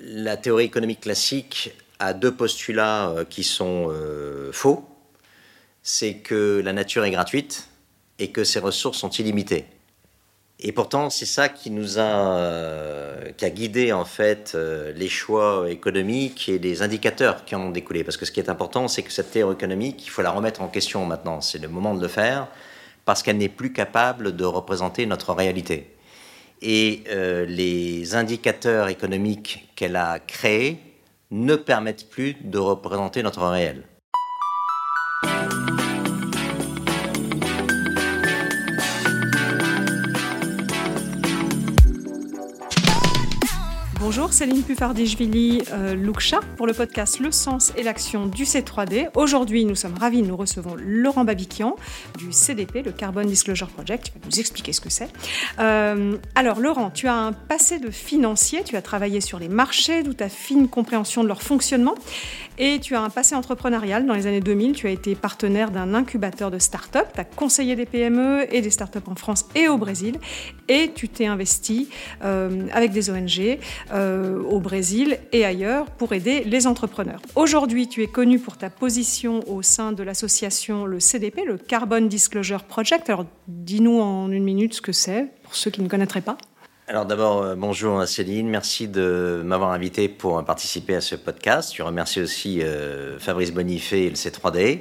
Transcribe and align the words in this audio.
la 0.00 0.36
théorie 0.36 0.64
économique 0.64 1.00
classique 1.00 1.72
a 1.98 2.12
deux 2.14 2.34
postulats 2.34 3.14
qui 3.28 3.44
sont 3.44 3.92
faux. 4.52 4.84
C'est 5.82 6.14
que 6.14 6.60
la 6.64 6.72
nature 6.72 7.04
est 7.04 7.10
gratuite 7.10 7.68
et 8.18 8.30
que 8.30 8.44
ses 8.44 8.58
ressources 8.58 8.98
sont 8.98 9.10
illimitées. 9.10 9.66
Et 10.62 10.72
pourtant, 10.72 11.08
c'est 11.08 11.26
ça 11.26 11.48
qui 11.48 11.70
nous 11.70 11.98
a, 11.98 12.36
euh, 12.36 13.32
qui 13.32 13.46
a 13.46 13.50
guidé 13.50 13.92
en 13.92 14.04
fait 14.04 14.52
euh, 14.54 14.92
les 14.94 15.08
choix 15.08 15.70
économiques 15.70 16.50
et 16.50 16.58
les 16.58 16.82
indicateurs 16.82 17.46
qui 17.46 17.54
en 17.54 17.62
ont 17.62 17.70
découlé. 17.70 18.04
Parce 18.04 18.18
que 18.18 18.26
ce 18.26 18.32
qui 18.32 18.40
est 18.40 18.50
important, 18.50 18.86
c'est 18.86 19.02
que 19.02 19.10
cette 19.10 19.30
théorie 19.30 19.54
économique, 19.54 20.04
il 20.04 20.10
faut 20.10 20.20
la 20.20 20.30
remettre 20.30 20.60
en 20.60 20.68
question 20.68 21.06
maintenant. 21.06 21.40
C'est 21.40 21.58
le 21.58 21.68
moment 21.68 21.94
de 21.94 22.02
le 22.02 22.08
faire 22.08 22.48
parce 23.06 23.22
qu'elle 23.22 23.38
n'est 23.38 23.48
plus 23.48 23.72
capable 23.72 24.36
de 24.36 24.44
représenter 24.44 25.06
notre 25.06 25.32
réalité. 25.32 25.94
Et 26.62 27.04
euh, 27.08 27.46
les 27.46 28.14
indicateurs 28.14 28.88
économiques 28.88 29.68
qu'elle 29.76 29.96
a 29.96 30.18
créés 30.18 30.78
ne 31.30 31.56
permettent 31.56 32.10
plus 32.10 32.36
de 32.42 32.58
représenter 32.58 33.22
notre 33.22 33.46
réel. 33.46 33.84
Céline 44.30 44.62
Puffardichvili, 44.62 45.62
euh, 45.72 45.96
pour 46.56 46.66
le 46.66 46.72
podcast 46.72 47.18
Le 47.18 47.32
sens 47.32 47.72
et 47.76 47.82
l'action 47.82 48.26
du 48.26 48.44
C3D. 48.44 49.08
Aujourd'hui, 49.14 49.64
nous 49.64 49.74
sommes 49.74 49.96
ravis, 49.98 50.22
nous 50.22 50.36
recevons 50.36 50.76
Laurent 50.78 51.24
Babiquian 51.24 51.74
du 52.16 52.32
CDP, 52.32 52.82
le 52.82 52.92
Carbon 52.92 53.24
Disclosure 53.24 53.68
Project. 53.68 54.06
Tu 54.06 54.12
vas 54.12 54.26
nous 54.26 54.38
expliquer 54.38 54.72
ce 54.72 54.80
que 54.80 54.88
c'est. 54.88 55.08
Euh, 55.58 56.16
alors, 56.36 56.60
Laurent, 56.60 56.90
tu 56.90 57.08
as 57.08 57.14
un 57.14 57.32
passé 57.32 57.78
de 57.78 57.90
financier, 57.90 58.62
tu 58.62 58.76
as 58.76 58.82
travaillé 58.82 59.20
sur 59.20 59.38
les 59.38 59.48
marchés, 59.48 60.02
d'où 60.02 60.14
ta 60.14 60.28
fine 60.28 60.68
compréhension 60.68 61.22
de 61.22 61.28
leur 61.28 61.42
fonctionnement. 61.42 61.94
Et 62.58 62.78
tu 62.78 62.94
as 62.94 63.00
un 63.00 63.10
passé 63.10 63.34
entrepreneurial. 63.34 64.06
Dans 64.06 64.14
les 64.14 64.26
années 64.26 64.40
2000, 64.40 64.72
tu 64.72 64.86
as 64.86 64.90
été 64.90 65.14
partenaire 65.14 65.70
d'un 65.70 65.94
incubateur 65.94 66.50
de 66.50 66.58
start-up. 66.58 67.06
Tu 67.14 67.20
as 67.20 67.24
conseillé 67.24 67.74
des 67.74 67.86
PME 67.86 68.46
et 68.54 68.60
des 68.60 68.70
start-up 68.70 69.08
en 69.08 69.14
France 69.14 69.46
et 69.54 69.66
au 69.66 69.78
Brésil. 69.78 70.18
Et 70.68 70.92
tu 70.94 71.08
t'es 71.08 71.26
investi 71.26 71.88
euh, 72.22 72.66
avec 72.72 72.92
des 72.92 73.10
ONG 73.10 73.58
euh, 73.92 74.19
au 74.20 74.60
Brésil 74.60 75.18
et 75.32 75.44
ailleurs 75.44 75.86
pour 75.86 76.12
aider 76.12 76.44
les 76.44 76.66
entrepreneurs. 76.66 77.20
Aujourd'hui, 77.36 77.88
tu 77.88 78.02
es 78.02 78.06
connu 78.06 78.38
pour 78.38 78.56
ta 78.56 78.70
position 78.70 79.40
au 79.48 79.62
sein 79.62 79.92
de 79.92 80.02
l'association 80.02 80.86
le 80.86 81.00
CDP, 81.00 81.44
le 81.46 81.58
Carbon 81.58 82.00
Disclosure 82.02 82.64
Project. 82.64 83.10
Alors, 83.10 83.26
dis-nous 83.48 84.00
en 84.00 84.30
une 84.30 84.44
minute 84.44 84.74
ce 84.74 84.80
que 84.80 84.92
c'est 84.92 85.28
pour 85.42 85.54
ceux 85.54 85.70
qui 85.70 85.82
ne 85.82 85.88
connaîtraient 85.88 86.20
pas. 86.20 86.36
Alors 86.90 87.06
d'abord, 87.06 87.42
euh, 87.42 87.54
bonjour 87.54 88.04
Céline, 88.04 88.48
merci 88.48 88.88
de 88.88 89.42
m'avoir 89.44 89.70
invité 89.70 90.08
pour 90.08 90.44
participer 90.44 90.96
à 90.96 91.00
ce 91.00 91.14
podcast. 91.14 91.72
Je 91.72 91.84
remercie 91.84 92.20
aussi 92.20 92.62
euh, 92.62 93.16
Fabrice 93.20 93.52
Bonifay 93.52 94.06
et 94.06 94.10
le 94.10 94.16
C3D. 94.16 94.80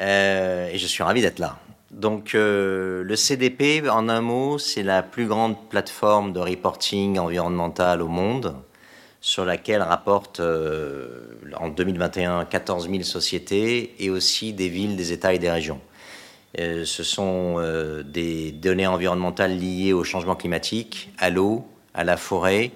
Euh, 0.00 0.70
et 0.72 0.78
je 0.78 0.86
suis 0.86 1.02
ravi 1.02 1.20
d'être 1.20 1.38
là. 1.38 1.58
Donc 1.90 2.34
le 2.34 3.14
CDP, 3.16 3.88
en 3.88 4.08
un 4.08 4.20
mot, 4.20 4.58
c'est 4.58 4.82
la 4.82 5.02
plus 5.02 5.26
grande 5.26 5.68
plateforme 5.70 6.32
de 6.32 6.38
reporting 6.38 7.18
environnemental 7.18 8.02
au 8.02 8.08
monde, 8.08 8.54
sur 9.20 9.46
laquelle 9.46 9.80
rapportent 9.80 10.40
en 10.40 11.68
2021 11.68 12.44
14 12.44 12.90
000 12.90 13.02
sociétés 13.04 13.94
et 13.98 14.10
aussi 14.10 14.52
des 14.52 14.68
villes, 14.68 14.96
des 14.96 15.12
États 15.12 15.32
et 15.32 15.38
des 15.38 15.50
régions. 15.50 15.80
Euh, 16.58 16.84
ce 16.84 17.02
sont 17.02 17.56
euh, 17.58 18.02
des 18.02 18.52
données 18.52 18.86
environnementales 18.86 19.56
liées 19.56 19.92
au 19.92 20.02
changement 20.02 20.34
climatique, 20.34 21.10
à 21.18 21.30
l'eau, 21.30 21.66
à 21.94 22.04
la 22.04 22.16
forêt. 22.16 22.70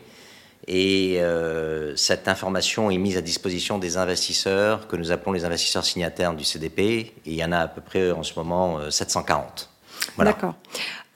Et 0.69 1.17
euh, 1.21 1.97
cette 1.97 2.29
information 2.29 2.91
est 2.91 2.99
mise 2.99 3.17
à 3.17 3.21
disposition 3.21 3.79
des 3.79 3.97
investisseurs 3.97 4.87
que 4.87 4.97
nous 4.97 5.11
appelons 5.11 5.33
les 5.33 5.45
investisseurs 5.45 5.85
signataires 5.85 6.35
du 6.35 6.45
CDP. 6.45 7.13
Il 7.27 7.35
y 7.35 7.45
en 7.45 7.53
a 7.53 7.59
à 7.59 7.69
peu 7.69 7.81
près 7.81 8.13
en 8.13 8.23
ce 8.23 8.35
moment 8.37 8.79
740. 8.91 9.69
D'accord. 10.19 10.55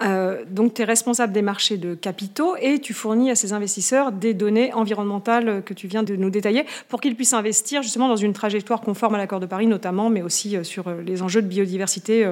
Euh, 0.03 0.45
donc, 0.49 0.75
tu 0.75 0.83
es 0.83 0.85
responsable 0.85 1.33
des 1.33 1.43
marchés 1.43 1.79
de 1.79 1.95
capitaux 1.95 2.55
et 2.61 2.81
tu 2.81 2.93
fournis 2.93 3.31
à 3.31 3.35
ces 3.35 3.53
investisseurs 3.53 4.13
des 4.13 4.35
données 4.35 4.73
environnementales 4.75 5.63
que 5.65 5.73
tu 5.73 5.87
viens 5.87 6.03
de 6.03 6.17
nous 6.17 6.31
détailler 6.31 6.67
pour 6.89 7.01
qu'ils 7.01 7.17
puissent 7.17 7.33
investir 7.33 7.83
justement 7.83 8.09
dans 8.09 8.17
une 8.17 8.35
trajectoire 8.35 8.81
conforme 8.83 9.15
à 9.15 9.19
l'accord 9.19 9.41
de 9.41 9.47
Paris 9.47 9.67
notamment, 9.67 10.11
mais 10.11 10.23
aussi 10.23 10.57
euh, 10.57 10.65
sur 10.65 10.89
euh, 10.89 11.01
les 11.03 11.23
enjeux 11.23 11.41
de 11.41 11.49
biodiversité 11.49 12.31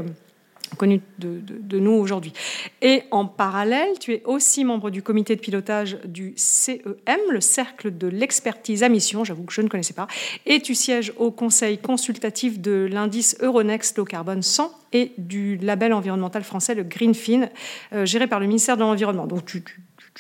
connu 0.74 1.00
de, 1.18 1.78
nous 1.78 1.92
aujourd'hui. 1.92 2.32
Et 2.82 3.02
en 3.10 3.26
parallèle, 3.26 3.98
tu 3.98 4.12
es 4.12 4.22
aussi 4.24 4.64
membre 4.64 4.90
du 4.90 5.02
comité 5.02 5.34
de 5.36 5.40
pilotage 5.40 5.98
du 6.04 6.32
CEM, 6.36 7.20
le 7.30 7.40
Cercle 7.40 7.96
de 7.96 8.06
l'expertise 8.06 8.82
à 8.82 8.88
mission, 8.88 9.24
j'avoue 9.24 9.44
que 9.44 9.52
je 9.52 9.60
ne 9.60 9.68
connaissais 9.68 9.94
pas, 9.94 10.06
et 10.46 10.60
tu 10.60 10.74
sièges 10.74 11.12
au 11.16 11.30
conseil 11.30 11.78
consultatif 11.78 12.60
de 12.60 12.88
l'indice 12.90 13.36
Euronext 13.40 13.98
Low 13.98 14.04
Carbone 14.04 14.42
100 14.42 14.70
et 14.92 15.12
du 15.18 15.56
label 15.56 15.92
environnemental 15.92 16.44
français, 16.44 16.74
le 16.74 16.84
Greenfin, 16.84 17.48
euh, 17.92 18.06
géré 18.06 18.26
par 18.26 18.40
le 18.40 18.46
ministère 18.46 18.76
de 18.76 18.82
l'Environnement. 18.82 19.26
Donc 19.26 19.44
tu, 19.44 19.62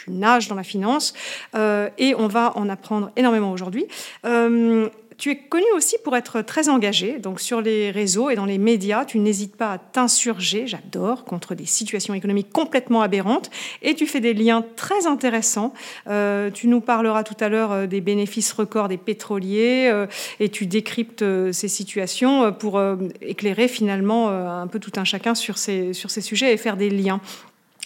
nages 0.08 0.48
dans 0.48 0.56
la 0.56 0.64
finance 0.64 1.14
euh, 1.54 1.88
et 1.98 2.14
on 2.16 2.26
va 2.26 2.52
en 2.58 2.68
apprendre 2.68 3.10
énormément 3.16 3.52
aujourd'hui. 3.52 3.86
Euh, 4.26 4.90
tu 5.16 5.30
es 5.30 5.36
connu 5.36 5.64
aussi 5.76 5.96
pour 6.02 6.16
être 6.16 6.42
très 6.42 6.68
engagé, 6.68 7.18
donc 7.18 7.40
sur 7.40 7.60
les 7.60 7.90
réseaux 7.90 8.30
et 8.30 8.34
dans 8.34 8.44
les 8.44 8.58
médias, 8.58 9.04
tu 9.04 9.18
n'hésites 9.18 9.56
pas 9.56 9.72
à 9.72 9.78
t'insurger, 9.78 10.66
j'adore, 10.66 11.24
contre 11.24 11.54
des 11.54 11.66
situations 11.66 12.14
économiques 12.14 12.50
complètement 12.52 13.02
aberrantes, 13.02 13.50
et 13.82 13.94
tu 13.94 14.06
fais 14.06 14.20
des 14.20 14.34
liens 14.34 14.64
très 14.76 15.06
intéressants. 15.06 15.72
Euh, 16.08 16.50
tu 16.50 16.68
nous 16.68 16.80
parleras 16.80 17.22
tout 17.22 17.36
à 17.40 17.48
l'heure 17.48 17.72
euh, 17.72 17.86
des 17.86 18.00
bénéfices 18.00 18.52
records 18.52 18.88
des 18.88 18.96
pétroliers, 18.96 19.88
euh, 19.92 20.06
et 20.40 20.48
tu 20.48 20.66
décryptes 20.66 21.24
ces 21.52 21.68
situations 21.68 22.52
pour 22.52 22.80
éclairer 23.20 23.68
finalement 23.68 24.28
un 24.28 24.66
peu 24.66 24.78
tout 24.78 24.92
un 24.96 25.04
chacun 25.04 25.34
sur 25.34 25.58
ces, 25.58 25.92
sur 25.92 26.10
ces 26.10 26.20
sujets 26.20 26.52
et 26.52 26.56
faire 26.56 26.76
des 26.76 26.90
liens. 26.90 27.20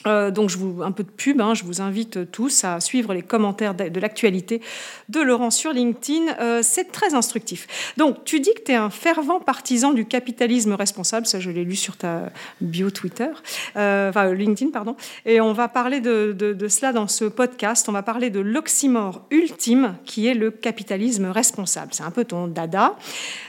Euh, 0.07 0.31
donc, 0.31 0.49
je 0.49 0.59
vous, 0.59 0.83
un 0.83 0.93
peu 0.93 1.03
de 1.03 1.11
pub, 1.11 1.41
hein, 1.41 1.55
je 1.55 1.65
vous 1.65 1.81
invite 1.81 2.31
tous 2.31 2.65
à 2.65 2.81
suivre 2.81 3.13
les 3.13 3.23
commentaires 3.23 3.75
de, 3.75 4.01
l'actualité 4.01 4.61
de 5.09 5.21
Laurent 5.21 5.51
sur 5.51 5.73
LinkedIn. 5.73 6.37
Euh, 6.41 6.61
c'est 6.63 6.93
très 6.93 7.15
instructif. 7.15 7.67
Donc, 7.97 8.25
tu 8.25 8.41
dis 8.41 8.55
que 8.55 8.63
tu 8.63 8.73
es 8.73 8.77
un 8.77 8.91
fervent 8.91 9.41
partisan 9.41 9.93
du 9.93 10.05
capitalisme 10.07 10.73
responsable. 10.75 11.27
Ça, 11.27 11.41
je 11.41 11.51
l'ai 11.51 11.65
lu 11.65 11.77
sur 11.77 11.97
ta 11.97 12.31
bio 12.61 12.91
Twitter, 12.91 13.29
euh, 13.77 14.11
enfin 14.11 14.33
LinkedIn, 14.33 14.71
pardon. 14.71 14.95
Et 15.27 15.41
on 15.41 15.53
va 15.53 15.69
parler 15.69 16.01
de, 16.01 16.33
de, 16.33 16.69
cela 16.69 16.93
dans 16.93 17.09
ce 17.09 17.25
podcast. 17.25 17.89
On 17.89 17.93
va 17.93 18.03
parler 18.03 18.31
de 18.31 18.41
l'oxymore 18.41 19.23
ultime 19.31 19.97
qui 20.05 20.27
est 20.27 20.35
le 20.35 20.51
capitalisme 20.51 21.27
responsable. 21.27 21.93
C'est 21.93 22.05
un 22.05 22.11
peu 22.11 22.25
ton 22.25 22.47
dada. 22.47 22.97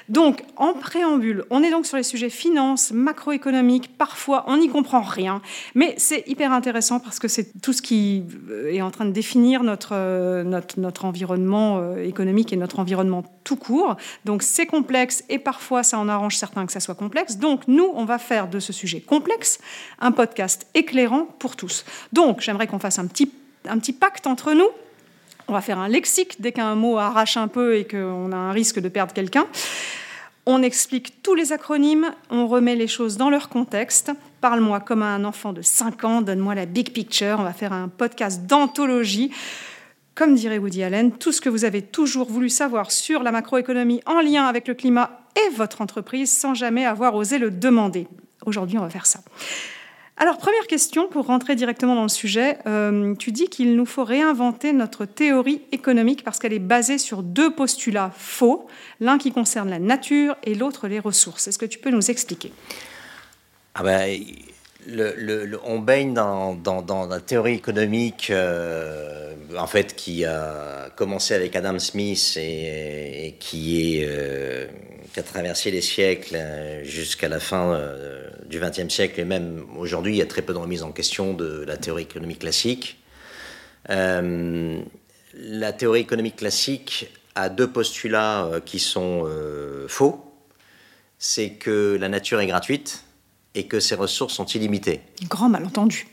Donc, 0.07 0.43
en 0.57 0.73
préambule, 0.73 1.45
on 1.51 1.61
est 1.61 1.69
donc 1.69 1.85
sur 1.85 1.97
les 1.97 2.03
sujets 2.03 2.29
finances, 2.29 2.91
macroéconomiques. 2.91 3.95
Parfois, 3.97 4.45
on 4.47 4.57
n'y 4.57 4.69
comprend 4.69 5.01
rien, 5.01 5.41
mais 5.75 5.93
c'est 5.97 6.23
hyper 6.27 6.38
intéressant 6.45 6.99
parce 6.99 7.19
que 7.19 7.27
c'est 7.27 7.61
tout 7.61 7.73
ce 7.73 7.81
qui 7.81 8.23
euh, 8.49 8.71
est 8.71 8.81
en 8.81 8.91
train 8.91 9.05
de 9.05 9.11
définir 9.11 9.63
notre, 9.63 9.91
euh, 9.93 10.43
notre, 10.43 10.79
notre 10.79 11.05
environnement 11.05 11.79
euh, 11.79 12.03
économique 12.03 12.53
et 12.53 12.55
notre 12.55 12.79
environnement 12.79 13.23
tout 13.43 13.55
court. 13.55 13.97
Donc, 14.25 14.43
c'est 14.43 14.65
complexe 14.65 15.23
et 15.29 15.39
parfois, 15.39 15.83
ça 15.83 15.97
en 15.97 16.07
arrange 16.09 16.35
certains 16.35 16.65
que 16.65 16.71
ça 16.71 16.79
soit 16.79 16.95
complexe. 16.95 17.37
Donc, 17.37 17.67
nous, 17.67 17.91
on 17.93 18.05
va 18.05 18.17
faire 18.17 18.47
de 18.47 18.59
ce 18.59 18.73
sujet 18.73 19.01
complexe 19.01 19.59
un 19.99 20.11
podcast 20.11 20.67
éclairant 20.73 21.25
pour 21.39 21.55
tous. 21.55 21.85
Donc, 22.13 22.41
j'aimerais 22.41 22.67
qu'on 22.67 22.79
fasse 22.79 22.99
un 22.99 23.07
petit, 23.07 23.31
un 23.67 23.77
petit 23.79 23.93
pacte 23.93 24.27
entre 24.27 24.53
nous. 24.53 24.69
On 25.47 25.53
va 25.53 25.61
faire 25.61 25.79
un 25.79 25.87
lexique 25.87 26.39
dès 26.39 26.51
qu'un 26.51 26.75
mot 26.75 26.97
arrache 26.97 27.37
un 27.37 27.47
peu 27.47 27.77
et 27.77 27.85
qu'on 27.85 28.31
a 28.31 28.35
un 28.35 28.51
risque 28.51 28.79
de 28.79 28.89
perdre 28.89 29.13
quelqu'un. 29.13 29.47
On 30.51 30.63
explique 30.63 31.21
tous 31.21 31.35
les 31.35 31.53
acronymes, 31.53 32.11
on 32.31 32.47
remet 32.47 32.75
les 32.75 32.87
choses 32.87 33.17
dans 33.17 33.29
leur 33.29 33.49
contexte. 33.49 34.11
Parle-moi 34.41 34.79
comme 34.79 35.03
un 35.03 35.23
enfant 35.23 35.53
de 35.53 35.61
5 35.61 36.03
ans, 36.05 36.21
donne-moi 36.23 36.55
la 36.55 36.65
big 36.65 36.91
picture. 36.91 37.37
On 37.39 37.43
va 37.43 37.53
faire 37.53 37.71
un 37.71 37.87
podcast 37.87 38.47
d'anthologie. 38.47 39.31
Comme 40.15 40.33
dirait 40.33 40.57
Woody 40.57 40.81
Allen, 40.81 41.11
tout 41.11 41.31
ce 41.31 41.39
que 41.39 41.49
vous 41.49 41.65
avez 41.65 41.83
toujours 41.83 42.31
voulu 42.31 42.49
savoir 42.49 42.89
sur 42.89 43.21
la 43.21 43.31
macroéconomie 43.31 44.01
en 44.07 44.21
lien 44.21 44.47
avec 44.47 44.67
le 44.67 44.73
climat 44.73 45.19
et 45.35 45.53
votre 45.53 45.81
entreprise 45.81 46.35
sans 46.35 46.55
jamais 46.55 46.83
avoir 46.83 47.13
osé 47.13 47.37
le 47.37 47.51
demander. 47.51 48.07
Aujourd'hui, 48.43 48.79
on 48.79 48.81
va 48.81 48.89
faire 48.89 49.05
ça. 49.05 49.19
Alors, 50.21 50.37
première 50.37 50.67
question, 50.67 51.07
pour 51.07 51.27
rentrer 51.27 51.55
directement 51.55 51.95
dans 51.95 52.03
le 52.03 52.09
sujet, 52.09 52.57
euh, 52.67 53.15
tu 53.15 53.31
dis 53.31 53.47
qu'il 53.47 53.77
nous 53.77 53.85
faut 53.85 54.03
réinventer 54.03 54.73
notre 54.73 55.05
théorie 55.05 55.61
économique 55.71 56.25
parce 56.25 56.39
qu'elle 56.39 56.51
est 56.51 56.59
basée 56.59 56.97
sur 56.97 57.23
deux 57.23 57.55
postulats 57.55 58.11
faux, 58.17 58.67
l'un 58.99 59.17
qui 59.17 59.31
concerne 59.31 59.69
la 59.69 59.79
nature 59.79 60.35
et 60.43 60.55
l'autre 60.55 60.89
les 60.89 60.99
ressources. 60.99 61.47
Est-ce 61.47 61.57
que 61.57 61.65
tu 61.65 61.79
peux 61.79 61.89
nous 61.89 62.11
expliquer? 62.11 62.51
Ah 63.75 63.83
ben, 63.83 64.21
on 64.87 65.79
baigne 65.79 66.13
dans, 66.13 67.07
la 67.09 67.19
théorie 67.19 67.55
économique 67.55 68.29
euh, 68.29 69.33
en 69.57 69.67
fait, 69.67 69.95
qui 69.95 70.25
a 70.25 70.89
commencé 70.95 71.33
avec 71.33 71.55
Adam 71.55 71.79
Smith 71.79 72.37
et. 72.37 73.35
Euh, 73.53 74.67
qui 75.11 75.19
a 75.19 75.23
traversé 75.23 75.71
les 75.71 75.81
siècles 75.81 76.35
euh, 76.35 76.83
jusqu'à 76.83 77.27
la 77.27 77.39
fin 77.39 77.81
du 78.45 78.59
XXe 78.59 78.93
siècle, 78.93 79.19
et 79.19 79.25
même 79.25 79.65
aujourd'hui, 79.75 80.13
il 80.13 80.17
y 80.17 80.21
a 80.21 80.27
très 80.27 80.43
peu 80.43 80.53
de 80.53 80.59
remise 80.59 80.83
en 80.83 80.91
question 80.91 81.33
de 81.33 81.63
la 81.65 81.77
théorie 81.77 82.03
économique 82.03 82.39
classique. 82.39 82.99
La 83.87 84.83
théorie 85.73 86.01
économique 86.01 86.35
classique 86.35 87.11
a 87.33 87.49
deux 87.49 87.71
postulats 87.71 88.49
qui 88.65 88.77
sont 88.77 89.27
faux. 89.87 90.23
C'est 91.17 91.51
que 91.51 91.97
la 91.99 92.07
nature 92.07 92.39
est 92.39 92.47
gratuite 92.47 93.03
et 93.55 93.67
que 93.67 93.79
ses 93.79 93.95
ressources 93.95 94.33
sont 94.33 94.45
illimitées. 94.45 95.01
Grand 95.27 95.49
malentendu. 95.49 96.07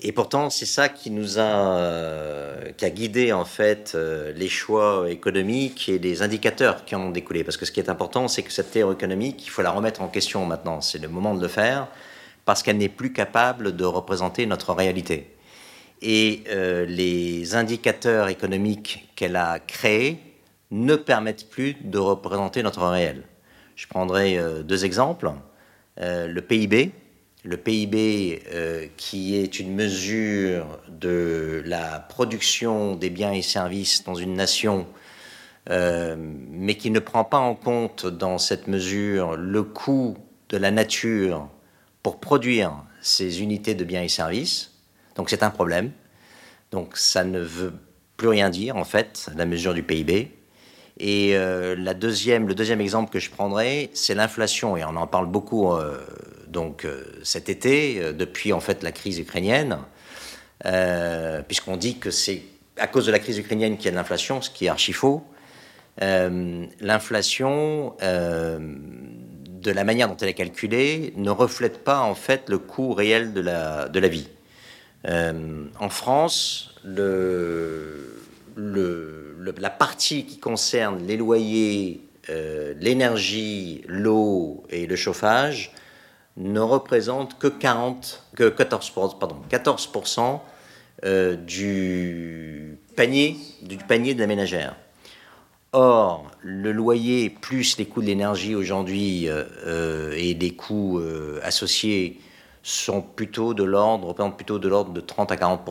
Et 0.00 0.12
pourtant, 0.12 0.50
c'est 0.50 0.66
ça 0.66 0.88
qui 0.88 1.10
nous 1.10 1.38
a, 1.38 1.78
euh, 1.78 2.72
qui 2.72 2.84
a 2.84 2.90
guidé 2.90 3.32
en 3.32 3.44
fait 3.44 3.96
les 4.34 4.48
choix 4.48 5.08
économiques 5.08 5.88
et 5.88 5.98
les 5.98 6.20
indicateurs 6.20 6.84
qui 6.84 6.94
en 6.94 7.00
ont 7.00 7.10
découlé. 7.10 7.44
Parce 7.44 7.56
que 7.56 7.64
ce 7.64 7.72
qui 7.72 7.80
est 7.80 7.88
important, 7.88 8.28
c'est 8.28 8.42
que 8.42 8.52
cette 8.52 8.72
théorie 8.72 8.94
économique, 8.94 9.46
il 9.46 9.50
faut 9.50 9.62
la 9.62 9.70
remettre 9.70 10.02
en 10.02 10.08
question 10.08 10.44
maintenant. 10.44 10.80
C'est 10.80 10.98
le 10.98 11.08
moment 11.08 11.34
de 11.34 11.40
le 11.40 11.48
faire 11.48 11.88
parce 12.44 12.62
qu'elle 12.62 12.76
n'est 12.76 12.88
plus 12.88 13.12
capable 13.12 13.74
de 13.74 13.84
représenter 13.84 14.46
notre 14.46 14.74
réalité 14.74 15.34
et 16.04 16.44
euh, 16.48 16.84
les 16.84 17.54
indicateurs 17.54 18.28
économiques 18.28 19.08
qu'elle 19.16 19.36
a 19.36 19.58
créés 19.58 20.20
ne 20.70 20.96
permettent 20.96 21.48
plus 21.48 21.76
de 21.82 21.98
représenter 21.98 22.62
notre 22.62 22.86
réel. 22.86 23.22
Je 23.74 23.86
prendrai 23.86 24.38
euh, 24.38 24.62
deux 24.62 24.84
exemples. 24.84 25.32
Euh, 26.00 26.26
le 26.26 26.40
PIB, 26.42 26.92
le 27.44 27.56
PIB 27.56 28.42
qui 28.96 29.36
est 29.36 29.60
une 29.60 29.74
mesure 29.74 30.80
de 30.88 31.62
la 31.66 32.00
production 32.00 32.96
des 32.96 33.10
biens 33.10 33.32
et 33.32 33.42
services 33.42 34.02
dans 34.04 34.14
une 34.14 34.32
nation, 34.32 34.86
mais 35.68 36.76
qui 36.78 36.90
ne 36.90 37.00
prend 37.00 37.24
pas 37.24 37.36
en 37.36 37.54
compte 37.54 38.06
dans 38.06 38.38
cette 38.38 38.66
mesure 38.66 39.36
le 39.36 39.62
coût 39.62 40.16
de 40.48 40.56
la 40.56 40.70
nature 40.70 41.50
pour 42.02 42.18
produire 42.18 42.82
ces 43.02 43.42
unités 43.42 43.74
de 43.74 43.84
biens 43.84 44.02
et 44.02 44.08
services 44.08 44.74
donc 45.14 45.30
c'est 45.30 45.42
un 45.42 45.50
problème. 45.50 45.92
Donc 46.70 46.96
ça 46.96 47.24
ne 47.24 47.40
veut 47.40 47.72
plus 48.16 48.28
rien 48.28 48.50
dire 48.50 48.76
en 48.76 48.84
fait, 48.84 49.30
la 49.36 49.46
mesure 49.46 49.74
du 49.74 49.82
PIB. 49.82 50.30
Et 50.98 51.36
euh, 51.36 51.74
la 51.76 51.92
deuxième, 51.92 52.46
le 52.46 52.54
deuxième 52.54 52.80
exemple 52.80 53.12
que 53.12 53.18
je 53.18 53.30
prendrai, 53.30 53.90
c'est 53.94 54.14
l'inflation. 54.14 54.76
Et 54.76 54.84
on 54.84 54.94
en 54.96 55.06
parle 55.06 55.26
beaucoup 55.26 55.72
euh, 55.72 55.98
donc 56.46 56.84
euh, 56.84 57.04
cet 57.24 57.48
été, 57.48 58.12
depuis 58.12 58.52
en 58.52 58.60
fait 58.60 58.82
la 58.82 58.92
crise 58.92 59.18
ukrainienne, 59.18 59.78
puisqu'on 61.48 61.76
dit 61.76 61.98
que 61.98 62.10
c'est 62.10 62.42
à 62.78 62.86
cause 62.86 63.06
de 63.06 63.12
la 63.12 63.18
crise 63.18 63.38
ukrainienne 63.38 63.76
qu'il 63.76 63.86
y 63.86 63.88
a 63.88 63.90
de 63.90 63.96
l'inflation, 63.96 64.40
ce 64.40 64.50
qui 64.50 64.66
est 64.66 64.68
archi 64.68 64.92
faux. 64.92 65.24
l'inflation, 66.00 67.94
de 68.00 69.70
la 69.70 69.84
manière 69.84 70.08
dont 70.08 70.16
elle 70.16 70.28
est 70.28 70.34
calculée, 70.34 71.12
ne 71.16 71.30
reflète 71.30 71.84
pas 71.84 72.00
en 72.00 72.14
fait 72.14 72.48
le 72.48 72.58
coût 72.58 72.94
réel 72.94 73.32
de 73.32 73.40
la, 73.40 73.88
de 73.88 73.98
la 73.98 74.08
vie. 74.08 74.28
En 75.06 75.88
France, 75.90 76.74
le, 76.84 78.22
la 79.58 79.70
partie 79.70 80.24
qui 80.24 80.38
concerne 80.38 81.06
les 81.06 81.16
loyers, 81.16 82.00
euh, 82.30 82.74
l'énergie, 82.80 83.82
l'eau 83.86 84.64
et 84.70 84.86
le 84.86 84.96
chauffage 84.96 85.72
ne 86.36 86.60
représente 86.60 87.38
que, 87.38 87.46
40, 87.46 88.24
que 88.36 88.48
14, 88.48 88.92
pardon, 89.20 89.36
14 89.48 89.90
euh, 91.04 91.36
du, 91.36 92.78
panier, 92.96 93.36
du 93.62 93.76
panier 93.76 94.14
de 94.14 94.20
la 94.20 94.26
ménagère. 94.26 94.76
Or, 95.72 96.30
le 96.40 96.72
loyer 96.72 97.30
plus 97.30 97.78
les 97.78 97.86
coûts 97.86 98.00
de 98.00 98.06
l'énergie 98.06 98.54
aujourd'hui 98.54 99.26
et 99.26 100.34
les 100.34 100.50
coûts 100.54 101.02
associés 101.42 102.20
sont 102.62 103.02
plutôt 103.02 103.54
de 103.54 103.64
l'ordre, 103.64 104.14
plutôt 104.30 104.60
de 104.60 104.68
l'ordre 104.68 104.92
de 104.92 105.00
30 105.00 105.32
à 105.32 105.36
40 105.36 105.64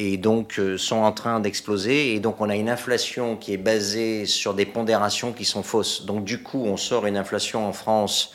et 0.00 0.16
donc 0.16 0.60
euh, 0.60 0.78
sont 0.78 0.98
en 0.98 1.10
train 1.10 1.40
d'exploser. 1.40 2.14
Et 2.14 2.20
donc 2.20 2.40
on 2.40 2.48
a 2.48 2.54
une 2.54 2.70
inflation 2.70 3.36
qui 3.36 3.52
est 3.52 3.58
basée 3.58 4.26
sur 4.26 4.54
des 4.54 4.64
pondérations 4.64 5.32
qui 5.32 5.44
sont 5.44 5.64
fausses. 5.64 6.06
Donc 6.06 6.24
du 6.24 6.40
coup, 6.40 6.64
on 6.64 6.76
sort 6.76 7.06
une 7.06 7.16
inflation 7.16 7.66
en 7.66 7.72
France 7.72 8.32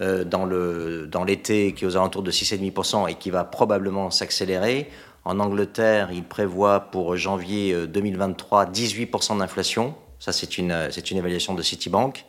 euh, 0.00 0.22
dans 0.24 1.24
l'été 1.24 1.74
qui 1.74 1.84
est 1.84 1.86
aux 1.88 1.96
alentours 1.96 2.22
de 2.22 2.30
6,5% 2.30 3.10
et 3.10 3.16
qui 3.16 3.30
va 3.30 3.42
probablement 3.42 4.12
s'accélérer. 4.12 4.88
En 5.24 5.40
Angleterre, 5.40 6.10
il 6.12 6.22
prévoit 6.22 6.78
pour 6.92 7.16
janvier 7.16 7.88
2023 7.88 8.66
euh, 8.66 8.70
18% 8.70 9.38
d'inflation. 9.38 9.96
Ça, 10.20 10.30
c'est 10.32 10.58
une, 10.58 10.90
une 11.10 11.16
évaluation 11.16 11.54
de 11.54 11.62
Citibank. 11.62 12.24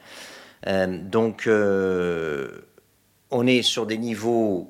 donc 0.66 1.48
on 3.34 3.48
est 3.48 3.62
sur 3.62 3.86
des 3.86 3.98
niveaux 3.98 4.70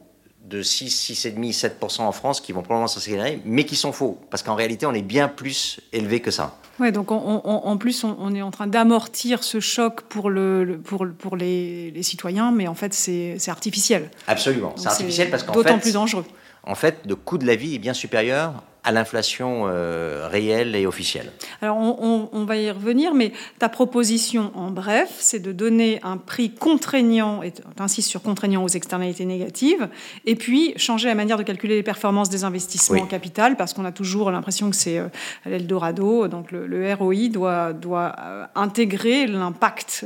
de 0.52 0.62
6, 0.62 1.12
6,5, 1.12 1.72
7% 1.80 2.02
en 2.02 2.12
France 2.12 2.42
qui 2.42 2.52
vont 2.52 2.62
probablement 2.62 2.88
s'accélérer, 2.88 3.42
mais 3.46 3.64
qui 3.64 3.76
sont 3.76 3.92
faux, 3.92 4.20
parce 4.30 4.44
qu'en 4.44 4.56
réalité, 4.56 4.86
on 4.86 4.94
est 4.94 5.02
bien 5.02 5.28
plus 5.28 5.80
élevé 5.94 6.20
que 6.20 6.32
ça. 6.32 6.58
Oui, 6.80 6.92
donc 6.92 7.12
en 7.12 7.78
plus, 7.78 8.04
on, 8.04 8.34
est 8.34 8.42
en 8.42 8.52
train 8.52 8.68
d'amortir 8.68 9.44
ce 9.44 9.60
choc 9.60 10.02
pour, 10.02 10.30
le, 10.30 10.80
pour, 10.84 11.06
pour 11.18 11.38
les, 11.38 11.94
citoyens, 12.02 12.52
mais 12.52 12.68
en 12.68 12.74
fait, 12.76 12.94
c'est 12.94 13.50
artificiel. 13.50 14.10
Absolument, 14.28 14.74
c'est 14.76 14.88
artificiel 14.88 15.30
parce 15.30 15.44
qu'en 15.44 15.54
fait... 15.54 15.60
D'autant 15.60 15.80
plus 15.80 15.94
dangereux. 15.94 16.26
En 16.64 16.76
fait, 16.76 17.00
le 17.08 17.16
coût 17.16 17.38
de 17.38 17.46
la 17.46 17.56
vie 17.56 17.76
est 17.76 17.80
bien 17.80 17.94
supérieur 17.94 18.64
à 18.84 18.92
l'inflation 18.92 19.64
euh, 19.68 20.28
réelle 20.28 20.76
et 20.76 20.88
officielle. 20.88 21.32
Alors 21.62 21.78
on, 21.78 22.46
va 22.46 22.58
y 22.58 22.72
revenir, 22.72 23.14
mais 23.14 23.32
ta 23.60 23.70
proposition 23.70 24.52
en 24.56 24.72
bref, 24.72 25.10
c'est 25.20 25.40
de 25.40 25.52
donner 25.52 26.00
un 26.02 26.18
prix 26.18 26.52
contraignant, 26.52 27.44
et 27.44 27.52
tu 27.52 28.02
sur 28.02 28.22
contraignant 28.22 28.64
aux 28.64 28.70
externalités 28.70 29.26
négatives, 29.26 29.88
et 30.26 30.36
puis 30.36 30.74
changer 30.78 31.08
la 31.08 31.16
manière 31.16 31.38
de 31.38 31.44
calculer 31.44 31.76
les 31.76 31.84
performances 31.84 32.30
des 32.30 32.44
investissements 32.44 33.02
en 33.02 33.06
capital, 33.06 33.56
parce 33.56 33.74
qu'on 33.74 33.86
a 33.86 33.92
toujours 33.92 34.32
l'impression 34.32 34.72
que 34.72 34.76
c'est 34.76 34.98
euh, 34.98 35.10
l'Eldorado, 35.46 36.28
donc 36.28 36.52
le, 36.52 36.94
ROI 36.94 37.30
doit, 37.30 37.74
doit 37.74 38.16
euh, 38.20 38.46
intégrer 38.56 39.28
l'impact, 39.28 40.04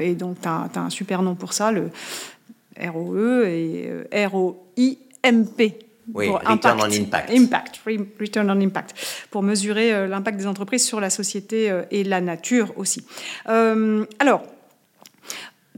et 0.00 0.14
donc 0.14 0.40
tu 0.42 0.48
as, 0.48 0.68
un 0.76 0.90
super 0.90 1.22
nom 1.22 1.34
pour 1.34 1.54
ça, 1.54 1.72
le 1.72 1.90
ROE 2.78 3.46
et 3.46 4.26
ROIMP. 4.26 5.87
Oui, 6.14 6.28
return 6.28 6.80
on 6.80 6.90
impact. 6.90 7.30
Impact, 7.30 7.80
return 8.20 8.50
on 8.50 8.60
impact, 8.60 8.94
pour 9.30 9.42
mesurer 9.42 9.92
euh, 9.92 10.06
l'impact 10.06 10.38
des 10.38 10.46
entreprises 10.46 10.84
sur 10.84 11.00
la 11.00 11.10
société 11.10 11.70
euh, 11.70 11.82
et 11.90 12.04
la 12.04 12.20
nature 12.20 12.72
aussi. 12.76 13.04
Euh, 13.48 14.04
alors, 14.18 14.42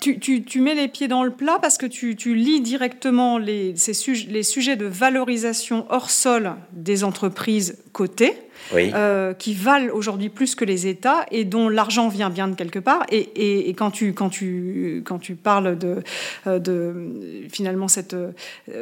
tu, 0.01 0.19
tu, 0.19 0.61
mets 0.61 0.75
les 0.75 0.89
pieds 0.89 1.09
dans 1.09 1.23
le 1.23 1.31
plat 1.31 1.59
parce 1.61 1.79
que 1.79 1.87
tu, 1.87 2.17
tu 2.17 2.35
lis 2.35 2.61
directement 2.61 3.39
les, 3.39 3.77
ces 3.77 3.93
les 4.29 4.43
sujets 4.43 4.77
de 4.77 4.87
valorisation 4.87 5.87
hors 5.91 6.11
sol 6.11 6.55
des 6.73 7.05
entreprises 7.05 7.79
cotées 7.93 8.35
euh, 8.73 9.35
qui 9.35 9.55
valent 9.55 9.93
aujourd'hui 9.93 10.29
plus 10.29 10.55
que 10.55 10.65
les 10.65 10.87
États 10.87 11.27
et 11.31 11.45
dont 11.45 11.69
l'argent 11.69 12.09
vient 12.09 12.31
bien 12.31 12.47
de 12.47 12.55
quelque 12.55 12.79
part. 12.79 13.05
Et, 13.11 13.69
et, 13.69 13.75
quand, 13.75 13.91
tu, 13.91 14.13
quand, 14.13 14.29
tu, 14.29 15.03
quand 15.05 15.19
tu 15.19 15.35
parles 15.35 15.77
de, 15.77 16.03
euh, 16.47 16.59
de 16.59 17.49
finalement 17.51 17.89
cette, 17.89 18.15
euh, 18.15 18.33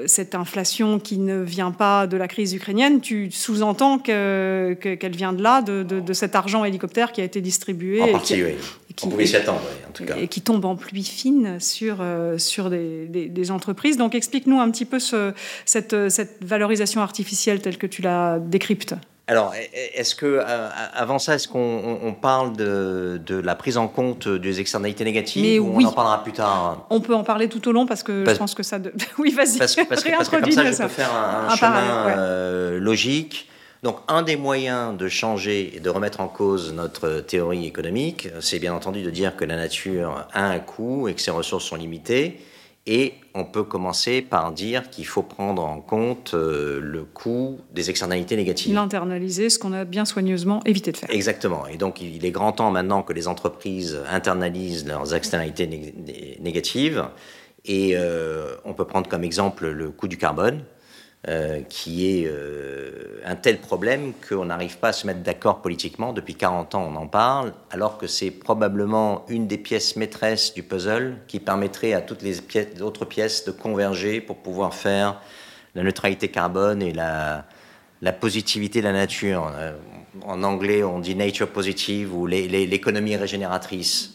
cette 0.07 0.35
inflation 0.35 0.99
qui 0.99 1.19
ne 1.19 1.41
vient 1.41 1.71
pas 1.71 2.07
de 2.07 2.17
la 2.17 2.29
crise 2.29 2.53
ukrainienne, 2.55 3.01
tu 3.01 3.31
sous-entends 3.31 3.99
qu'elle 3.99 4.77
que, 4.79 5.17
vient 5.17 5.33
de 5.33 5.43
là, 5.43 5.63
de, 5.63 5.83
de, 5.83 6.13
cet 6.13 6.35
argent 6.35 6.65
hélicoptère 6.65 7.13
qui 7.13 7.21
a 7.21 7.25
été 7.25 7.41
distribué. 7.41 8.03
En 8.03 8.13
partie, 8.13 8.43
oui. 8.43 8.55
Qui, 8.88 8.88
On 8.88 8.88
pouvait 9.07 9.27
s'y 9.27 9.37
attendre, 9.37 9.61
en 9.89 9.93
tout 9.93 10.05
cas. 10.05 10.17
Et 10.17 10.29
qui 10.29 10.41
tombe 10.41 10.65
en 10.65 10.77
pluie 10.77 11.05
fine 11.05 11.61
sur, 11.61 11.99
sur 12.39 12.71
des, 12.71 13.07
des, 13.07 13.51
entreprises. 13.51 13.97
Donc 13.97 14.15
explique-nous 14.15 14.61
un 14.61 14.71
petit 14.71 14.85
peu 14.85 14.99
ce, 14.99 15.33
cette, 15.65 16.09
cette 16.09 16.45
valorisation 16.45 17.01
artificielle 17.01 17.61
telle 17.61 17.79
que 17.79 17.87
tu 17.87 18.03
la 18.03 18.39
décryptes. 18.39 18.95
Alors, 19.29 19.53
est-ce 19.95 20.15
que 20.15 20.25
euh, 20.25 20.69
avant 20.95 21.19
ça, 21.19 21.35
est-ce 21.35 21.49
qu'on 21.49 22.17
parle 22.21 22.57
de, 22.57 23.21
la 23.45 23.55
prise 23.55 23.77
en 23.77 23.87
compte 23.87 24.27
des 24.27 24.59
externalités 24.59 25.05
négatives 25.05 25.63
ou 25.63 25.75
on 25.77 25.85
en 25.85 25.93
parlera 25.93 26.23
plus 26.23 26.33
tard 26.33 26.87
On 26.89 27.01
peut 27.01 27.15
en 27.15 27.25
parler 27.25 27.51
tout 27.51 27.69
au 27.69 27.73
long 27.73 27.85
parce 27.85 28.03
que 28.03 28.25
je 28.27 28.37
pense 28.37 28.55
que 28.55 28.63
ça. 28.63 28.79
oui, 29.19 29.31
vas-y. 29.33 29.59
Parce, 29.59 29.77
que 29.77 29.83
comme 30.31 30.51
ça, 30.51 30.73
je 30.73 30.83
peux 30.83 30.89
faire 30.89 31.15
un, 31.15 31.55
chemin 31.55 32.09
euh, 32.17 32.81
logique. 32.81 33.51
Donc, 33.83 33.99
un 34.09 34.23
des 34.23 34.37
moyens 34.37 34.97
de 34.97 35.09
changer 35.09 35.77
et 35.77 35.81
de 35.81 35.91
remettre 35.91 36.21
en 36.21 36.29
cause 36.29 36.73
notre 36.73 37.21
théorie 37.21 37.67
économique, 37.67 38.29
c'est 38.41 38.59
bien 38.59 38.75
entendu 38.75 39.03
de 39.03 39.11
dire 39.11 39.37
que 39.37 39.45
la 39.45 39.57
nature 39.57 40.27
a 40.33 40.47
un 40.47 40.59
coût 40.59 41.09
et 41.09 41.15
que 41.15 41.21
ses 41.21 41.31
ressources 41.31 41.65
sont 41.65 41.77
limitées. 41.77 42.41
Et 42.91 43.13
on 43.35 43.45
peut 43.45 43.65
commencer 43.65 44.23
par 44.23 44.51
dire 44.51 44.89
qu'il 44.89 45.05
faut 45.05 45.23
prendre 45.23 45.63
en 45.63 45.79
compte 45.79 46.33
euh, 46.33 46.81
le 46.81 47.05
coût 47.05 47.61
des 47.75 47.91
externalités 47.91 48.35
négatives. 48.35 48.75
L'internaliser, 48.75 49.51
ce 49.51 49.59
qu'on 49.59 49.75
a 49.75 49.85
bien 49.85 50.07
soigneusement 50.07 50.63
évité 50.65 50.91
de 50.93 50.97
faire. 50.97 51.11
Exactement. 51.11 51.67
Et 51.67 51.77
donc 51.77 52.01
il 52.01 52.25
est 52.25 52.31
grand 52.31 52.53
temps 52.53 52.71
maintenant 52.71 53.03
que 53.03 53.13
les 53.13 53.29
entreprises 53.29 54.01
internalisent 54.11 54.87
leurs 54.87 55.15
externalités 55.15 55.67
négatives. 56.41 57.05
Et 57.67 57.91
euh, 57.95 58.55
on 58.65 58.73
peut 58.73 58.87
prendre 58.87 59.07
comme 59.07 59.23
exemple 59.23 59.69
le 59.69 59.91
coût 59.91 60.09
du 60.09 60.17
carbone. 60.17 60.63
Euh, 61.27 61.63
qui 61.69 62.07
est 62.07 62.29
euh, 62.29 63.21
un 63.25 63.35
tel 63.35 63.59
problème 63.59 64.13
qu'on 64.29 64.45
n'arrive 64.45 64.79
pas 64.79 64.91
à 64.91 64.93
se 64.93 65.05
mettre 65.05 65.19
d'accord 65.19 65.63
politiquement. 65.63 66.13
Depuis 66.13 66.37
40 66.37 66.77
ans, 66.77 66.89
on 66.89 66.95
en 66.95 67.09
parle, 67.09 67.55
alors 67.73 67.99
que 67.99 68.07
c'est 68.07 68.31
probablement 68.31 69.27
une 69.29 69.49
des 69.49 69.59
pièces 69.59 69.97
maîtresses 69.97 70.55
du 70.55 70.63
puzzle 70.63 71.17
qui 71.27 71.41
permettrait 71.41 71.93
à 71.93 72.03
toutes 72.03 72.23
les 72.23 72.41
autres 72.81 73.05
pièces 73.05 73.45
de 73.45 73.51
converger 73.51 74.21
pour 74.21 74.37
pouvoir 74.37 74.75
faire 74.75 75.21
la 75.75 75.83
neutralité 75.83 76.29
carbone 76.29 76.83
et 76.83 76.93
la, 76.93 77.45
positivité 78.21 78.79
de 78.79 78.85
la 78.85 78.93
nature. 78.93 79.53
Euh, 79.57 79.73
en 80.25 80.45
anglais, 80.45 80.85
on 80.85 81.01
dit 81.01 81.17
nature 81.17 81.49
positive 81.49 82.15
ou 82.15 82.27
l'économie 82.27 83.17
régénératrice. 83.17 84.15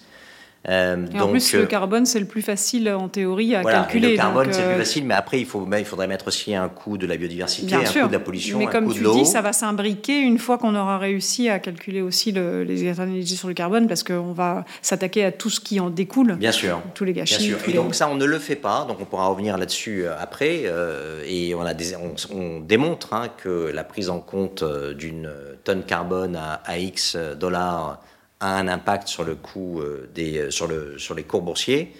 Euh, 0.70 1.05
et 1.13 1.20
en 1.20 1.27
plus, 1.27 1.53
le 1.53 1.62
euh, 1.62 1.65
carbone, 1.65 2.05
c'est 2.05 2.20
le 2.20 2.25
plus 2.25 2.41
facile 2.41 2.89
en 2.89 3.10
théorie 3.10 3.53
à 3.55 3.63
calculer. 3.63 4.12
Le 4.12 4.15
carbone, 4.15 4.48
c'est 4.51 4.62
le 4.62 4.67
plus 4.67 4.75
euh, 4.75 4.79
facile, 4.79 5.05
mais 5.05 5.13
après, 5.13 5.39
il, 5.39 5.46
faut, 5.46 5.67
il 5.77 5.86
faudrait 5.86 6.08
mettre 6.08 6.27
aussi 6.27 6.55
un 6.55 6.70
coût 6.70 6.98
de 6.98 7.05
la 7.05 7.17
biodiversité, 7.17 7.75
un 7.75 7.84
coût 7.84 8.08
de 8.08 8.13
la 8.13 8.20
pollution, 8.20 8.60
mais 8.60 8.67
comme 8.67 8.86
coût 8.86 8.93
tu 8.93 9.03
dis, 9.03 9.25
ça 9.25 9.41
va 9.41 9.51
s'imbriquer 9.51 10.20
une 10.20 10.38
fois 10.38 10.58
qu'on 10.58 10.75
aura 10.75 10.98
réussi 10.98 11.50
à 11.50 11.60
calculer 11.60 12.01
aussi 12.01 12.32
les 12.32 12.86
externalités 12.86 13.36
sur 13.36 13.48
le 13.48 13.53
carbone, 13.53 13.88
parce 13.88 14.03
qu'on 14.03 14.32
va 14.32 14.63
s'attaquer 14.82 15.25
à 15.25 15.32
tout 15.32 15.50
ce 15.50 15.60
qui 15.60 15.79
en 15.79 15.89
découle. 15.89 16.36
Bien 16.36 16.51
sûr. 16.51 16.82
Tous 16.93 17.03
les 17.03 17.13
gâchis. 17.13 17.48
Bien 17.48 17.58
sûr. 17.58 17.70
Et 17.70 17.74
donc 17.74 17.96
ça, 17.96 18.08
on 18.08 18.15
ne 18.15 18.25
le 18.25 18.39
fait 18.39 18.55
pas, 18.55 18.86
donc 18.88 18.98
on 19.01 19.05
pourra 19.05 19.27
revenir 19.27 19.58
là-dessus 19.58 20.05
après. 20.08 20.63
et 21.27 21.53
on, 21.55 21.62
a 21.62 21.74
des, 21.74 21.96
on, 21.96 22.62
démontre 22.62 23.13
hein, 23.13 23.27
que 23.36 23.72
la 23.74 23.84
prise 23.84 24.10
en 24.10 24.20
compte 24.20 24.63
d'une 24.98 25.29
tonne 25.65 25.84
carbone 25.84 26.38
à, 26.38 26.62
à 26.65 26.77
X 26.77 27.17
dollars 27.38 28.00
a 28.43 28.57
un 28.57 28.67
impact 28.67 29.07
sur 29.07 29.23
le 29.23 29.35
coût 29.35 29.79
euh, 29.79 30.09
des, 30.13 30.38
euh, 30.38 30.51
sur, 30.51 30.67
le, 30.67 31.00
sur 31.00 31.15
les 31.15 31.23
cours 31.23 31.41
boursiers. 31.41 31.93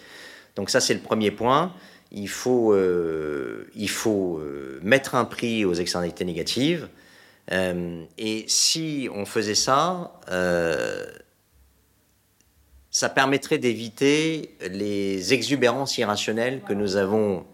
Donc 0.56 0.70
ça, 0.70 0.80
c'est 0.80 0.94
le 0.94 1.00
premier 1.00 1.30
point. 1.30 1.72
Il 2.12 2.28
faut, 2.28 2.72
euh, 2.72 3.66
il 3.74 3.88
faut 3.88 4.40
mettre 4.82 5.16
un 5.16 5.24
prix 5.24 5.64
aux 5.64 5.74
externalités 5.74 6.24
négatives. 6.24 6.88
et 7.50 8.44
si 8.46 9.08
on 9.12 9.24
faisait 9.24 9.56
ça, 9.56 10.20
ça 12.90 13.08
permettrait 13.08 13.58
d'éviter 13.58 14.54
les 14.70 15.34
exubérances 15.34 15.98
irrationnelles 15.98 16.60
que 16.68 16.72
nous 16.72 16.94
avons 16.94 17.44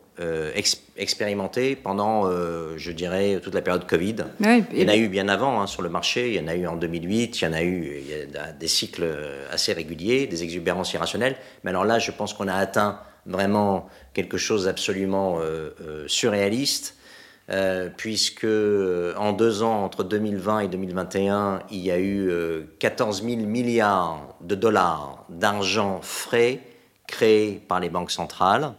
expérimenté 1.00 1.76
pendant, 1.76 2.26
euh, 2.26 2.75
je 2.76 2.92
dirais, 2.92 3.40
toute 3.42 3.54
la 3.54 3.62
période 3.62 3.87
Covid. 3.87 4.16
il 4.40 4.64
y 4.78 4.85
en 4.85 4.88
a 4.88 4.97
eu 4.97 5.09
bien 5.09 5.28
avant 5.28 5.61
hein, 5.61 5.66
sur 5.66 5.83
le 5.83 5.88
marché, 5.88 6.28
il 6.28 6.35
y 6.35 6.40
en 6.40 6.47
a 6.47 6.54
eu 6.54 6.66
en 6.66 6.76
2008, 6.76 7.40
il 7.40 7.45
y 7.45 7.49
en 7.49 7.52
a 7.52 7.62
eu 7.62 8.00
il 8.02 8.09
y 8.09 8.37
a 8.37 8.52
des 8.52 8.69
cycles 8.69 9.09
assez 9.50 9.73
réguliers, 9.73 10.26
des 10.26 10.42
exubérances 10.42 10.92
irrationnelles. 10.92 11.37
Mais 11.64 11.71
alors 11.71 11.85
là, 11.85 11.99
je 11.99 12.11
pense 12.11 12.35
qu'on 12.35 12.49
a 12.49 12.54
atteint 12.54 13.00
vraiment 13.26 13.88
quelque 14.14 14.37
chose 14.37 14.64
d'absolument 14.64 15.38
euh, 15.40 16.04
surréaliste. 16.07 16.97
puisque 17.97 18.47
en 19.16 19.33
deux 19.33 19.62
ans, 19.62 19.83
entre 19.85 20.04
2020 20.04 20.61
et 20.61 20.69
2021, 20.69 21.62
il 21.71 21.80
y 21.80 21.90
a 21.90 21.99
eu 21.99 22.30
14 22.78 23.25
000 23.25 23.40
milliards 23.40 24.37
de 24.40 24.54
dollars 24.54 25.25
d'argent 25.28 25.99
frais 26.00 26.61
créés 27.09 27.61
par 27.66 27.80
les 27.80 27.88
banques 27.88 28.12
centrales 28.12 28.73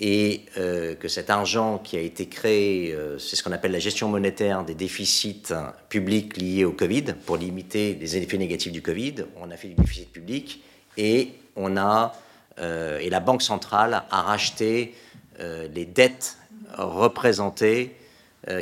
et 0.00 0.46
euh, 0.56 0.94
que 0.94 1.08
cet 1.08 1.28
argent 1.28 1.78
qui 1.78 1.98
a 1.98 2.00
été 2.00 2.26
créé, 2.26 2.92
euh, 2.92 3.18
c'est 3.18 3.36
ce 3.36 3.42
qu'on 3.42 3.52
appelle 3.52 3.72
la 3.72 3.78
gestion 3.78 4.08
monétaire 4.08 4.64
des 4.64 4.74
déficits 4.74 5.52
publics 5.90 6.38
liés 6.38 6.64
au 6.64 6.72
Covid, 6.72 7.14
pour 7.26 7.36
limiter 7.36 7.94
les 8.00 8.16
effets 8.16 8.38
négatifs 8.38 8.72
du 8.72 8.80
Covid. 8.80 9.26
On 9.36 9.50
a 9.50 9.56
fait 9.58 9.68
du 9.68 9.74
déficit 9.74 10.10
public 10.10 10.62
et 10.96 11.32
on 11.54 11.76
a 11.76 12.14
euh, 12.58 12.98
et 12.98 13.10
la 13.10 13.20
Banque 13.20 13.42
centrale 13.42 14.02
a 14.10 14.22
racheté 14.22 14.94
les 15.72 15.86
dettes 15.86 16.36
représentées 16.76 17.96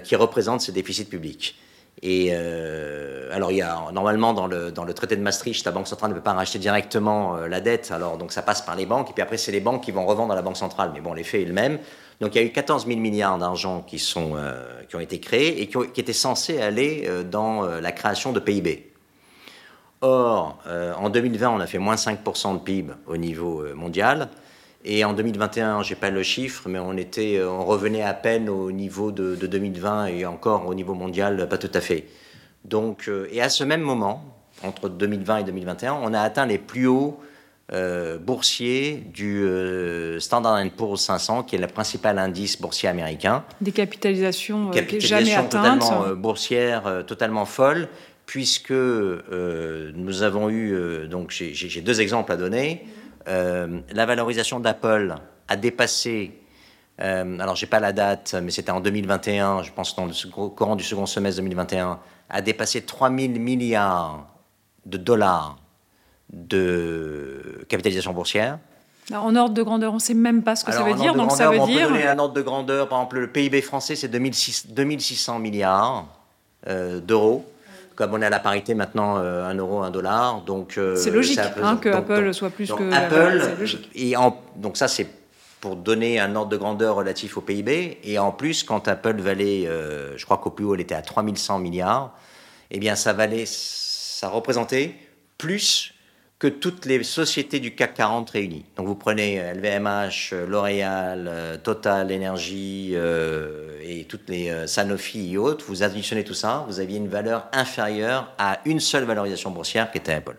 qui 0.04 0.14
représentent 0.14 0.60
ces 0.60 0.70
déficits 0.70 1.06
publics. 1.06 1.56
Et 2.02 2.28
euh, 2.32 3.28
alors, 3.32 3.50
il 3.50 3.58
y 3.58 3.62
a 3.62 3.90
normalement 3.92 4.32
dans 4.32 4.46
le, 4.46 4.94
traité 4.94 5.16
de 5.16 5.22
Maastricht, 5.22 5.64
la 5.64 5.72
Banque 5.72 5.88
centrale 5.88 6.10
ne 6.10 6.14
peut 6.14 6.22
pas 6.22 6.32
racheter 6.32 6.58
directement 6.58 7.36
euh, 7.36 7.48
la 7.48 7.60
dette, 7.60 7.90
alors 7.90 8.18
donc 8.18 8.32
ça 8.32 8.42
passe 8.42 8.62
par 8.62 8.76
les 8.76 8.86
banques, 8.86 9.10
et 9.10 9.12
puis 9.12 9.22
après, 9.22 9.36
c'est 9.36 9.52
les 9.52 9.60
banques 9.60 9.82
qui 9.82 9.90
vont 9.90 10.06
revendre 10.06 10.32
à 10.32 10.36
la 10.36 10.42
Banque 10.42 10.56
centrale. 10.56 10.90
Mais 10.94 11.00
bon, 11.00 11.12
l'effet 11.12 11.42
est 11.42 11.46
le 11.46 11.52
même. 11.52 11.78
Donc, 12.20 12.34
il 12.34 12.40
y 12.40 12.44
a 12.44 12.46
eu 12.46 12.52
14 12.52 12.86
000 12.86 12.98
milliards 12.98 13.38
d'argent 13.38 13.84
euh, 14.16 14.82
qui 14.88 14.96
ont 14.96 15.00
été 15.00 15.20
créés 15.20 15.62
et 15.62 15.68
qui 15.68 16.00
étaient 16.00 16.12
censés 16.12 16.60
aller 16.60 17.08
dans 17.30 17.62
la 17.62 17.92
création 17.92 18.32
de 18.32 18.40
PIB. 18.40 18.92
Or, 20.00 20.58
en 20.98 21.10
2020, 21.10 21.50
on 21.50 21.60
a 21.60 21.66
fait 21.68 21.78
moins 21.78 21.94
5% 21.94 22.54
de 22.54 22.58
PIB 22.58 22.92
au 23.06 23.16
niveau 23.16 23.64
mondial. 23.76 24.30
Et 24.84 25.04
en 25.04 25.12
2021, 25.12 25.82
j'ai 25.82 25.96
pas 25.96 26.10
le 26.10 26.22
chiffre, 26.22 26.68
mais 26.68 26.78
on 26.78 26.96
était, 26.96 27.42
on 27.42 27.64
revenait 27.64 28.02
à 28.02 28.14
peine 28.14 28.48
au 28.48 28.70
niveau 28.70 29.10
de, 29.10 29.34
2020 29.34 30.06
et 30.06 30.26
encore 30.26 30.66
au 30.66 30.74
niveau 30.74 30.94
mondial, 30.94 31.48
pas 31.48 31.58
tout 31.58 31.70
à 31.74 31.80
fait. 31.80 32.06
Donc, 32.64 33.08
euh, 33.08 33.28
et 33.32 33.40
à 33.40 33.48
ce 33.48 33.64
même 33.64 33.80
moment, 33.80 34.22
entre 34.62 34.88
2020 34.88 35.38
et 35.38 35.44
2021, 35.44 35.94
on 36.02 36.14
a 36.14 36.20
atteint 36.20 36.46
les 36.46 36.58
plus 36.58 36.86
hauts 36.86 37.18
euh, 37.72 38.18
boursiers 38.18 39.04
du 39.12 39.42
euh, 39.44 40.20
Standard 40.20 40.62
Poor's 40.76 41.02
500, 41.02 41.42
qui 41.42 41.56
est 41.56 41.58
le 41.58 41.66
principal 41.66 42.18
indice 42.18 42.60
boursier 42.60 42.88
américain. 42.88 43.44
Des 43.60 43.72
capitalisations, 43.72 44.70
jamais 44.98 45.34
atteintes. 45.34 46.14
boursières, 46.16 47.04
totalement 47.06 47.44
folles, 47.44 47.88
puisque 48.26 48.72
nous 48.72 50.22
avons 50.22 50.50
eu, 50.50 51.08
donc 51.08 51.30
j'ai 51.30 51.80
deux 51.80 52.00
exemples 52.00 52.32
à 52.32 52.36
donner. 52.36 52.86
Euh, 53.28 53.80
la 53.92 54.06
valorisation 54.06 54.60
d'Apple 54.60 55.14
a 55.48 55.56
dépassé, 55.56 56.32
euh, 57.00 57.38
alors 57.38 57.56
j'ai 57.56 57.66
pas 57.66 57.80
la 57.80 57.92
date, 57.92 58.34
mais 58.42 58.50
c'était 58.50 58.70
en 58.70 58.80
2021, 58.80 59.62
je 59.62 59.72
pense 59.72 59.94
dans 59.96 60.06
le 60.06 60.48
courant 60.50 60.76
du 60.76 60.84
second 60.84 61.06
semestre 61.06 61.40
2021, 61.42 61.98
a 62.30 62.42
dépassé 62.42 62.82
3 62.82 63.10
000 63.10 63.32
milliards 63.34 64.26
de 64.86 64.96
dollars 64.96 65.58
de 66.32 67.64
capitalisation 67.68 68.12
boursière. 68.12 68.58
en 69.12 69.34
ordre 69.36 69.54
de 69.54 69.62
grandeur, 69.62 69.92
on 69.92 69.96
ne 69.96 70.00
sait 70.00 70.14
même 70.14 70.42
pas 70.42 70.56
ce 70.56 70.64
que 70.64 70.72
ça 70.72 70.82
veut 70.82 70.94
dire. 70.94 71.14
Donc 71.14 71.32
ça 71.32 71.50
veut 71.50 71.60
on 71.60 71.66
dire. 71.66 71.88
Peut 71.88 71.94
donner 71.94 72.06
un 72.06 72.18
ordre 72.18 72.34
de 72.34 72.42
grandeur. 72.42 72.88
Par 72.88 72.98
exemple, 72.98 73.18
le 73.20 73.32
PIB 73.32 73.62
français, 73.62 73.96
c'est 73.96 74.08
2600 74.08 75.38
milliards 75.38 76.06
euh, 76.66 77.00
d'euros 77.00 77.46
comme 77.98 78.14
on 78.14 78.22
est 78.22 78.26
à 78.26 78.30
la 78.30 78.38
parité 78.38 78.76
maintenant, 78.76 79.18
euh, 79.18 79.44
un 79.44 79.54
euro, 79.56 79.82
un 79.82 79.90
dollar. 79.90 80.42
Donc 80.42 80.78
euh, 80.78 80.94
c'est 80.94 81.10
logique 81.10 81.40
hein, 81.60 81.76
que 81.78 81.88
Apple 81.88 82.32
soit 82.32 82.50
plus 82.50 82.70
que 82.70 82.92
Apple. 82.92 83.42
Et 83.96 84.16
en, 84.16 84.40
donc 84.54 84.76
ça 84.76 84.86
c'est 84.86 85.08
pour 85.60 85.74
donner 85.74 86.20
un 86.20 86.36
ordre 86.36 86.50
de 86.50 86.56
grandeur 86.56 86.94
relatif 86.94 87.36
au 87.36 87.40
PIB. 87.40 87.98
Et 88.04 88.20
en 88.20 88.30
plus, 88.30 88.62
quand 88.62 88.86
Apple 88.86 89.16
valait, 89.20 89.66
euh, 89.66 90.16
je 90.16 90.24
crois 90.24 90.38
qu'au 90.38 90.50
plus 90.50 90.64
haut, 90.64 90.76
elle 90.76 90.80
était 90.80 90.94
à 90.94 91.02
3100 91.02 91.58
milliards. 91.58 92.14
Eh 92.70 92.78
bien, 92.78 92.94
ça 92.94 93.12
valait, 93.12 93.46
ça 93.46 94.28
représentait 94.28 94.94
plus 95.36 95.92
que 96.38 96.46
toutes 96.46 96.84
les 96.86 97.02
sociétés 97.02 97.58
du 97.58 97.74
CAC 97.74 97.94
40 97.94 98.30
réunies. 98.30 98.64
Donc 98.76 98.86
vous 98.86 98.94
prenez 98.94 99.40
LVMH, 99.54 100.34
L'Oréal, 100.46 101.60
Total 101.64 102.12
Energy 102.12 102.94
et 102.94 104.04
toutes 104.08 104.28
les 104.28 104.66
Sanofi 104.68 105.32
et 105.32 105.36
autres, 105.36 105.64
vous 105.66 105.82
additionnez 105.82 106.22
tout 106.22 106.34
ça, 106.34 106.64
vous 106.68 106.78
aviez 106.78 106.98
une 106.98 107.08
valeur 107.08 107.48
inférieure 107.52 108.32
à 108.38 108.60
une 108.66 108.78
seule 108.78 109.04
valorisation 109.04 109.50
boursière 109.50 109.90
qui 109.90 109.98
était 109.98 110.12
Apple. 110.12 110.36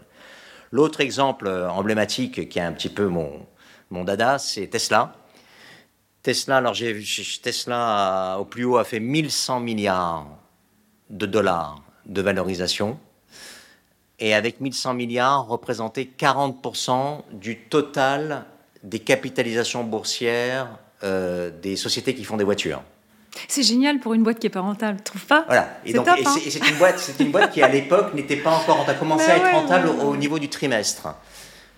L'autre 0.72 1.02
exemple 1.02 1.50
emblématique 1.50 2.48
qui 2.48 2.60
est 2.60 2.62
un 2.62 2.72
petit 2.72 2.90
peu 2.90 3.08
mon, 3.08 3.46
mon 3.90 4.04
dada, 4.04 4.38
c'est 4.38 4.68
Tesla. 4.68 5.14
Tesla, 6.22 6.58
alors 6.58 6.76
Tesla 7.42 8.38
au 8.40 8.46
plus 8.46 8.66
haut 8.66 8.78
a 8.78 8.84
fait 8.84 9.00
1100 9.00 9.62
milliards 9.62 10.28
de 11.10 11.26
dollars 11.26 11.82
de 12.06 12.22
valorisation 12.22 13.00
et 14.20 14.34
avec 14.34 14.60
1100 14.62 14.94
milliards, 14.94 15.48
représentait 15.48 16.10
40% 16.18 17.22
du 17.32 17.58
total 17.58 18.46
des 18.84 19.00
capitalisations 19.00 19.84
boursières 19.84 20.68
euh, 21.04 21.50
des 21.62 21.76
sociétés 21.76 22.14
qui 22.14 22.24
font 22.24 22.38
des 22.38 22.44
voitures. 22.44 22.82
C'est 23.48 23.64
génial 23.64 24.00
pour 24.00 24.14
une 24.14 24.24
boîte 24.24 24.40
qui 24.40 24.48
n'est 24.48 24.52
pas 24.52 24.62
rentable, 24.62 24.98
tu 24.98 25.04
trouves 25.04 25.26
pas? 25.26 25.46
Voilà. 25.48 25.70
Et 25.86 25.94
donc, 25.94 26.08
hein. 26.08 26.16
c'est 26.26 26.68
une 26.68 26.78
boîte, 26.78 27.00
c'est 27.00 27.20
une 27.24 27.32
boîte 27.32 27.52
qui 27.52 27.62
à 27.62 27.70
l'époque 27.70 28.14
n'était 28.14 28.36
pas 28.36 28.52
encore 28.52 28.78
rentable, 28.78 28.98
a 28.98 29.00
commencé 29.00 29.30
à 29.30 29.38
être 29.38 29.52
rentable 29.54 29.90
Au, 29.90 30.18
niveau 30.18 30.40
du 30.40 30.50
trimestre. 30.50 31.16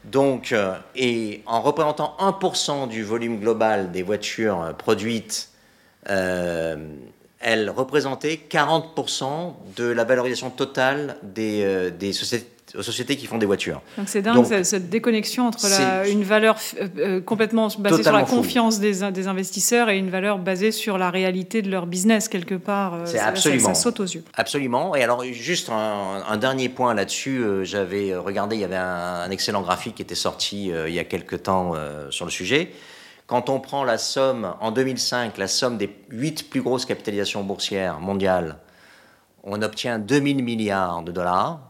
Donc, 0.06 0.52
euh, 0.52 0.76
et 0.96 1.44
en 1.46 1.62
représentant 1.62 2.16
1% 2.20 2.88
du 2.88 3.04
volume 3.04 3.40
global 3.40 3.92
des 3.92 4.02
voitures 4.02 4.62
euh, 4.62 4.74
produites 4.74 5.50
elle 7.42 7.70
représentait 7.70 8.40
40% 8.50 9.54
de 9.76 9.86
la 9.86 10.04
valorisation 10.04 10.50
totale 10.50 11.18
des, 11.24 11.64
euh, 11.64 11.90
des 11.90 12.14
sociétés, 12.14 13.18
qui 13.18 13.26
font 13.26 13.38
des 13.38 13.46
voitures. 13.46 13.82
Donc 13.98 14.08
c'est 14.08 14.22
dingue 14.22 14.64
cette 14.64 14.90
déconnexion 14.90 15.48
entre 15.48 15.66
une 16.10 16.24
valeur 16.24 16.58
euh, 16.80 16.88
euh, 16.98 17.22
complètement 17.22 17.68
basée 17.80 18.04
sur 18.04 18.14
la 18.14 18.24
confiance 18.24 18.80
des, 18.80 19.12
des, 19.12 19.28
investisseurs 19.28 19.90
et 19.90 19.98
une 19.98 20.10
valeur 20.10 20.40
basée 20.40 20.72
sur 20.72 20.98
la 20.98 21.10
réalité 21.10 21.62
de 21.62 21.70
leur 21.70 21.86
business 21.86 22.30
quelque 22.30 22.56
part. 22.56 23.00
C'est 23.06 23.20
absolument. 23.20 23.74
Ça, 23.74 23.82
saute 23.82 24.00
aux 24.00 24.06
yeux. 24.06 24.24
Absolument. 24.36 24.96
Et 24.96 25.04
alors 25.04 25.24
juste 25.24 25.70
un, 25.70 26.38
dernier 26.38 26.70
point 26.70 26.94
là-dessus, 26.94 27.44
j'avais 27.64 28.16
regardé, 28.16 28.56
il 28.56 28.62
y 28.62 28.66
avait 28.66 28.76
un, 28.78 29.30
excellent 29.32 29.62
graphique 29.62 29.96
qui 29.96 30.02
était 30.02 30.16
sorti 30.16 30.72
il 30.88 30.94
y 30.94 31.00
a 31.00 31.04
quelque 31.04 31.36
temps 31.36 31.74
sur 32.10 32.26
le 32.26 32.32
sujet. 32.32 32.72
Quand 33.32 33.48
on 33.48 33.62
prend 33.62 33.86
la 33.86 33.98
somme, 33.98 34.56
en 34.60 34.72
2005, 34.72 35.38
la 35.38 35.48
somme 35.48 35.78
des 35.78 35.90
huit 36.10 36.50
plus 36.50 36.62
grosses 36.62 36.84
capitalisations 36.84 37.46
boursières 37.46 38.02
mondiales, 38.02 38.58
on 39.46 39.62
obtient 39.62 40.00
2000 40.00 40.44
milliards 40.44 41.02
de 41.02 41.14
dollars. 41.14 41.62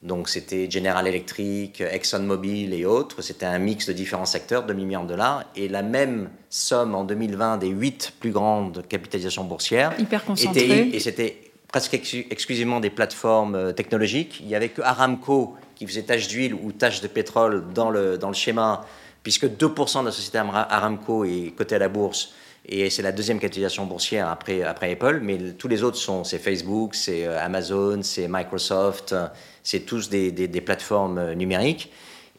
Donc 0.00 0.28
c'était 0.28 0.70
General 0.70 1.04
Electric, 1.08 1.80
ExxonMobil 1.80 2.72
et 2.72 2.84
autres. 2.84 3.20
C'était 3.20 3.46
un 3.46 3.58
mix 3.58 3.88
de 3.88 3.92
différents 3.94 4.26
secteurs, 4.26 4.62
2000 4.62 4.86
milliards 4.86 5.02
de 5.02 5.08
dollars. 5.08 5.42
Et 5.56 5.66
la 5.66 5.82
même 5.82 6.30
somme 6.50 6.94
en 6.94 7.02
2020 7.02 7.56
des 7.56 7.66
huit 7.66 8.12
plus 8.20 8.30
grandes 8.30 8.86
capitalisations 8.86 9.42
boursières. 9.42 9.94
Hyper 9.98 10.24
concentrée. 10.24 10.90
et 10.92 11.00
c'était 11.00 11.50
presque 11.66 11.94
exclusivement 12.30 12.78
des 12.78 12.90
plateformes 12.90 13.72
technologiques. 13.72 14.38
Il 14.38 14.46
n'y 14.46 14.54
avait 14.54 14.68
que 14.68 14.82
Aramco 14.82 15.56
qui 15.74 15.84
faisait 15.84 16.02
tache 16.02 16.28
d'huile 16.28 16.54
ou 16.54 16.70
tache 16.70 17.00
de 17.00 17.08
pétrole 17.08 17.64
dans 17.74 17.90
le, 17.90 18.18
dans 18.18 18.28
le 18.28 18.34
schéma, 18.34 18.84
puisque 19.28 19.44
2% 19.44 20.00
de 20.00 20.06
la 20.06 20.10
société 20.10 20.38
Aramco 20.38 21.22
est 21.26 21.52
cotée 21.54 21.74
à 21.74 21.78
la 21.78 21.90
bourse 21.90 22.32
et 22.64 22.88
c'est 22.88 23.02
la 23.02 23.12
deuxième 23.12 23.38
capitalisation 23.38 23.84
boursière 23.84 24.26
après, 24.30 24.62
Apple, 24.62 25.20
mais 25.22 25.52
tous 25.52 25.68
les 25.68 25.82
autres 25.82 25.98
sont, 25.98 26.24
c'est 26.24 26.38
Facebook, 26.38 26.94
c'est 26.94 27.26
euh, 27.26 27.38
Amazon, 27.38 28.02
c'est 28.02 28.26
Microsoft, 28.26 29.14
c'est 29.62 29.80
tous 29.80 30.08
des, 30.08 30.32
des, 30.32 30.60
plateformes 30.62 31.18
euh, 31.18 31.34
numériques. 31.34 31.92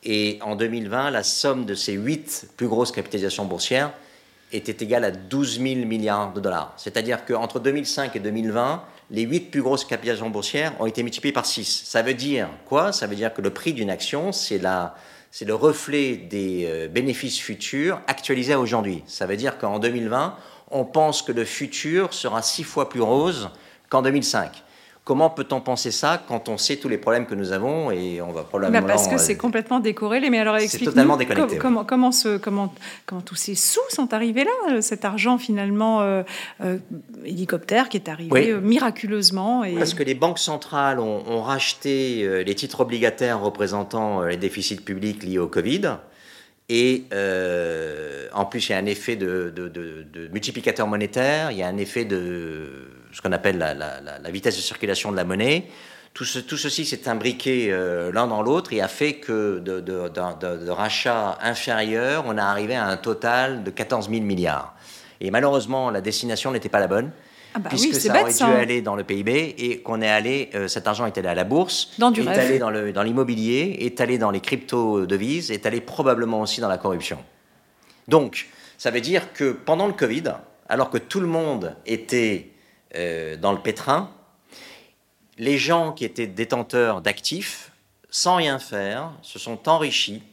Et 0.04 0.40
en 0.42 0.56
2020, 0.56 1.12
la 1.12 1.22
somme 1.22 1.66
de 1.66 1.76
ces 1.76 1.94
huit 1.94 2.48
plus 2.58 2.68
grosses 2.68 2.92
capitalisations 2.92 3.46
boursières 3.46 3.94
était 4.52 4.84
égale 4.84 5.04
à 5.04 5.12
12 5.12 5.60
000 5.62 5.86
milliards 5.86 6.34
de 6.34 6.40
dollars. 6.40 6.74
C'est-à-dire 6.78 7.26
qu'entre 7.26 7.60
2005 7.60 8.16
et 8.16 8.20
2020, 8.20 8.84
les 9.12 9.24
huit 9.24 9.52
plus 9.52 9.62
grosses 9.62 9.86
capitalisations 9.86 10.30
boursières 10.30 10.74
ont 10.80 10.86
été 10.86 11.04
multipliées 11.04 11.34
par 11.34 11.46
6. 11.46 11.84
Ça 11.86 12.02
veut 12.02 12.14
dire 12.14 12.50
quoi? 12.66 12.92
Ça 12.92 13.08
veut 13.08 13.16
dire 13.16 13.34
que 13.34 13.42
le 13.42 13.50
prix 13.52 13.74
d'une 13.74 13.90
action, 13.90 14.32
c'est 14.32 14.60
le 14.60 15.54
reflet 15.54 16.16
des 16.16 16.66
euh, 16.68 16.88
bénéfices 16.88 17.40
futurs 17.40 18.02
actualisés 18.08 18.54
à 18.54 18.60
aujourd'hui. 18.60 19.04
Ça 19.08 19.26
veut 19.26 19.38
dire 19.38 19.58
qu'en 19.58 19.80
2020, 19.80 20.36
on 20.72 20.86
pense 20.86 21.22
que 21.22 21.32
le 21.32 21.46
futur 21.46 22.14
sera 22.14 22.42
six 22.42 22.64
fois 22.64 22.90
plus 22.90 23.02
rose 23.02 23.50
qu'en 23.90 24.02
2005. 24.02 24.64
Comment 25.10 25.32
peut-on 25.32 25.60
penser 25.60 25.90
ça 25.90 26.24
quand 26.28 26.50
on 26.50 26.60
sait 26.60 26.76
tous 26.76 26.88
les 26.88 27.00
problèmes 27.00 27.26
que 27.26 27.34
nous 27.34 27.52
avons 27.52 27.90
et 27.90 28.22
on 28.22 28.32
va 28.32 28.44
probablement 28.44 28.86
bah 28.86 28.94
Parce 28.94 29.08
que 29.08 29.18
c'est 29.18 29.38
complètement 29.38 29.80
décorrélé. 29.80 30.30
Mais 30.30 30.38
alors 30.38 30.56
explique-nous 30.56 31.18
comment, 31.60 31.84
comment, 31.84 32.12
comment, 32.44 32.72
comment, 33.08 33.22
tous 33.22 33.34
ces 33.34 33.56
sous 33.56 33.80
sont 33.90 34.14
arrivés 34.14 34.44
là, 34.44 34.52
euh, 34.70 34.82
cet 34.82 35.06
argent 35.06 35.40
finalement 35.40 36.02
euh, 36.02 36.22
euh, 36.62 36.78
hélicoptère 37.26 37.90
qui 37.90 37.98
est 37.98 38.08
arrivé 38.08 38.54
miraculeusement. 38.62 39.64
Et... 39.64 39.74
Parce 39.74 39.96
que 39.96 40.04
les 40.04 40.14
banques 40.14 40.38
centrales 40.38 41.00
ont, 41.00 41.42
racheté 41.42 42.44
les 42.44 42.54
titres 42.54 42.82
obligataires 42.82 43.42
représentant 43.42 44.22
les 44.22 44.38
déficits 44.38 44.76
publics 44.76 45.24
liés 45.24 45.40
au 45.40 45.48
Covid. 45.48 45.98
Et 46.70 47.06
en 48.32 48.46
plus, 48.46 48.70
il 48.70 48.74
y 48.74 48.76
a 48.76 48.78
un 48.78 48.86
effet 48.86 49.16
de, 49.16 49.52
de, 49.56 49.70
de 49.70 50.28
multiplicateur 50.28 50.86
monétaire, 50.86 51.50
il 51.50 51.58
y 51.58 51.64
a 51.64 51.68
un 51.68 51.78
effet 51.78 52.06
de 52.06 52.99
ce 53.12 53.22
qu'on 53.22 53.32
appelle 53.32 53.58
la, 53.58 54.32
vitesse 54.32 54.56
de 54.56 54.62
circulation 54.62 55.12
de 55.12 55.16
la 55.16 55.24
monnaie. 55.24 55.66
Tout, 56.14 56.26
ceci 56.26 56.86
s'est 56.86 57.08
imbriqué 57.08 57.68
euh, 57.70 58.12
l'un 58.12 58.28
dans 58.28 58.42
l'autre 58.42 58.74
et 58.74 58.82
a 58.82 58.88
fait 58.88 59.14
que 59.14 59.60
de, 59.60 59.80
de, 59.80 60.70
rachats 60.70 61.38
inférieurs, 61.42 62.24
on 62.28 62.38
est 62.38 62.42
arrivé 62.42 62.76
à 62.76 62.88
un 62.88 62.98
total 62.98 63.64
de 63.64 63.70
14 63.70 64.10
000 64.10 64.22
milliards. 64.24 64.74
Et 65.22 65.32
malheureusement, 65.32 65.92
la 65.92 66.02
destination 66.02 66.52
n'était 66.52 66.70
pas 66.70 66.80
la 66.80 66.88
bonne. 66.88 67.12
Ah 67.54 67.60
bah 67.60 67.70
puisque 67.70 67.96
ça 67.96 68.22
aurait 68.22 68.32
dû 68.32 68.44
aller 68.44 68.82
dans 68.82 68.96
le 68.96 69.04
PIB 69.04 69.56
et 69.58 69.80
qu'on 69.82 70.02
est 70.02 70.10
allé, 70.10 70.50
euh, 70.54 70.68
cet 70.68 70.88
argent 70.88 71.06
est 71.06 71.18
allé 71.18 71.30
à 71.30 71.34
la 71.34 71.46
bourse, 71.46 71.92
dans 71.98 72.12
du 72.12 72.22
est 72.22 72.28
allé 72.28 72.60
dans, 72.60 72.72
dans 72.92 73.04
l'immobilier, 73.04 73.78
est 73.80 74.02
allé 74.02 74.20
dans 74.20 74.30
les 74.30 74.40
crypto-devises, 74.40 75.50
est 75.50 75.66
allé 75.66 75.82
probablement 75.82 76.42
aussi 76.42 76.62
dans 76.62 76.68
la 76.68 76.78
corruption. 76.78 77.18
Donc, 78.08 78.48
ça 78.78 78.92
veut 78.92 79.02
dire 79.02 79.34
que 79.34 79.52
pendant 79.52 79.88
le 79.88 79.94
Covid, 79.94 80.24
alors 80.68 80.90
que 80.90 81.00
tout 81.00 81.20
le 81.20 81.28
monde 81.28 81.76
était 81.86 82.52
euh, 82.96 83.38
dans 83.38 83.52
le 83.52 83.60
pétrin, 83.60 84.10
les 85.38 85.58
gens 85.58 85.94
qui 85.94 86.06
étaient 86.06 86.28
détenteurs 86.28 87.02
d'actifs, 87.02 87.72
sans 88.10 88.36
rien 88.36 88.60
faire, 88.60 89.12
se 89.22 89.40
sont 89.40 89.70
enrichis. 89.70 90.24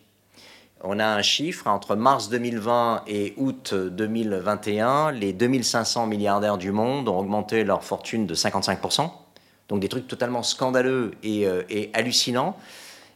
On 0.83 0.99
a 0.99 1.07
un 1.07 1.23
chiffre, 1.23 1.67
entre 1.67 1.97
mars 1.97 2.29
2020 2.29 3.05
et 3.07 3.35
août 3.37 3.75
2021, 3.75 5.13
les 5.13 5.33
2500 5.33 6.07
milliardaires 6.07 6.59
du 6.59 6.73
monde 6.73 7.09
ont 7.09 7.19
augmenté 7.19 7.65
leur 7.65 7.85
fortune 7.85 8.27
de 8.27 8.35
55%. 8.35 9.11
Donc 9.69 9.81
des 9.81 9.89
trucs 9.89 10.07
totalement 10.07 10.43
scandaleux 10.43 11.13
et, 11.23 11.47
euh, 11.47 11.63
hallucinants. 11.93 12.57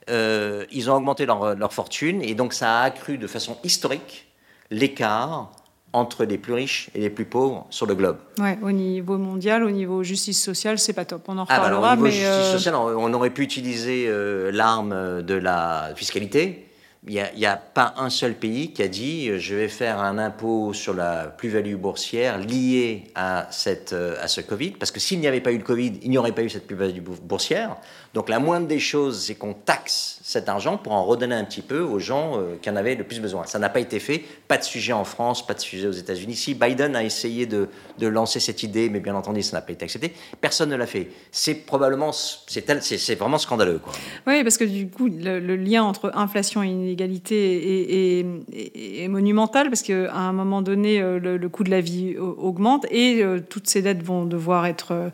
Euh, 0.09 0.65
ils 0.73 0.91
ont 0.91 0.95
augmenté 0.95 1.27
leur, 1.27 1.55
leur, 1.55 1.73
fortune 1.73 2.23
et 2.23 2.35
donc 2.35 2.55
ça 2.55 2.81
a 2.81 2.83
accru 2.83 3.19
de 3.19 3.27
façon 3.27 3.59
historique 3.63 4.27
l'écart 4.71 5.53
entre 5.93 6.25
les 6.25 6.39
plus 6.39 6.53
riches 6.53 6.91
et 6.95 7.01
les 7.01 7.11
plus 7.11 7.25
pauvres 7.25 7.67
sur 7.71 7.87
le 7.87 7.95
globe. 7.95 8.19
Ouais, 8.39 8.59
au 8.63 8.71
niveau 8.71 9.19
mondial, 9.19 9.65
au 9.65 9.71
niveau 9.71 10.03
justice 10.03 10.43
sociale, 10.43 10.79
c'est 10.79 10.93
pas 10.93 11.05
top. 11.05 11.23
On 11.29 11.39
en 11.39 11.45
reparlera. 11.45 11.93
Ah 11.93 11.97
bah 11.97 12.03
au 12.03 12.07
niveau 12.07 12.11
justice 12.11 12.27
euh, 12.27 12.53
sociale, 12.53 12.75
on 12.77 13.13
aurait 13.13 13.31
pu 13.31 13.43
utiliser 13.43 14.07
euh, 14.09 14.51
l'arme 14.53 15.23
de 15.23 15.35
la 15.35 15.91
fiscalité. 15.97 16.67
Il 17.09 17.15
n'y 17.35 17.47
a, 17.47 17.57
pas 17.57 17.95
un 17.97 18.11
seul 18.11 18.35
pays 18.35 18.75
qui 18.75 18.83
a 18.83 18.89
dit 18.89 19.31
euh, 19.31 19.39
je 19.39 19.55
vais 19.55 19.69
faire 19.69 20.01
un 20.01 20.19
impôt 20.19 20.75
sur 20.75 20.93
la 20.93 21.25
plus-value 21.25 21.77
boursière 21.77 22.37
lié 22.39 23.05
à, 23.15 23.49
cette, 23.51 23.95
à 23.95 24.29
ce 24.29 24.43
Covid. 24.43 24.73
Parce 24.73 24.91
que 24.91 25.01
s'il 25.01 25.19
n'y 25.19 25.27
avait 25.27 25.41
pas 25.41 25.53
eu 25.53 25.59
le 25.59 25.65
Covid, 25.65 25.99
il 26.03 26.11
n'y 26.11 26.19
aurait 26.19 26.33
pas 26.33 26.43
eu 26.43 26.51
cette 26.51 26.67
plus-value 26.67 27.01
boursière. 27.01 27.77
Donc 28.13 28.29
la 28.29 28.41
moindre 28.41 28.67
des 28.67 28.81
choses, 28.81 29.25
c'est 29.25 29.37
qu'on 29.37 29.55
taxe 29.55 30.19
cet 30.25 30.49
argent 30.49 30.77
pour 30.77 30.93
en 30.93 31.05
redonner 31.05 31.37
un 31.37 31.45
petit 31.45 31.63
peu 31.63 31.81
aux 31.81 32.01
gens 32.01 32.39
euh, 32.39 32.57
qui 32.61 32.69
en 32.69 32.75
avaient 32.75 32.97
le 32.97 33.05
plus 33.05 33.21
besoin. 33.21 33.45
Ça 33.47 33.61
n'a 33.61 33.69
pas 33.69 33.79
été 33.79 34.01
fait. 34.01 34.25
Pas 34.49 34.59
de 34.59 34.65
sujet 34.65 34.93
en 34.93 35.05
France, 35.05 35.47
pas 35.47 35.55
de 35.55 35.61
sujet 35.61 35.87
aux 35.87 35.93
États-Unis. 35.93 36.35
Si 36.35 36.55
Biden 36.55 36.97
a 36.97 37.05
essayé 37.05 37.47
de, 37.47 37.69
de, 37.99 38.07
lancer 38.09 38.41
cette 38.41 38.65
idée, 38.65 38.89
mais 38.89 38.99
bien 38.99 39.15
entendu, 39.15 39.43
ça 39.43 39.57
n'a 39.57 39.63
pas 39.63 39.73
été 39.73 39.85
accepté, 39.85 40.13
personne 40.41 40.71
ne 40.71 40.77
l'a 40.77 40.87
fait. 40.87 41.09
C'est 41.31 41.55
probablement, 41.55 42.11
c'est 42.13 43.15
vraiment 43.15 43.39
scandaleux. 43.39 43.81
Oui, 44.27 44.43
parce 44.43 44.59
que 44.59 44.65
du 44.65 44.89
coup, 44.89 45.09
le, 45.09 45.39
lien 45.55 45.85
entre 45.85 46.11
inflation 46.15 46.65
et 46.65 46.69
inégalité 46.69 48.19
est, 48.19 49.09
monumental, 49.09 49.69
parce 49.69 49.83
qu'à 49.83 50.13
un 50.13 50.33
moment 50.33 50.63
donné, 50.63 51.01
euh, 51.01 51.19
le, 51.21 51.49
coût 51.49 51.63
de 51.63 51.71
la 51.71 51.81
vie 51.81 52.17
augmente 52.19 52.87
et 52.91 53.23
euh, 53.23 53.41
toutes 53.41 53.69
ces 53.69 53.83
dettes 53.83 54.03
vont 54.03 54.25
devoir 54.25 54.67
être... 54.67 55.11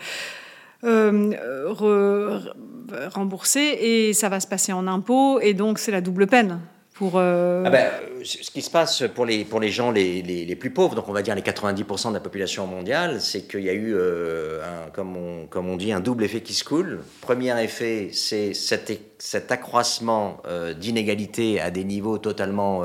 remboursé 3.12 3.60
et 3.60 4.12
ça 4.12 4.28
va 4.28 4.40
se 4.40 4.46
passer 4.46 4.72
en 4.72 4.86
impôts 4.86 5.40
et 5.40 5.54
donc 5.54 5.78
c'est 5.78 5.92
la 5.92 6.00
double 6.00 6.26
peine. 6.26 6.60
Pour 6.96 7.16
euh, 7.16 7.62
ah 7.66 7.68
ben, 7.68 7.90
ce 8.24 8.50
qui 8.50 8.62
se 8.62 8.70
passe 8.70 9.04
pour 9.14 9.26
les, 9.26 9.44
pour 9.44 9.60
les 9.60 9.68
gens 9.68 9.90
les, 9.90 10.22
les, 10.22 10.56
plus 10.56 10.70
pauvres, 10.70 10.94
donc 10.94 11.06
on 11.10 11.12
va 11.12 11.20
dire 11.20 11.34
les 11.34 11.42
90% 11.42 12.08
de 12.08 12.14
la 12.14 12.20
population 12.20 12.66
mondiale, 12.66 13.20
c'est 13.20 13.46
qu'il 13.46 13.60
y 13.60 13.68
a 13.68 13.74
eu, 13.74 13.94
euh, 13.94 14.62
comme, 14.94 15.14
on, 15.14 15.46
comme 15.46 15.68
on 15.68 15.76
dit, 15.76 15.92
un 15.92 16.00
double 16.00 16.24
effet 16.24 16.40
qui 16.40 16.54
se 16.54 16.64
coule. 16.64 17.00
Premier 17.20 17.62
effet, 17.62 18.08
c'est 18.14 18.54
cet, 18.54 19.52
accroissement 19.52 20.40
d'inégalité 20.80 21.60
à 21.60 21.70
des 21.70 21.84
niveaux 21.84 22.16
totalement 22.16 22.82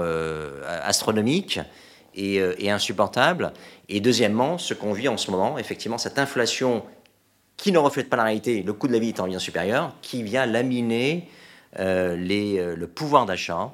astronomiques 0.84 1.62
et 2.14 2.70
insupportables. 2.70 3.54
Et 3.88 4.02
deuxièmement, 4.02 4.58
ce 4.58 4.74
qu'on 4.74 4.92
vit 4.92 5.08
en 5.08 5.16
ce 5.16 5.32
moment, 5.32 5.58
effectivement, 5.58 5.98
cette 5.98 6.20
inflation 6.20 6.84
qui 7.62 7.72
ne 7.72 7.78
reflète 7.78 8.10
pas 8.10 8.18
la 8.18 8.24
réalité, 8.24 8.64
le 8.64 8.74
coût 8.74 8.88
de 8.88 8.94
la 8.94 8.98
vie 8.98 9.10
étant 9.10 9.28
bien 9.28 9.38
supérieur, 9.38 9.94
qui 10.02 10.24
vient 10.24 10.48
laminer 10.48 11.30
euh, 11.80 12.16
les, 12.16 12.58
euh, 12.58 12.76
le 12.76 12.88
pouvoir 12.88 13.28
d'achat 13.28 13.72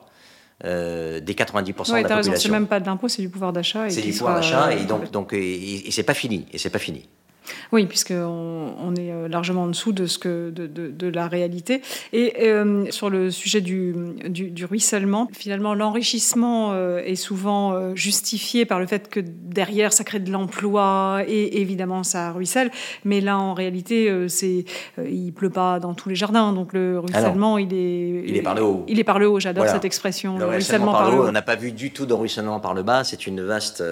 euh, 0.65 1.21
des 1.21 1.33
90% 1.33 1.63
de 1.63 1.69
la 1.69 1.75
population. 2.03 2.33
C'est 2.35 2.49
même 2.49 2.67
pas 2.67 2.81
de 2.81 2.85
l'impôt, 2.85 3.07
c'est 3.07 3.21
du 3.21 3.29
pouvoir 3.29 3.53
d'achat. 3.53 3.89
C'est 3.89 4.01
du 4.01 4.11
pouvoir 4.11 4.35
d'achat 4.35 4.73
et 4.73 4.83
donc, 4.83 5.09
donc 5.11 5.31
et, 5.31 5.87
et 5.87 5.91
c'est 5.91 6.03
pas 6.03 6.13
fini. 6.13 6.45
Et 6.51 6.57
c'est 6.57 6.69
pas 6.69 6.79
fini. 6.79 7.07
Oui, 7.71 7.85
puisqu'on 7.85 8.73
on 8.79 8.95
est 8.95 9.11
euh, 9.11 9.27
largement 9.27 9.63
en 9.63 9.67
dessous 9.67 9.91
de, 9.91 10.05
ce 10.05 10.17
que, 10.17 10.49
de, 10.49 10.67
de, 10.67 11.07
la 11.07 11.27
réalité. 11.27 11.81
Et 12.13 12.33
euh, 12.41 12.89
sur 12.91 13.09
le 13.09 13.31
sujet 13.31 13.61
du, 13.61 13.93
du, 14.29 14.65
ruissellement, 14.65 15.27
finalement, 15.33 15.73
l'enrichissement 15.73 16.71
euh, 16.73 16.99
est 16.99 17.15
souvent 17.15 17.95
justifié 17.95 18.65
par 18.65 18.79
le 18.79 18.85
fait 18.85 19.09
que 19.09 19.19
derrière, 19.19 19.93
ça 19.93 20.03
crée 20.03 20.19
de 20.19 20.31
l'emploi 20.31 21.21
et 21.27 21.61
évidemment, 21.61 22.03
ça 22.03 22.31
ruisselle. 22.31 22.71
Mais 23.03 23.21
là, 23.21 23.37
en 23.37 23.53
réalité, 23.53 24.27
c'est, 24.29 24.65
il 24.97 25.31
pleut 25.31 25.49
pas 25.49 25.79
dans 25.79 25.93
tous 25.93 26.09
les 26.09 26.15
jardins. 26.15 26.53
Donc 26.53 26.73
le 26.73 26.99
ruissellement, 26.99 27.57
il 27.57 27.73
est... 27.73 28.23
Il 28.27 28.37
est 28.37 28.41
par 28.41 28.55
le 28.55 28.63
haut. 28.63 28.85
Il 28.87 28.99
est 28.99 29.03
par 29.03 29.19
le 29.19 29.29
haut, 29.29 29.39
j'adore 29.39 29.67
cette 29.67 29.85
expression. 29.85 30.37
Le, 30.37 30.45
ruissellement, 30.45 30.91
par, 30.91 31.11
le 31.11 31.17
haut. 31.17 31.27
On 31.27 31.31
n'a 31.31 31.41
pas 31.41 31.55
vu 31.55 31.71
du 31.71 31.91
tout 31.91 32.05
de 32.05 32.13
ruissellement 32.13 32.59
par 32.59 32.73
le 32.73 32.83
bas. 32.83 33.03
C'est 33.03 33.27
une 33.27 33.41
vaste, 33.41 33.83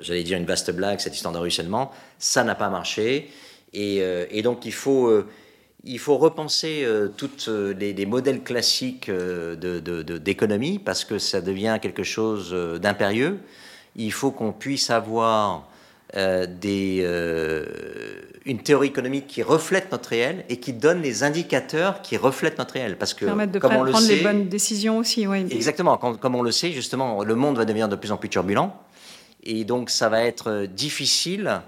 j'allais 0.00 0.22
dire 0.22 0.38
une 0.38 0.46
vaste 0.46 0.70
blague, 0.74 1.00
cette 1.00 1.14
histoire 1.14 1.34
de 1.34 1.38
ruissellement 1.38 1.90
ça 2.24 2.42
n'a 2.42 2.53
pas 2.54 2.70
marché. 2.70 3.30
Et, 3.74 3.98
euh, 4.00 4.42
donc 4.42 4.64
il 4.64 4.72
faut, 4.72 5.08
euh, 5.08 5.26
il 5.84 5.98
faut 5.98 6.16
repenser 6.16 6.82
euh, 6.84 7.08
tous 7.08 7.48
les, 7.48 8.06
modèles 8.06 8.42
classiques 8.42 9.10
d'économie 9.10 10.78
de, 10.78 10.82
parce 10.82 11.04
que 11.04 11.18
ça 11.18 11.40
devient 11.40 11.78
quelque 11.82 12.04
chose 12.04 12.56
d'impérieux. 12.80 13.38
Il 13.96 14.12
faut 14.12 14.30
qu'on 14.30 14.52
puisse 14.52 14.90
avoir 14.90 15.68
des, 16.14 17.04
une 18.46 18.58
théorie 18.58 18.88
économique 18.88 19.26
qui 19.26 19.42
reflète 19.42 19.90
notre 19.90 20.10
réel 20.10 20.44
et 20.48 20.58
qui 20.58 20.72
donne 20.72 21.02
les 21.02 21.24
indicateurs 21.24 22.02
qui 22.02 22.16
reflètent 22.16 22.58
notre 22.58 22.74
réel. 22.74 22.96
Parce 22.96 23.14
que, 23.14 23.24
Permettre 23.24 23.52
de 23.52 23.58
comme 23.58 23.74
on 23.74 23.84
prendre 23.84 24.06
les 24.06 24.22
bonnes 24.22 24.48
décisions 24.48 24.98
aussi. 24.98 25.26
Oui. 25.26 25.46
Exactement. 25.50 25.96
comme 25.96 26.34
on 26.36 26.42
le 26.42 26.52
sait, 26.52 26.70
justement, 26.70 27.24
le 27.24 27.34
monde 27.34 27.56
va 27.56 27.64
devenir 27.64 27.88
de 27.88 27.96
plus 27.96 28.12
en 28.12 28.16
plus 28.16 28.28
turbulent. 28.28 28.72
Et 29.42 29.64
donc, 29.64 29.90
ça 29.90 30.08
va 30.08 30.22
être 30.22 30.66
difficile 30.66 31.60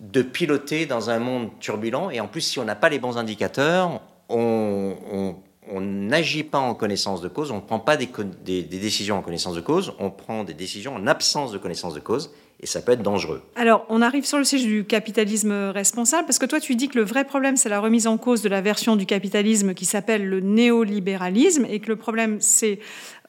de 0.00 0.22
piloter 0.22 0.86
dans 0.86 1.10
un 1.10 1.18
monde 1.18 1.50
turbulent. 1.60 2.10
Et 2.10 2.20
en 2.20 2.28
plus, 2.28 2.40
si 2.40 2.58
on 2.58 2.64
n'a 2.64 2.74
pas 2.74 2.88
les 2.88 2.98
bons 2.98 3.16
indicateurs, 3.18 4.00
on 4.28 5.80
n'agit 5.80 6.44
pas 6.44 6.58
en 6.58 6.74
connaissance 6.74 7.20
de 7.20 7.28
cause, 7.28 7.50
on 7.50 7.56
ne 7.56 7.60
prend 7.60 7.78
pas 7.78 7.96
des, 7.96 8.08
des, 8.44 8.62
décisions 8.62 9.18
en 9.18 9.22
connaissance 9.22 9.54
de 9.54 9.60
cause, 9.60 9.94
on 9.98 10.10
prend 10.10 10.44
des 10.44 10.54
décisions 10.54 10.94
en 10.94 11.06
absence 11.06 11.52
de 11.52 11.58
connaissance 11.58 11.94
de 11.94 12.00
cause. 12.00 12.30
Et 12.64 12.66
ça 12.66 12.80
peut 12.80 12.92
être 12.92 13.02
dangereux. 13.02 13.42
Alors, 13.56 13.84
on 13.90 14.00
arrive 14.00 14.24
sur 14.24 14.38
le 14.38 14.44
sujet 14.44 14.64
du 14.64 14.84
capitalisme 14.84 15.52
responsable, 15.52 16.24
parce 16.24 16.38
que 16.38 16.46
toi, 16.46 16.60
tu 16.60 16.76
dis 16.76 16.88
que 16.88 16.96
le 16.96 17.04
vrai 17.04 17.24
problème, 17.24 17.58
c'est 17.58 17.68
la 17.68 17.78
remise 17.78 18.06
en 18.06 18.16
cause 18.16 18.40
de 18.40 18.48
la 18.48 18.62
version 18.62 18.96
du 18.96 19.04
capitalisme 19.04 19.74
qui 19.74 19.84
s'appelle 19.84 20.26
le 20.26 20.40
néolibéralisme, 20.40 21.66
et 21.68 21.80
que 21.80 21.88
le 21.88 21.96
problème, 21.96 22.38
c'est 22.40 22.78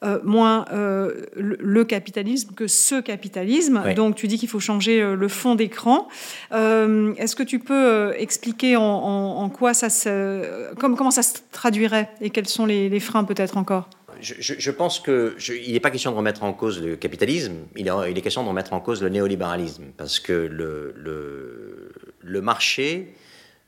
euh, 0.02 0.20
moins 0.24 0.64
euh, 0.72 1.26
le, 1.36 1.84
capitalisme 1.84 2.54
que 2.54 2.66
ce 2.66 2.98
capitalisme. 3.02 3.82
Donc, 3.94 4.14
tu 4.14 4.26
dis 4.26 4.38
qu'il 4.38 4.48
faut 4.48 4.58
changer 4.58 5.02
euh, 5.02 5.16
le 5.16 5.28
fond 5.28 5.54
d'écran. 5.54 6.08
Est-ce 6.52 7.36
que 7.36 7.42
tu 7.42 7.58
peux 7.58 8.14
expliquer 8.16 8.76
en, 8.76 9.50
quoi 9.50 9.74
ça 9.74 9.90
se, 9.90 10.72
comment 10.76 11.10
ça 11.10 11.22
se 11.22 11.34
traduirait 11.52 12.08
et 12.22 12.30
quels 12.30 12.48
sont 12.48 12.64
les 12.64 13.00
freins 13.00 13.24
peut-être 13.24 13.58
encore? 13.58 13.90
Je, 14.20 14.70
pense 14.70 15.00
qu'il 15.00 15.72
n'est 15.72 15.80
pas 15.80 15.90
question 15.90 16.10
de 16.10 16.16
remettre 16.16 16.42
en 16.42 16.52
cause 16.52 16.82
le 16.82 16.96
capitalisme, 16.96 17.54
il 17.76 17.88
est, 17.88 18.22
question 18.22 18.42
de 18.42 18.48
remettre 18.48 18.72
en 18.72 18.80
cause 18.80 19.02
le 19.02 19.08
néolibéralisme, 19.08 19.84
parce 19.96 20.20
que 20.20 20.32
le, 20.32 22.40
marché 22.40 23.14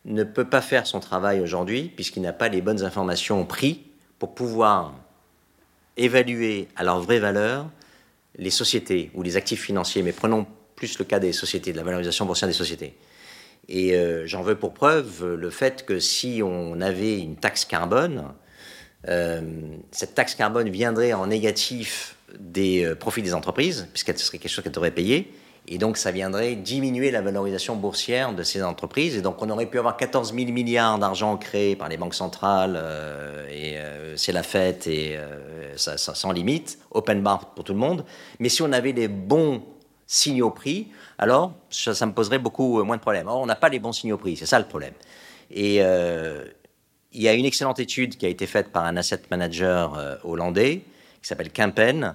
ne 0.04 0.24
peut 0.24 0.44
pas 0.44 0.60
faire 0.60 0.86
son 0.86 1.00
travail 1.00 1.40
aujourd'hui 1.40 1.90
puisqu'il 1.94 2.22
n'a 2.22 2.32
pas 2.32 2.48
les 2.48 2.60
bonnes 2.60 2.84
informations 2.84 3.40
au 3.40 3.44
prix 3.44 3.82
pour 4.18 4.34
pouvoir 4.34 4.94
évaluer 5.96 6.68
à 6.76 6.84
leur 6.84 7.00
vraie 7.00 7.18
valeur 7.18 7.68
les 8.36 8.50
sociétés 8.50 9.10
ou 9.14 9.22
les 9.22 9.36
actifs 9.36 9.62
financiers, 9.62 10.02
mais 10.02 10.12
prenons 10.12 10.46
plus 10.76 10.98
le 10.98 11.04
cas 11.04 11.18
des 11.18 11.32
sociétés, 11.32 11.72
de 11.72 11.76
la 11.76 11.82
valorisation 11.82 12.24
boursière 12.24 12.48
des 12.48 12.54
sociétés. 12.54 12.94
Et 13.68 13.94
euh, 13.94 14.26
j'en 14.26 14.42
veux 14.42 14.54
pour 14.54 14.72
preuve 14.72 15.34
le 15.34 15.50
fait 15.50 15.84
que 15.84 15.98
si 15.98 16.40
on 16.42 16.80
avait 16.80 17.18
une 17.18 17.36
taxe 17.36 17.64
carbone, 17.64 18.32
euh, 19.06 19.40
cette 19.92 20.14
taxe 20.14 20.34
carbone 20.34 20.68
viendrait 20.70 21.12
en 21.12 21.26
négatif 21.26 22.16
des 22.38 22.84
euh, 22.84 22.94
profits 22.94 23.22
des 23.22 23.34
entreprises, 23.34 23.88
puisqu'elle 23.92 24.18
serait 24.18 24.38
quelque 24.38 24.50
chose 24.50 24.64
qu'elles 24.64 24.72
devraient 24.72 24.90
payer. 24.90 25.32
Et 25.70 25.76
donc, 25.76 25.98
ça 25.98 26.10
viendrait 26.10 26.56
diminuer 26.56 27.10
la 27.10 27.20
valorisation 27.20 27.76
boursière 27.76 28.32
de 28.32 28.42
ces 28.42 28.62
entreprises. 28.62 29.16
Et 29.16 29.22
donc, 29.22 29.42
on 29.42 29.50
aurait 29.50 29.66
pu 29.66 29.78
avoir 29.78 29.98
14 29.98 30.34
000 30.34 30.50
milliards 30.50 30.98
d'argent 30.98 31.36
créés 31.36 31.76
par 31.76 31.90
les 31.90 31.98
banques 31.98 32.14
centrales. 32.14 32.78
Euh, 32.82 33.46
et 33.50 33.76
c'est 34.16 34.32
la 34.32 34.42
fête 34.42 34.86
et 34.86 35.18
ça, 35.76 35.98
sans 35.98 36.32
limite, 36.32 36.78
open 36.90 37.22
bar 37.22 37.54
pour 37.54 37.64
tout 37.64 37.74
le 37.74 37.78
monde. 37.78 38.04
Mais 38.40 38.48
si 38.48 38.62
on 38.62 38.72
avait 38.72 38.92
les 38.92 39.08
bons 39.08 39.62
signaux 40.06 40.50
prix, 40.50 40.88
alors 41.18 41.52
ça, 41.68 41.94
ça 41.94 42.06
me 42.06 42.12
poserait 42.12 42.38
beaucoup 42.38 42.82
moins 42.82 42.96
de 42.96 43.02
problèmes. 43.02 43.28
Or, 43.28 43.40
on 43.40 43.46
n'a 43.46 43.54
pas 43.54 43.68
les 43.68 43.78
bons 43.78 43.92
signaux 43.92 44.16
prix, 44.16 44.36
c'est 44.38 44.46
ça 44.46 44.58
le 44.58 44.64
problème. 44.64 44.94
Et, 45.50 45.82
il 47.12 47.22
y 47.22 47.28
a 47.28 47.34
une 47.34 47.44
excellente 47.44 47.78
étude 47.78 48.16
qui 48.16 48.26
a 48.26 48.28
été 48.28 48.46
faite 48.46 48.70
par 48.70 48.84
un 48.84 48.96
asset 48.96 49.22
manager 49.30 49.94
euh, 49.94 50.16
hollandais 50.24 50.82
qui 51.22 51.28
s'appelle 51.28 51.50
Kempen, 51.50 52.14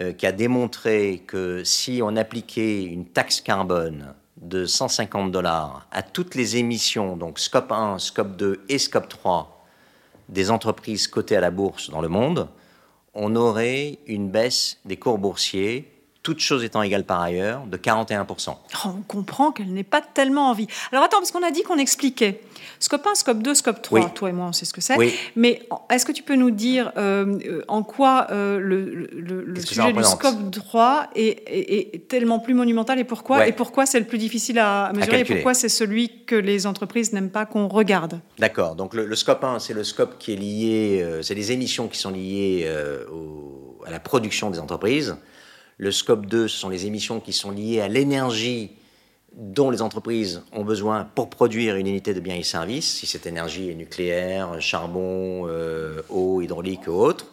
euh, 0.00 0.12
qui 0.12 0.26
a 0.26 0.32
démontré 0.32 1.22
que 1.26 1.64
si 1.64 2.00
on 2.02 2.16
appliquait 2.16 2.84
une 2.84 3.06
taxe 3.06 3.40
carbone 3.40 4.14
de 4.36 4.64
150 4.64 5.32
dollars 5.32 5.86
à 5.90 6.02
toutes 6.02 6.34
les 6.34 6.56
émissions, 6.56 7.16
donc 7.16 7.38
scope 7.38 7.72
1, 7.72 7.98
scope 7.98 8.36
2 8.36 8.64
et 8.68 8.78
scope 8.78 9.08
3 9.08 9.54
des 10.28 10.50
entreprises 10.50 11.08
cotées 11.08 11.36
à 11.36 11.40
la 11.40 11.50
bourse 11.50 11.90
dans 11.90 12.00
le 12.00 12.08
monde, 12.08 12.48
on 13.14 13.34
aurait 13.34 13.98
une 14.06 14.30
baisse 14.30 14.78
des 14.84 14.96
cours 14.96 15.18
boursiers 15.18 15.90
toutes 16.28 16.40
choses 16.40 16.62
étant 16.62 16.82
égales 16.82 17.04
par 17.04 17.22
ailleurs, 17.22 17.64
de 17.64 17.78
41%. 17.78 18.54
on 18.84 19.02
comprend 19.06 19.50
qu'elle 19.50 19.72
n'est 19.72 19.82
pas 19.82 20.02
tellement 20.02 20.50
envie. 20.50 20.66
Alors 20.92 21.04
attends, 21.04 21.20
parce 21.20 21.30
qu'on 21.30 21.42
a 21.42 21.50
dit 21.50 21.62
qu'on 21.62 21.78
expliquait. 21.78 22.42
Scope 22.80 23.06
1, 23.06 23.14
scope 23.14 23.42
2, 23.42 23.54
scope 23.54 23.82
3, 23.82 24.10
toi 24.10 24.28
et 24.28 24.32
moi 24.32 24.46
on 24.46 24.52
sait 24.52 24.64
ce 24.64 24.72
que 24.72 24.80
c'est. 24.80 24.96
Mais 25.36 25.62
est-ce 25.90 26.06
que 26.06 26.12
tu 26.12 26.22
peux 26.22 26.36
nous 26.36 26.50
dire 26.50 26.92
euh, 26.96 27.62
en 27.68 27.82
quoi 27.82 28.28
euh, 28.30 28.58
le, 28.58 29.60
sujet 29.60 29.92
du 29.92 30.04
scope 30.04 30.50
3 30.50 31.10
est, 31.14 32.08
tellement 32.08 32.38
plus 32.38 32.54
monumental 32.54 32.98
et 32.98 33.04
pourquoi 33.04 33.46
Et 33.46 33.52
pourquoi 33.52 33.86
c'est 33.86 33.98
le 33.98 34.06
plus 34.06 34.18
difficile 34.18 34.58
à 34.58 34.92
mesurer 34.94 35.20
et 35.20 35.24
pourquoi 35.24 35.54
c'est 35.54 35.68
celui 35.68 36.24
que 36.24 36.36
les 36.36 36.66
entreprises 36.66 37.12
n'aiment 37.12 37.30
pas 37.30 37.46
qu'on 37.46 37.68
regarde? 37.68 38.20
D'accord, 38.38 38.76
donc 38.76 38.94
le, 38.94 39.14
scope 39.16 39.42
1, 39.42 39.58
c'est 39.58 39.74
le 39.74 39.84
scope 39.84 40.18
qui 40.18 40.32
est 40.32 40.36
lié, 40.36 41.00
euh, 41.02 41.22
c'est 41.22 41.34
les 41.34 41.52
émissions 41.52 41.88
qui 41.88 41.98
sont 41.98 42.10
liées 42.10 42.68
à 43.86 43.90
la 43.90 44.00
production 44.00 44.50
des 44.50 44.58
entreprises. 44.58 45.16
Le 45.78 45.90
scope 45.92 46.26
2, 46.26 46.48
ce 46.48 46.58
sont 46.58 46.68
les 46.68 46.86
émissions 46.86 47.20
qui 47.20 47.32
sont 47.32 47.50
liées 47.50 47.80
à 47.80 47.88
l'énergie 47.88 48.72
dont 49.32 49.70
les 49.70 49.82
entreprises 49.82 50.42
ont 50.52 50.64
besoin 50.64 51.04
pour 51.14 51.30
produire 51.30 51.76
une 51.76 51.86
unité 51.86 52.14
de 52.14 52.20
biens 52.20 52.36
et 52.36 52.42
services, 52.42 52.96
si 52.96 53.06
cette 53.06 53.26
énergie 53.26 53.70
est 53.70 53.74
nucléaire, 53.74 54.60
charbon, 54.60 55.46
euh, 55.48 56.02
eau, 56.08 56.40
hydraulique 56.40 56.86
ou 56.88 56.92
autre. 56.92 57.26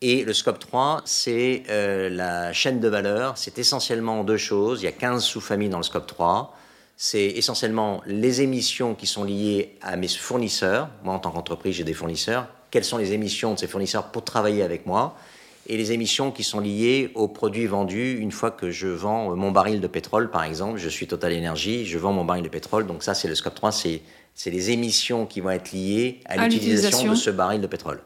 Et 0.00 0.22
le 0.22 0.34
scope 0.34 0.58
3, 0.58 1.02
c'est 1.06 1.62
euh, 1.70 2.10
la 2.10 2.52
chaîne 2.52 2.78
de 2.78 2.88
valeur. 2.88 3.38
C'est 3.38 3.58
essentiellement 3.58 4.22
deux 4.22 4.36
choses. 4.36 4.82
Il 4.82 4.84
y 4.84 4.88
a 4.88 4.92
15 4.92 5.24
sous-familles 5.24 5.70
dans 5.70 5.78
le 5.78 5.84
scope 5.84 6.06
3. 6.06 6.54
C'est 6.96 7.26
essentiellement 7.26 8.02
les 8.06 8.42
émissions 8.42 8.94
qui 8.94 9.06
sont 9.06 9.24
liées 9.24 9.76
à 9.80 9.96
mes 9.96 10.08
fournisseurs. 10.08 10.88
Moi, 11.02 11.14
en 11.14 11.18
tant 11.18 11.30
qu'entreprise, 11.30 11.76
j'ai 11.76 11.84
des 11.84 11.94
fournisseurs. 11.94 12.46
Quelles 12.70 12.84
sont 12.84 12.98
les 12.98 13.12
émissions 13.12 13.54
de 13.54 13.58
ces 13.58 13.66
fournisseurs 13.66 14.10
pour 14.10 14.24
travailler 14.24 14.62
avec 14.62 14.84
moi? 14.84 15.16
Et 15.66 15.76
les 15.76 15.92
émissions 15.92 16.30
qui 16.30 16.44
sont 16.44 16.60
liées 16.60 17.10
aux 17.14 17.28
produits 17.28 17.66
vendus 17.66 18.18
une 18.18 18.32
fois 18.32 18.50
que 18.50 18.70
je 18.70 18.88
vends 18.88 19.34
mon 19.34 19.50
baril 19.50 19.80
de 19.80 19.86
pétrole, 19.86 20.30
par 20.30 20.44
exemple. 20.44 20.78
Je 20.78 20.88
suis 20.88 21.06
Total 21.06 21.32
Energy, 21.36 21.86
je 21.86 21.98
vends 21.98 22.12
mon 22.12 22.24
baril 22.24 22.42
de 22.42 22.48
pétrole, 22.48 22.86
donc 22.86 23.02
ça, 23.02 23.14
c'est 23.14 23.28
le 23.28 23.34
scope 23.34 23.54
3, 23.54 23.72
c'est, 23.72 24.00
les 24.46 24.70
émissions 24.70 25.26
qui 25.26 25.40
vont 25.40 25.50
être 25.50 25.72
liées 25.72 26.20
à, 26.26 26.46
l'utilisation 26.46 27.10
de 27.10 27.16
ce 27.16 27.30
baril 27.30 27.60
de 27.60 27.66
pétrole. 27.66 28.00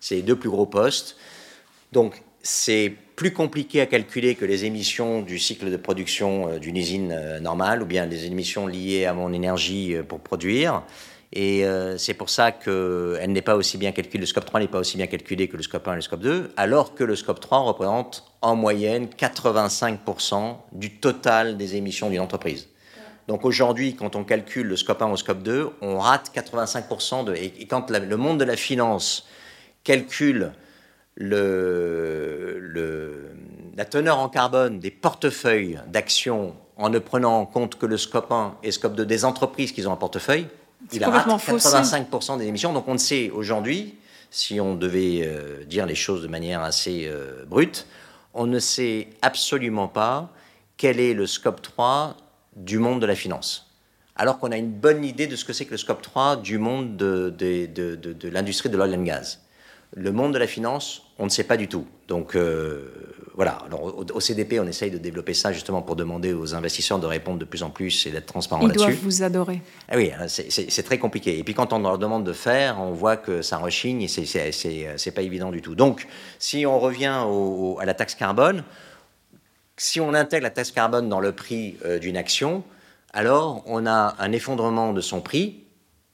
C'est 0.00 0.16
les 0.16 0.22
deux 0.22 0.36
plus 0.36 0.50
gros 0.50 0.66
postes. 0.66 1.16
Donc, 1.92 2.22
c'est 2.42 2.92
plus 3.16 3.32
compliqué 3.32 3.80
à 3.80 3.86
calculer 3.86 4.34
que 4.34 4.44
les 4.44 4.64
émissions 4.64 5.22
du 5.22 5.38
cycle 5.38 5.70
de 5.70 5.76
production 5.76 6.48
euh, 6.48 6.58
d'une 6.58 6.76
usine 6.76 7.12
euh, 7.12 7.40
normale 7.40 7.82
ou 7.82 7.86
bien 7.86 8.06
les 8.06 8.26
émissions 8.26 8.66
liées 8.66 9.06
à 9.06 9.14
mon 9.14 9.32
énergie 9.32 9.94
euh, 9.94 10.02
pour 10.02 10.20
produire. 10.20 10.82
Et 11.36 11.66
euh, 11.66 11.98
c'est 11.98 12.14
pour 12.14 12.30
ça 12.30 12.52
qu'elle 12.52 13.32
n'est 13.32 13.42
pas 13.42 13.56
aussi 13.56 13.76
bien 13.76 13.90
calculée, 13.90 14.20
le 14.20 14.26
scope 14.26 14.44
3 14.44 14.60
n'est 14.60 14.68
pas 14.68 14.78
aussi 14.78 14.96
bien 14.96 15.08
calculé 15.08 15.48
que 15.48 15.56
le 15.56 15.64
scope 15.64 15.86
1 15.88 15.92
et 15.92 15.96
le 15.96 16.00
scope 16.00 16.20
2, 16.20 16.52
alors 16.56 16.94
que 16.94 17.02
le 17.02 17.16
scope 17.16 17.40
3 17.40 17.58
représente 17.58 18.24
en 18.40 18.54
moyenne 18.54 19.06
85% 19.06 20.56
du 20.70 21.00
total 21.00 21.56
des 21.56 21.74
émissions 21.74 22.08
d'une 22.08 22.20
entreprise. 22.20 22.68
Donc 23.26 23.44
aujourd'hui, 23.44 23.96
quand 23.96 24.14
on 24.14 24.22
calcule 24.22 24.68
le 24.68 24.76
scope 24.76 25.02
1 25.02 25.08
ou 25.08 25.10
le 25.10 25.16
scope 25.16 25.42
2, 25.42 25.70
on 25.80 25.98
rate 25.98 26.30
85% 26.32 27.24
de... 27.24 27.34
Et 27.34 27.66
quand 27.66 27.90
le 27.90 28.16
monde 28.16 28.38
de 28.38 28.44
la 28.44 28.56
finance 28.56 29.26
calcule 29.82 30.52
le, 31.16 32.58
le, 32.60 33.30
la 33.76 33.84
teneur 33.84 34.20
en 34.20 34.28
carbone 34.28 34.78
des 34.78 34.92
portefeuilles 34.92 35.80
d'actions 35.88 36.54
en 36.76 36.90
ne 36.90 37.00
prenant 37.00 37.40
en 37.40 37.46
compte 37.46 37.76
que 37.76 37.86
le 37.86 37.96
scope 37.96 38.30
1 38.30 38.58
et 38.62 38.70
scope 38.70 38.94
2 38.94 39.04
des 39.04 39.24
entreprises 39.24 39.72
qu'ils 39.72 39.88
ont 39.88 39.92
en 39.92 39.96
portefeuille, 39.96 40.46
il 40.92 41.04
a 41.04 41.10
rate 41.10 41.26
85% 41.28 42.38
des 42.38 42.46
émissions. 42.46 42.72
Donc 42.72 42.88
on 42.88 42.94
ne 42.94 42.98
sait 42.98 43.30
aujourd'hui, 43.30 43.96
si 44.30 44.60
on 44.60 44.74
devait 44.74 45.20
euh, 45.22 45.64
dire 45.64 45.86
les 45.86 45.94
choses 45.94 46.22
de 46.22 46.28
manière 46.28 46.62
assez 46.62 47.06
euh, 47.06 47.44
brute, 47.46 47.86
on 48.34 48.46
ne 48.46 48.58
sait 48.58 49.08
absolument 49.22 49.88
pas 49.88 50.30
quel 50.76 50.98
est 51.00 51.14
le 51.14 51.26
scope 51.26 51.62
3 51.62 52.16
du 52.56 52.78
monde 52.78 53.00
de 53.00 53.06
la 53.06 53.14
finance. 53.14 53.70
Alors 54.16 54.38
qu'on 54.38 54.52
a 54.52 54.56
une 54.56 54.70
bonne 54.70 55.04
idée 55.04 55.26
de 55.26 55.36
ce 55.36 55.44
que 55.44 55.52
c'est 55.52 55.64
que 55.64 55.72
le 55.72 55.76
scope 55.76 56.02
3 56.02 56.36
du 56.36 56.58
monde 56.58 56.96
de, 56.96 57.30
de, 57.30 57.66
de, 57.66 58.12
de 58.12 58.28
l'industrie 58.28 58.68
de 58.68 58.76
l'oil 58.76 58.94
and 58.94 59.02
gas. 59.02 59.38
Le 59.96 60.12
monde 60.12 60.34
de 60.34 60.38
la 60.38 60.46
finance, 60.46 61.02
on 61.18 61.24
ne 61.24 61.30
sait 61.30 61.44
pas 61.44 61.56
du 61.56 61.68
tout. 61.68 61.86
Donc 62.08 62.36
euh, 62.36 63.13
voilà, 63.36 63.58
alors 63.66 64.04
au, 64.14 64.20
CDP, 64.20 64.60
on 64.60 64.66
essaye 64.66 64.92
de 64.92 64.98
développer 64.98 65.34
ça 65.34 65.52
justement 65.52 65.82
pour 65.82 65.96
demander 65.96 66.32
aux 66.32 66.54
investisseurs 66.54 67.00
de 67.00 67.06
répondre 67.06 67.40
de 67.40 67.44
plus 67.44 67.64
en 67.64 67.70
plus 67.70 68.06
et 68.06 68.12
d'être 68.12 68.26
transparents 68.26 68.64
là-dessus. 68.64 68.84
Ils 68.84 68.92
doivent 68.92 69.02
vous 69.02 69.22
adorer. 69.24 69.60
Ah 69.88 69.96
oui, 69.96 70.12
c'est 70.28 70.82
très 70.84 70.98
compliqué. 70.98 71.36
Et 71.36 71.42
puis 71.42 71.52
quand 71.52 71.72
on 71.72 71.80
leur 71.80 71.98
demande 71.98 72.22
de 72.22 72.32
faire, 72.32 72.80
on 72.80 72.92
voit 72.92 73.16
que 73.16 73.42
ça 73.42 73.58
rechigne 73.58 74.02
et 74.02 74.08
c'est 74.08 75.10
pas 75.14 75.22
évident 75.22 75.50
du 75.50 75.62
tout. 75.62 75.74
Donc 75.74 76.06
si 76.38 76.64
on 76.64 76.78
revient 76.78 77.24
à 77.80 77.84
la 77.84 77.94
taxe 77.94 78.14
carbone, 78.14 78.62
si 79.76 80.00
on 80.00 80.14
intègre 80.14 80.44
la 80.44 80.50
taxe 80.50 80.70
carbone 80.70 81.08
dans 81.08 81.18
le 81.18 81.32
prix 81.32 81.76
euh, 81.84 81.98
d'une 81.98 82.16
action, 82.16 82.62
alors 83.12 83.64
on 83.66 83.84
a 83.84 84.14
un 84.20 84.30
effondrement 84.30 84.92
de 84.92 85.00
son 85.00 85.20
prix 85.20 85.64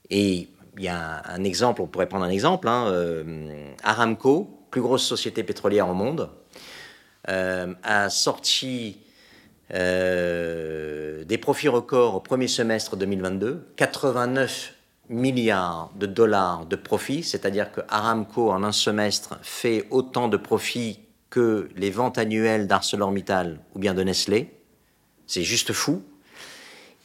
et 0.09 0.49
il 0.77 0.83
y 0.83 0.87
a 0.87 1.21
un, 1.29 1.43
exemple, 1.43 1.83
on 1.83 1.87
pourrait 1.87 2.07
prendre 2.07 2.25
un 2.25 2.29
exemple, 2.29 2.67
hein, 2.67 2.87
euh, 2.87 3.73
Aramco, 3.83 4.65
plus 4.71 4.81
grosse 4.81 5.03
société 5.03 5.43
pétrolière 5.43 5.87
au 5.87 5.93
monde, 5.93 6.29
a 7.27 8.09
sorti 8.09 8.97
euh, 9.73 11.23
des 11.23 11.37
profits 11.37 11.69
records 11.69 12.15
au 12.15 12.19
premier 12.19 12.47
semestre 12.47 12.97
2022, 12.97 13.67
89 13.77 14.73
milliards 15.09 15.91
de 15.95 16.05
dollars 16.05 16.65
de 16.65 16.75
profits, 16.75 17.23
c'est-à-dire 17.23 17.71
que 17.71 17.81
Aramco 17.87 18.51
en 18.51 18.63
un 18.63 18.71
semestre 18.73 19.37
fait 19.41 19.87
autant 19.89 20.27
de 20.27 20.35
profits 20.35 20.99
que 21.29 21.69
les 21.77 21.89
ventes 21.89 22.17
annuelles 22.17 22.67
d'ArcelorMittal 22.67 23.59
ou 23.73 23.79
bien 23.79 23.93
de 23.93 24.03
Nestlé. 24.03 24.53
C'est 25.25 25.43
juste 25.43 25.71
fou. 25.71 26.03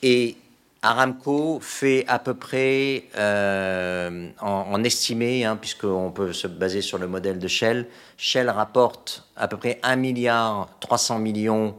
Et 0.02 0.36
Aramco 0.86 1.58
fait 1.60 2.04
à 2.06 2.18
peu 2.18 2.34
près, 2.34 3.04
euh, 3.16 4.28
en, 4.40 4.84
estimé, 4.84 5.44
hein, 5.44 5.56
puisqu'on 5.56 6.10
peut 6.10 6.32
se 6.32 6.46
baser 6.46 6.80
sur 6.80 6.98
le 6.98 7.06
modèle 7.06 7.38
de 7.38 7.48
Shell, 7.48 7.86
Shell 8.16 8.48
rapporte 8.48 9.28
à 9.36 9.48
peu 9.48 9.56
près 9.56 9.80
1 9.82 9.96
milliard 9.96 10.68
300 10.80 11.18
millions 11.18 11.76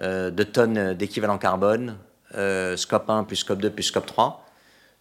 de 0.00 0.42
tonnes 0.44 0.94
d'équivalent 0.94 1.38
carbone, 1.38 1.96
scope 2.76 3.10
1 3.10 3.24
plus 3.24 3.36
scope 3.36 3.60
2 3.60 3.70
plus 3.70 3.82
scope 3.82 4.06
3. 4.06 4.44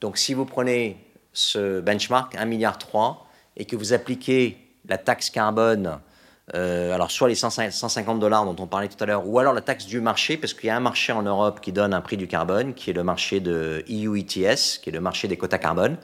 Donc 0.01 0.17
si 0.17 0.33
vous 0.33 0.45
prenez 0.45 0.97
ce 1.33 1.81
benchmark, 1.81 2.35
1,3 2.35 2.45
milliard, 2.45 2.77
et 3.55 3.65
que 3.65 3.75
vous 3.75 3.93
appliquez 3.93 4.57
la 4.87 4.97
taxe 4.97 5.29
carbone, 5.29 5.99
alors 6.53 7.11
soit 7.11 7.27
les 7.27 7.35
150 7.35 8.19
dollars 8.19 8.45
dont 8.45 8.55
on 8.63 8.67
parlait 8.67 8.87
tout 8.87 9.01
à 9.03 9.05
l'heure, 9.05 9.27
ou 9.27 9.39
alors 9.39 9.53
la 9.53 9.61
taxe 9.61 9.85
du 9.85 9.99
marché, 10.01 10.37
parce 10.37 10.53
qu'il 10.53 10.67
y 10.67 10.69
a 10.69 10.75
un 10.75 10.81
marché 10.81 11.11
en 11.11 11.23
Europe 11.23 11.59
qui 11.61 11.71
donne 11.71 11.93
un 11.93 12.01
prix 12.01 12.17
du 12.17 12.27
carbone, 12.27 12.73
qui 12.73 12.89
est 12.89 12.93
le 12.93 13.03
marché 13.03 13.39
de 13.39 13.83
EU 13.89 14.17
ETS, 14.17 14.79
qui 14.81 14.89
est 14.89 14.93
le 14.93 15.01
marché 15.01 15.27
des 15.27 15.37
quotas 15.37 15.57
carbone. 15.57 15.97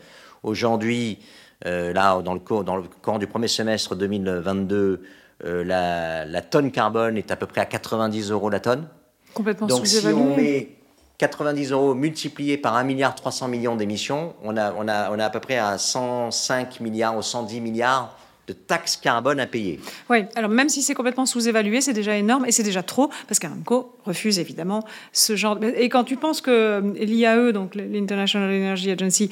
Aujourd'hui, 0.43 1.19
euh, 1.65 1.93
là, 1.93 2.21
dans 2.21 2.33
le, 2.33 2.39
cours, 2.39 2.63
dans 2.63 2.75
le 2.75 2.83
cours 3.01 3.19
du 3.19 3.27
premier 3.27 3.47
semestre 3.47 3.95
2022, 3.95 5.01
euh, 5.45 5.63
la, 5.63 6.25
la, 6.25 6.41
tonne 6.41 6.71
carbone 6.71 7.17
est 7.17 7.31
à 7.31 7.35
peu 7.35 7.45
près 7.45 7.61
à 7.61 7.65
90 7.65 8.31
euros 8.31 8.49
la 8.49 8.59
tonne. 8.59 8.87
Complètement 9.33 9.67
Donc 9.67 9.87
si 9.87 10.05
on 10.07 10.35
met 10.35 10.69
90 11.17 11.71
euros 11.71 11.95
multiplié 11.95 12.57
par 12.57 12.75
1 12.75 12.83
milliard 12.83 13.15
300 13.15 13.47
millions 13.47 13.75
d'émissions, 13.75 14.35
on 14.43 14.57
a, 14.57 14.73
on, 14.73 14.87
a, 14.87 15.11
on 15.11 15.19
a 15.19 15.25
à 15.25 15.29
peu 15.29 15.39
près 15.39 15.57
à 15.57 15.77
105 15.77 16.81
milliards 16.81 17.17
ou 17.17 17.21
110 17.21 17.61
milliards 17.61 18.17
de 18.47 18.53
taxes 18.53 18.97
carbone 18.97 19.39
à 19.39 19.47
payer. 19.47 19.79
Oui, 20.09 20.25
alors 20.35 20.49
même 20.49 20.69
si 20.69 20.81
c'est 20.81 20.93
complètement 20.93 21.25
sous-évalué, 21.25 21.81
c'est 21.81 21.93
déjà 21.93 22.17
énorme 22.17 22.45
et 22.45 22.51
c'est 22.51 22.63
déjà 22.63 22.83
trop, 22.83 23.09
parce 23.27 23.39
qu'Aramco 23.39 23.97
refuse 24.05 24.39
évidemment 24.39 24.83
ce 25.13 25.35
genre... 25.35 25.57
Et 25.77 25.89
quand 25.89 26.03
tu 26.03 26.17
penses 26.17 26.41
que 26.41 26.83
l'IAE, 26.95 27.51
donc 27.53 27.75
l'International 27.75 28.49
Energy 28.49 28.91
Agency, 28.91 29.29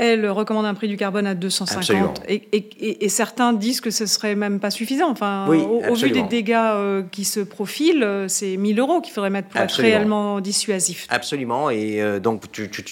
elle 0.00 0.30
recommande 0.30 0.64
un 0.64 0.72
prix 0.72 0.88
du 0.88 0.96
carbone 0.96 1.26
à 1.26 1.34
250 1.34 2.22
et, 2.26 3.08
certains 3.10 3.52
disent 3.52 3.82
que 3.82 3.90
ce 3.90 4.06
serait 4.06 4.34
même 4.34 4.58
pas 4.58 4.70
suffisant. 4.70 5.10
Enfin, 5.10 5.46
au, 5.46 5.94
vu 5.94 6.10
des 6.10 6.22
dégâts 6.22 6.54
euh, 6.56 7.02
qui 7.10 7.24
se 7.24 7.40
profilent, 7.40 8.02
euh, 8.02 8.26
c'est 8.26 8.56
1000 8.56 8.78
euros 8.80 9.02
qu'il 9.02 9.12
faudrait 9.12 9.30
mettre 9.30 9.48
pour 9.48 9.60
être 9.60 9.74
réellement 9.74 10.40
dissuasif. 10.40 11.06
Absolument. 11.10 11.68
Et 11.68 12.00
euh, 12.00 12.18
donc, 12.18 12.50
tu, 12.50 12.70
tu, 12.70 12.82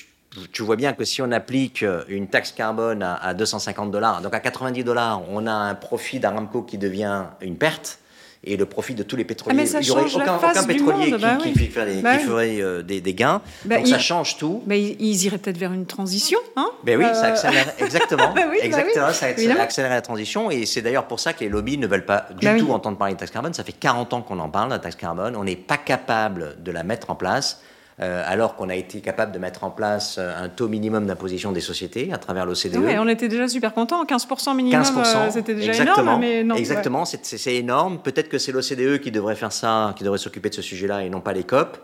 vois 0.62 0.76
bien 0.76 0.92
que 0.92 1.04
si 1.04 1.22
on 1.22 1.32
applique 1.32 1.84
une 2.08 2.28
taxe 2.28 2.52
carbone 2.52 3.02
à, 3.02 3.14
à 3.14 3.34
250 3.34 3.90
dollars, 3.90 4.20
donc 4.22 4.34
à 4.34 4.40
90 4.40 4.84
dollars, 4.84 5.22
on 5.30 5.46
a 5.46 5.52
un 5.52 5.74
profit 5.74 6.20
d'Aramco 6.20 6.62
qui 6.62 6.78
devient 6.78 7.24
une 7.40 7.56
perte 7.56 7.98
et 8.44 8.56
le 8.56 8.66
profit 8.66 8.94
de 8.94 9.02
tous 9.02 9.16
les 9.16 9.24
pétroliers. 9.24 9.64
Ah, 9.74 9.78
il 9.80 9.84
n'y 9.84 9.90
aurait 9.90 10.14
aucun, 10.14 10.64
pétrolier 10.64 11.06
qui, 11.06 11.18
bah 11.18 11.38
ferait, 11.68 12.00
bah 12.02 12.18
euh, 12.64 12.82
des, 12.82 13.14
gains. 13.14 13.42
Bah, 13.64 13.76
Donc 13.76 13.88
ça 13.88 13.98
change 13.98 14.36
tout. 14.36 14.62
ils, 14.68 15.24
iraient 15.24 15.38
peut-être 15.38 15.58
vers 15.58 15.72
une 15.72 15.86
transition. 15.86 16.38
Hein 16.56 16.70
ben 16.84 16.98
oui, 16.98 17.04
ça 17.12 17.26
euh. 17.26 17.32
accélère 17.32 17.74
exactement. 17.78 18.34
exactement 18.62 19.12
ça 19.12 19.26
accélère 19.26 19.90
la 19.90 20.02
transition. 20.02 20.50
Et 20.50 20.66
c'est 20.66 20.82
d'ailleurs 20.82 21.06
pour 21.06 21.20
ça 21.20 21.32
que 21.32 21.40
les 21.40 21.48
lobbies 21.48 21.78
ne 21.78 21.86
veulent 21.86 22.06
pas 22.06 22.28
du 22.38 22.46
tout 22.58 22.70
entendre 22.70 22.96
parler 22.96 23.14
de 23.14 23.18
taxe 23.18 23.32
carbone. 23.32 23.54
Ça 23.54 23.64
fait 23.64 23.72
40 23.72 24.14
ans 24.14 24.22
qu'on 24.22 24.38
en 24.38 24.48
parle, 24.48 24.68
de 24.68 24.74
la 24.74 24.78
taxe 24.78 24.96
carbone. 24.96 25.36
On 25.36 25.44
n'est 25.44 25.56
pas 25.56 25.78
capable 25.78 26.62
de 26.62 26.70
la 26.70 26.84
mettre 26.84 27.10
en 27.10 27.16
place. 27.16 27.60
Euh, 28.00 28.22
alors 28.24 28.54
qu'on 28.54 28.68
a 28.68 28.76
été 28.76 29.00
capable 29.00 29.32
de 29.32 29.40
mettre 29.40 29.64
en 29.64 29.70
place 29.70 30.18
euh, 30.18 30.44
un 30.44 30.48
taux 30.48 30.68
minimum 30.68 31.06
d'imposition 31.06 31.50
des 31.50 31.60
sociétés 31.60 32.12
à 32.12 32.18
travers 32.18 32.46
l'OCDE. 32.46 32.76
Oui, 32.76 32.92
on 32.96 33.08
était 33.08 33.26
déjà 33.26 33.48
super 33.48 33.74
contents, 33.74 34.04
15% 34.04 34.54
minimum, 34.54 34.82
15%, 34.82 34.98
euh, 34.98 35.30
c'était 35.32 35.54
déjà 35.56 35.82
énorme. 35.82 36.20
Mais 36.20 36.44
non, 36.44 36.54
exactement, 36.54 37.04
c'est 37.04 37.54
énorme. 37.56 37.98
Peut-être 37.98 38.28
que 38.28 38.38
c'est 38.38 38.52
l'OCDE 38.52 39.00
qui 39.00 39.10
devrait 39.10 39.34
faire 39.34 39.50
ça, 39.50 39.94
qui 39.96 40.04
devrait 40.04 40.18
s'occuper 40.18 40.48
de 40.48 40.54
ce 40.54 40.62
sujet-là 40.62 41.02
et 41.02 41.10
non 41.10 41.20
pas 41.20 41.32
les 41.32 41.42
COP. 41.42 41.78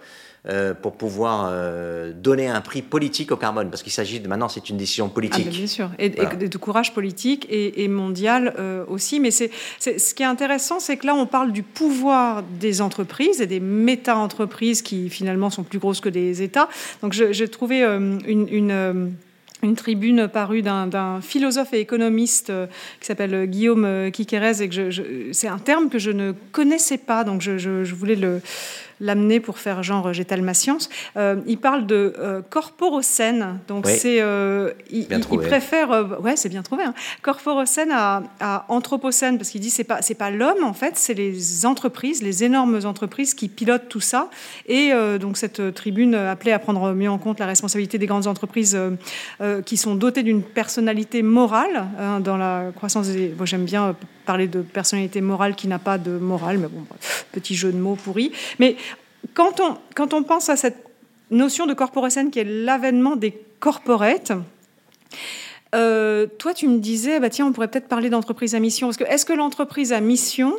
Euh, 0.47 0.75
pour 0.75 0.93
pouvoir 0.93 1.49
euh, 1.51 2.13
donner 2.13 2.49
un 2.49 2.61
prix 2.61 2.83
politique 2.83 3.33
au 3.33 3.37
carbone, 3.39 3.71
parce 3.71 3.83
qu'il 3.83 3.93
s'agit 3.93 4.21
de 4.21 4.29
maintenant, 4.29 4.51
c'est 4.51 4.69
une 4.69 4.77
décision 4.77 5.09
politique. 5.09 5.47
Ah, 5.49 5.51
bien 5.51 5.67
sûr, 5.67 5.91
et, 5.99 6.11
de 6.11 6.59
courage 6.59 6.93
politique 6.93 7.47
et, 7.49 7.89
mondial 7.89 8.53
euh, 8.59 8.85
aussi. 8.87 9.21
Mais 9.21 9.31
c'est, 9.31 9.51
ce 9.79 10.13
qui 10.13 10.23
est 10.23 10.27
intéressant, 10.27 10.81
c'est 10.81 10.99
que 10.99 11.07
là, 11.07 11.15
on 11.15 11.25
parle 11.25 11.51
du 11.51 11.63
pouvoir 11.63 12.43
des 12.43 12.83
entreprises 12.83 13.41
et 13.41 13.47
des 13.47 13.59
méta-entreprises 13.59 14.83
qui 14.83 15.09
finalement 15.09 15.49
sont 15.49 15.63
plus 15.63 15.79
grosses 15.79 16.03
que 16.03 16.11
des 16.11 16.43
États. 16.43 16.69
Donc, 17.01 17.15
j'ai 17.15 17.49
trouvé 17.49 17.83
une, 17.83 18.47
une 18.51 19.15
une 19.65 19.77
tribune 19.77 20.29
parue 20.29 20.63
d'un 20.63 21.21
philosophe 21.21 21.73
et 21.75 21.81
économiste 21.81 22.53
qui 23.01 23.07
s'appelle 23.07 23.47
Guillaume 23.47 24.11
Quiquerez 24.13 24.63
et 24.63 24.69
que 24.69 24.91
c'est 25.33 25.49
un 25.49 25.59
terme 25.59 25.89
que 25.89 25.99
je 25.99 26.11
ne 26.11 26.33
connaissais 26.53 26.99
pas, 26.99 27.25
donc 27.25 27.41
je, 27.41 27.59
je 27.59 27.95
voulais 27.95 28.17
le, 28.17 28.41
l'amener 29.01 29.41
pour 29.41 29.59
faire 29.59 29.83
genre 29.83 30.13
j'étale 30.13 30.43
ma 30.43 30.55
science. 30.55 30.89
Euh, 31.17 31.37
il 31.47 31.59
parle 31.59 31.87
de 31.87 32.15
euh, 32.19 32.43
corporocène. 32.49 33.61
Donc 33.69 33.87
c'est 33.87 34.21
euh, 34.21 34.73
il, 34.91 35.07
préfère 35.07 36.21
ouais 36.21 36.37
c'est 36.37 36.49
bien 36.49 36.63
trouvé 36.63 36.85
hein. 36.85 36.95
corporocène 37.23 37.91
à, 37.93 38.23
à, 38.41 38.65
anthropocène 38.69 39.37
parce 39.39 39.51
qu'il 39.51 39.61
dit 39.61 39.71
c'est 39.71 39.85
pas 39.85 40.03
c'est 40.03 40.15
pas 40.15 40.31
l'homme 40.31 40.65
en 40.65 40.73
fait 40.73 40.97
c'est 40.97 41.15
les 41.15 41.67
entreprises 41.67 42.23
les 42.23 42.45
énormes 42.45 42.81
entreprises 42.85 43.35
qui 43.35 43.49
pilotent 43.49 43.89
tout 43.89 44.01
ça 44.01 44.31
et 44.67 44.93
donc 45.21 45.37
cette 45.37 45.75
tribune 45.75 46.15
appelée 46.15 46.53
à 46.53 46.59
prendre 46.59 46.93
mieux 46.93 47.11
en 47.11 47.19
compte 47.19 47.41
la 47.41 47.47
responsabilité 47.47 47.99
des 47.99 48.07
grandes 48.07 48.27
entreprises 48.27 48.79
qui 49.63 49.77
sont 49.77 49.95
dotées 49.95 50.23
d'une 50.23 50.43
personnalité 50.43 51.23
morale 51.23 51.87
hein, 51.99 52.21
dans 52.21 52.37
la 52.37 52.73
croissance 52.75 53.09
des 53.09 53.35
j'aime 53.45 53.65
bien 53.65 53.97
parler 54.27 54.49
de 54.49 54.63
personnalité 54.63 55.21
morale 55.21 55.55
qui 55.55 55.69
n'a 55.69 55.79
pas 55.79 55.99
de 55.99 56.13
morale, 56.13 56.59
mais 56.59 56.69
bon, 56.69 56.87
petit 57.33 57.55
jeu 57.55 57.73
de 57.73 57.79
mots 57.79 57.97
pourri. 57.97 58.33
Mais 58.59 58.77
quand 59.35 59.61
on, 59.61 59.77
quand 59.95 60.15
on 60.15 60.23
pense 60.23 60.49
à 60.49 60.57
cette 60.57 60.85
notion 61.31 61.67
de 61.67 61.75
corporate 61.75 62.31
qui 62.31 62.39
est 62.39 62.45
l'avènement 62.45 63.17
des 63.17 63.33
corporates, 63.61 64.33
euh, 65.75 66.27
toi, 66.39 66.55
tu 66.55 66.69
me 66.69 66.79
disais, 66.79 67.19
bah, 67.19 67.31
tiens, 67.31 67.47
on 67.47 67.53
pourrait 67.53 67.69
peut-être 67.69 67.89
parler 67.89 68.09
d'entreprise 68.09 68.55
à 68.55 68.61
mission. 68.61 68.91
Est-ce 68.91 69.27
que 69.27 69.33
l'entreprise 69.33 69.93
à 69.93 70.01
mission 70.01 70.55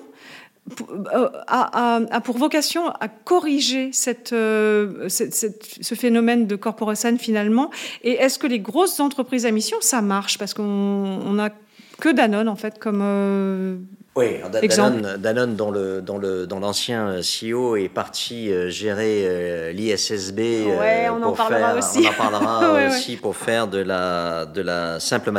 euh, 1.14 1.30
a, 1.48 2.22
pour 2.22 2.38
vocation 2.38 2.90
à 2.90 3.08
corriger 3.08 3.92
cette, 3.94 4.34
euh, 4.34 5.08
ce 5.10 5.96
phénomène 5.96 6.48
de 6.48 6.56
corporate 6.56 7.18
finalement 7.20 7.70
Et 8.04 8.14
est-ce 8.14 8.40
que 8.40 8.48
les 8.48 8.60
grosses 8.60 9.00
entreprises 9.00 9.46
à 9.46 9.52
mission, 9.52 9.78
ça 9.82 10.02
marche? 10.02 10.38
Parce 10.38 10.54
qu'on 10.54 11.38
a 11.40 11.50
que 12.00 12.10
Danone, 12.10 12.50
en 12.50 12.56
fait, 12.56 12.80
comme 12.80 13.02
euh, 13.04 13.78
oui, 14.16 14.38
Danone, 14.50 15.18
Danone, 15.18 15.56
dont, 15.56 15.72
le, 15.72 16.02
dans 16.02 16.18
le, 16.18 16.48
dans 16.48 16.60
l'ancien 16.60 17.20
CEO 17.20 17.76
est 17.76 17.90
parti 17.90 18.50
euh, 18.50 18.70
gérer 18.70 19.24
euh, 19.26 19.72
l'ISSB. 19.74 20.40
Ouais, 20.40 21.10
on 21.10 21.22
en 21.22 21.34
parlera 21.34 21.76
aussi. 21.76 22.00
On 22.00 22.08
en 22.08 22.32
parlera 22.32 22.88
aussi 22.88 23.18
pour 23.18 23.36
faire 23.36 23.68
de 23.68 23.80
la, 23.80 24.46
de 24.46 24.62
la 24.62 25.02
simple 25.02 25.32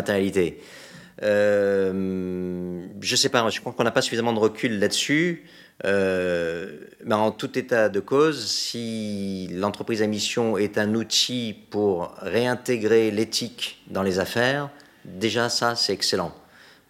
matérialité. 1.22 2.96
je 3.00 3.16
sais 3.16 3.28
pas, 3.28 3.48
je 3.50 3.60
crois 3.60 3.72
qu'on 3.72 3.84
n'a 3.84 3.90
pas 3.90 4.02
suffisamment 4.02 4.32
de 4.32 4.38
recul 4.38 4.78
là-dessus. 4.78 5.44
mais 5.84 7.14
en 7.14 7.30
tout 7.30 7.58
état 7.58 7.88
de 7.88 8.00
cause, 8.00 8.46
si 8.46 9.48
l'entreprise 9.52 10.02
à 10.02 10.06
mission 10.06 10.56
est 10.56 10.78
un 10.78 10.94
outil 10.94 11.54
pour 11.70 12.14
réintégrer 12.20 13.10
l'éthique 13.10 13.82
dans 13.88 14.02
les 14.02 14.18
affaires, 14.18 14.70
déjà 15.04 15.48
ça, 15.48 15.76
c'est 15.76 15.92
excellent 15.92 16.32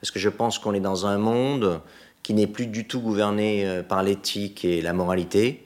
parce 0.07 0.11
que 0.13 0.19
je 0.19 0.29
pense 0.29 0.61
qu'on 0.61 0.73
est 0.73 0.81
dans 0.81 1.07
un 1.07 1.19
monde 1.19 1.81
qui 2.23 2.33
n'est 2.33 2.47
plus 2.47 2.67
du 2.69 2.87
tout 2.87 3.01
gouverné 3.01 3.67
euh, 3.67 3.83
par 3.83 4.05
l'éthique 4.05 4.65
et 4.65 4.81
la 4.81 4.93
moralité, 4.93 5.66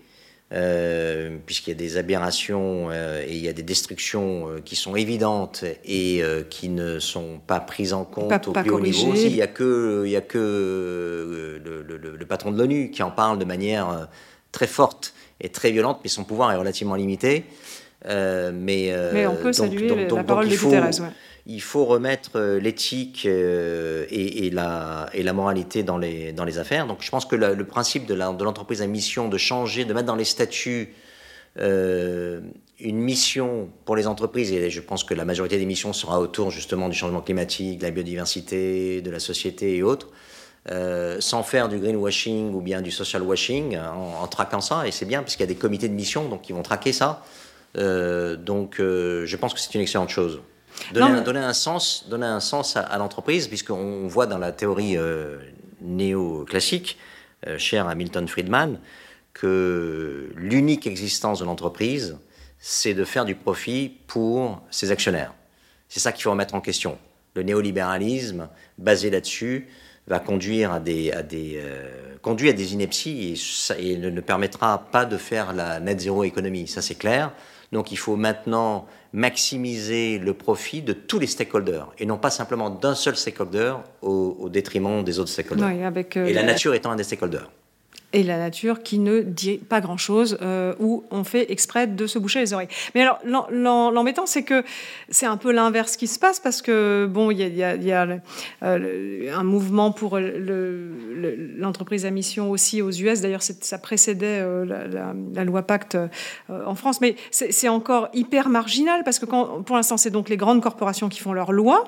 euh, 0.53 1.37
puisqu'il 1.47 1.71
y 1.71 1.73
a 1.73 1.77
des 1.77 1.97
aberrations 1.97 2.89
euh, 2.91 3.23
et 3.25 3.37
il 3.37 3.45
y 3.45 3.49
a 3.49 3.53
des 3.53 3.63
destructions 3.63 4.49
qui 4.65 4.77
sont 4.77 4.97
évidentes 4.97 5.65
et 5.85 6.23
qui 6.51 6.69
ne 6.69 6.99
sont 6.99 7.41
pas 7.47 7.61
prises 7.61 7.93
en 7.93 8.05
compte 8.05 8.49
au 8.49 8.53
plus 8.53 8.71
haut 8.71 8.81
niveau. 8.81 9.15
Il 9.15 9.33
n'y 9.33 9.43
a 9.43 9.47
que, 9.47 10.03
il 10.05 10.11
y 10.11 10.17
a 10.17 10.21
que 10.21 11.61
le, 11.63 12.27
patron 12.27 12.53
de 12.53 12.59
l'ONU 12.59 12.91
qui 12.91 13.03
en 13.03 13.11
parle 13.11 13.39
de 13.39 13.45
manière 13.45 14.09
très 14.53 14.67
forte 14.69 15.15
et 15.41 15.49
très 15.49 15.73
violente, 15.73 16.01
mais 16.05 16.11
son 16.11 16.25
pouvoir 16.25 16.53
est 16.53 16.57
relativement 16.57 16.95
limité. 16.95 17.45
mais, 18.05 18.53
mais, 19.13 19.27
on 19.27 19.37
peut 19.37 19.53
saluer 19.53 20.07
la 20.09 20.25
parole 20.25 20.49
de 20.49 20.57
Guterres. 20.57 21.01
Ouais 21.01 21.09
il 21.46 21.62
faut 21.62 21.85
remettre 21.85 22.33
euh, 22.37 22.61
l'éthique 22.61 23.24
euh, 23.26 24.07
et, 24.11 24.50
la, 24.50 25.33
moralité 25.33 25.83
dans 25.83 25.98
les, 25.98 26.59
affaires. 26.59 26.87
Donc 26.87 26.98
je 27.00 27.11
pense 27.11 27.24
que 27.24 27.37
le, 27.37 27.64
principe 27.64 28.07
de 28.07 28.14
l'entreprise 28.14 28.83
à 28.83 28.87
mission 28.87 29.29
de 29.29 29.38
changer, 29.38 29.85
de 29.85 29.94
mettre 29.94 30.07
dans 30.07 30.16
les 30.16 30.24
statuts 30.24 30.94
euh, 31.59 32.40
une 32.79 32.98
mission 32.98 33.68
pour 33.85 33.96
les 33.96 34.07
entreprises, 34.07 34.53
et 34.53 34.70
je 34.70 34.81
pense 34.81 35.05
que 35.05 35.14
la 35.14 35.24
majorité 35.24 35.59
des 35.59 35.66
missions 35.66 35.92
sera 35.92 36.20
autour 36.20 36.50
justement 36.50 36.88
du 36.88 36.96
changement 36.96 37.20
climatique, 37.20 37.79
de 37.79 37.85
la 37.85 37.90
biodiversité, 37.90 39.03
de 39.03 39.11
la 39.11 39.20
société 39.20 39.76
et 39.76 39.83
autres, 39.83 40.09
sans 41.20 41.42
faire 41.42 41.68
du 41.68 41.79
greenwashing 41.79 42.55
ou 42.55 42.61
bien 42.61 42.81
du 42.81 42.90
social 42.90 43.22
washing, 43.22 43.76
en, 43.76 44.26
traquant 44.29 44.61
ça, 44.61 44.87
et 44.87 44.92
c'est 44.92 45.05
bien, 45.05 45.22
puisqu'il 45.22 45.42
y 45.42 45.44
a 45.44 45.48
des 45.48 45.57
comités 45.57 45.88
de 45.88 45.94
mission 45.94 46.29
donc, 46.29 46.42
qui 46.42 46.53
vont 46.53 46.62
traquer 46.62 46.92
ça. 46.92 47.22
donc 47.74 48.76
je 48.79 49.37
pense 49.37 49.53
que 49.53 49.61
c'est 49.61 49.74
une 49.74 49.83
excellente 49.83 50.09
chose. 50.09 50.40
Donner, 50.93 51.40
un, 51.40 51.53
sens, 51.53 52.07
donner 52.09 52.27
un 52.27 52.40
sens 52.40 52.77
à, 52.77 52.97
l'entreprise, 52.99 53.49
puisqu'on 53.49 54.07
voit 54.09 54.27
dans 54.27 54.38
la 54.38 54.53
théorie 54.53 54.97
euh, 54.97 55.38
néoclassique, 55.81 56.99
euh, 57.47 57.59
chère 57.59 57.88
à 57.88 57.95
Milton 57.95 58.27
Friedman, 58.27 58.79
que 59.33 60.33
l'unique 60.37 60.87
existence 60.87 61.40
de 61.40 61.45
l'entreprise, 61.45 62.19
c'est 62.59 62.95
de 62.95 63.05
faire 63.05 63.25
du 63.25 63.35
profit 63.35 63.97
pour 64.07 64.61
ses 64.71 64.90
actionnaires. 64.90 65.35
C'est 65.88 66.01
ça 66.01 66.12
qu'il 66.12 66.23
faut 66.23 66.31
remettre 66.31 66.55
en 66.55 66.61
question. 66.61 66.99
Le 67.35 67.43
néolibéralisme, 67.43 68.49
basé 68.77 69.11
là-dessus, 69.11 69.69
va 70.07 70.19
conduire 70.19 70.73
à 70.73 70.81
des, 70.81 71.12
à 71.12 71.23
des, 71.23 71.62
conduit 72.23 72.49
à 72.49 72.53
des 72.53 72.75
inepties 72.75 73.40
et, 73.79 73.97
ne, 73.97 74.21
permettra 74.21 74.87
pas 74.90 75.05
de 75.05 75.16
faire 75.16 75.53
la 75.53 75.81
net 75.81 76.01
zéro 76.01 76.25
économie. 76.25 76.66
Ça, 76.66 76.83
c'est 76.83 76.97
clair. 76.97 77.33
Donc, 77.72 77.92
il 77.92 77.96
faut 77.96 78.16
maintenant 78.16 78.87
maximiser 79.12 80.18
le 80.18 80.35
profit 80.35 80.83
de 80.83 80.92
tous 80.92 81.18
les 81.18 81.26
stakeholders 81.26 81.92
et 81.98 82.06
non 82.06 82.16
pas 82.16 82.30
simplement 82.30 82.70
d'un 82.70 82.94
seul 82.94 83.16
stakeholder 83.16 83.74
au, 84.02 84.48
détriment 84.48 85.04
des 85.04 85.18
autres 85.18 85.30
stakeholders. 85.30 85.85
avec, 85.85 86.16
et 86.16 86.33
la 86.33 86.42
nature 86.42 86.74
étant 86.74 86.90
un 86.90 86.96
des 86.96 87.04
stakeholders 87.04 87.50
et 88.12 88.23
la 88.23 88.38
nature 88.38 88.83
qui 88.83 88.99
ne 88.99 89.20
dit 89.20 89.59
pas 89.59 89.81
grand-chose, 89.81 90.38
euh, 90.42 90.75
où 90.81 91.05
on 91.11 91.23
fait 91.25 91.51
exprès 91.53 91.87
de 91.87 92.07
se 92.07 92.18
boucher 92.18 92.40
les 92.40 92.53
oreilles. 92.53 92.68
Mais 92.94 93.03
alors, 93.03 93.20
l'embêtant, 93.51 94.27
c'est 94.27 94.42
que 94.42 94.64
c'est 95.11 95.27
un 95.27 95.37
peu 95.37 95.53
l'inverse 95.53 95.96
qui 95.96 96.07
se 96.07 96.18
passe, 96.18 96.40
parce 96.40 96.61
que, 96.61 97.07
bon, 97.09 97.31
il 97.31 97.38
y 97.38 97.62
a, 97.62 98.20
euh, 98.62 99.33
un 99.33 99.44
mouvement 99.44 99.92
pour 99.92 100.18
l'entreprise 100.18 102.05
à 102.05 102.11
mission 102.11 102.51
aussi 102.51 102.83
aux 102.83 102.90
US, 102.90 103.20
d'ailleurs, 103.20 103.42
ça 103.42 103.79
précédait 103.79 104.40
euh, 104.40 104.64
la, 105.35 105.44
loi 105.44 105.62
Pacte 105.62 105.96
en 106.49 106.75
France, 106.75 107.01
mais 107.01 107.16
c'est 107.31 107.68
encore 107.68 108.09
hyper 108.12 108.49
marginal, 108.49 109.03
parce 109.05 109.18
que 109.18 109.27
pour 109.27 109.77
l'instant, 109.77 109.96
c'est 109.96 110.11
donc 110.11 110.29
les 110.29 110.37
grandes 110.37 110.62
corporations 110.62 111.09
qui 111.09 111.20
font 111.20 111.33
leurs 111.33 111.53
lois, 111.53 111.85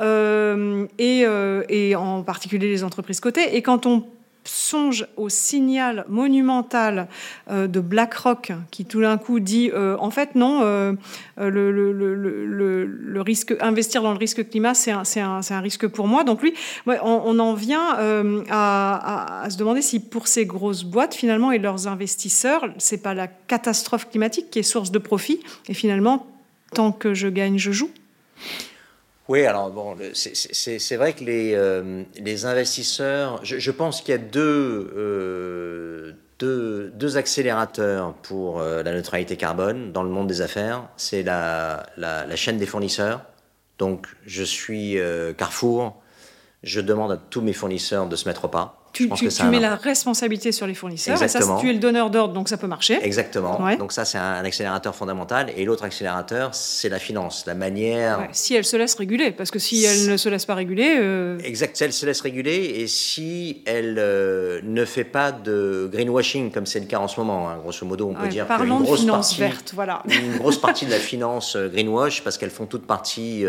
et, 0.00 1.24
et 1.68 1.96
en 1.96 2.22
particulier 2.22 2.68
les 2.68 2.84
entreprises 2.84 3.20
cotées, 3.20 3.56
et 3.56 3.62
quand 3.62 3.86
on 3.86 4.04
songe 4.44 5.06
au 5.16 5.28
signal 5.28 6.04
monumental 6.08 7.08
euh, 7.50 7.66
de 7.66 7.80
BlackRock 7.80 8.52
qui 8.70 8.84
tout 8.84 9.00
d'un 9.00 9.18
coup 9.18 9.40
dit 9.40 9.70
euh, 9.72 9.96
en 9.98 10.10
fait 10.10 10.34
non, 10.34 10.60
euh, 10.62 10.92
le, 11.38 13.20
risque, 13.20 13.54
investir 13.60 14.02
dans 14.02 14.12
le 14.12 14.18
risque 14.18 14.48
climat, 14.48 14.74
c'est 14.74 14.90
un, 14.90 15.02
un, 15.16 15.40
un, 15.48 15.60
risque 15.60 15.86
pour 15.88 16.06
moi. 16.06 16.24
Donc 16.24 16.42
lui, 16.42 16.54
on, 16.86 17.38
en 17.38 17.54
vient 17.54 17.96
à, 18.50 19.42
à, 19.42 19.50
se 19.50 19.56
demander 19.56 19.82
si 19.82 20.00
pour 20.00 20.28
ces 20.28 20.46
grosses 20.46 20.84
boîtes 20.84 21.14
finalement 21.14 21.52
et 21.52 21.58
leurs 21.58 21.88
investisseurs, 21.88 22.66
c'est 22.78 23.02
pas 23.02 23.14
la 23.14 23.26
catastrophe 23.26 24.10
climatique 24.10 24.50
qui 24.50 24.58
est 24.58 24.64
source 24.64 24.90
de 24.90 24.98
profit 24.98 25.40
et 25.68 25.74
finalement 25.74 26.26
tant 26.74 26.92
que 26.92 27.14
je 27.14 27.28
gagne, 27.28 27.58
je 27.58 27.72
joue. 27.72 27.90
Oui, 29.26 29.46
alors 29.46 29.70
bon, 29.70 29.96
c'est 30.12 30.96
vrai 30.96 31.14
que 31.14 31.24
les, 31.24 31.54
euh, 31.54 32.04
investisseurs, 32.44 33.40
je, 33.42 33.70
pense 33.70 34.02
qu'il 34.02 34.12
y 34.12 34.14
a 34.14 34.18
deux, 34.18 34.92
euh, 34.96 36.12
accélérateurs 37.16 38.12
pour 38.14 38.60
euh, 38.60 38.82
la 38.82 38.92
neutralité 38.92 39.38
carbone 39.38 39.92
dans 39.92 40.02
le 40.02 40.10
monde 40.10 40.26
des 40.26 40.42
affaires. 40.42 40.88
C'est 40.98 41.22
la, 41.22 41.86
chaîne 42.36 42.58
des 42.58 42.66
fournisseurs. 42.66 43.22
Donc, 43.78 44.08
je 44.26 44.44
suis 44.44 44.98
Carrefour, 45.38 46.02
je 46.62 46.80
demande 46.82 47.12
à 47.12 47.16
tous 47.16 47.40
mes 47.40 47.54
fournisseurs 47.54 48.06
de 48.06 48.16
se 48.16 48.28
mettre 48.28 48.44
au 48.44 48.48
pas 48.48 48.83
tu, 48.94 49.08
mets 49.50 49.60
la 49.60 49.74
responsabilité 49.74 50.52
sur 50.52 50.66
les 50.66 50.74
fournisseurs. 50.74 51.22
Et 51.22 51.28
ça, 51.28 51.40
tu 51.60 51.68
es 51.68 51.72
le 51.72 51.78
donneur 51.78 52.10
d'ordre, 52.10 52.32
donc 52.32 52.48
ça 52.48 52.56
peut 52.56 52.66
marcher. 52.66 52.98
Exactement. 53.02 53.58
Donc 53.78 53.92
ça, 53.92 54.04
c'est 54.04 54.18
un, 54.18 54.44
accélérateur 54.44 54.94
fondamental. 54.94 55.52
Et 55.56 55.64
l'autre 55.64 55.84
accélérateur, 55.84 56.54
c'est 56.54 56.88
la 56.88 56.98
finance, 56.98 57.44
la 57.46 57.54
manière. 57.54 58.28
si 58.32 58.54
elle 58.54 58.64
se 58.64 58.76
laisse 58.76 58.94
réguler, 58.94 59.32
parce 59.32 59.50
que 59.50 59.58
si 59.58 59.84
elle 59.84 60.10
ne 60.10 60.16
se 60.16 60.28
laisse 60.28 60.46
pas 60.46 60.54
réguler. 60.54 60.96
Euh, 60.98 61.38
exact. 61.44 61.76
Si 61.76 61.84
elle 61.84 61.92
se 61.92 62.06
laisse 62.06 62.20
réguler 62.20 62.74
et 62.76 62.86
si 62.86 63.62
elle 63.66 63.96
euh, 63.98 64.60
ne 64.62 64.84
fait 64.84 65.04
pas 65.04 65.32
de 65.32 65.88
greenwashing, 65.92 66.52
comme 66.52 66.66
c'est 66.66 66.80
le 66.80 66.86
cas 66.86 66.98
en 66.98 67.08
ce 67.08 67.18
moment, 67.18 67.48
hein, 67.48 67.58
grosso 67.60 67.84
modo, 67.84 68.08
on 68.08 68.14
peut 68.14 68.28
dire 68.28 68.46
qu'une 68.46 68.82
grosse 68.82 69.04
partie, 69.04 69.40
verte, 69.40 69.72
voilà. 69.74 70.02
une 70.08 70.38
grosse 70.38 70.58
partie 70.58 70.86
de 70.86 70.90
la 70.90 70.98
finance 70.98 71.56
euh, 71.56 71.68
greenwash, 71.68 72.22
parce 72.22 72.38
qu'elles 72.38 72.50
font 72.50 72.66
toutes 72.66 72.86
partie 72.86 73.44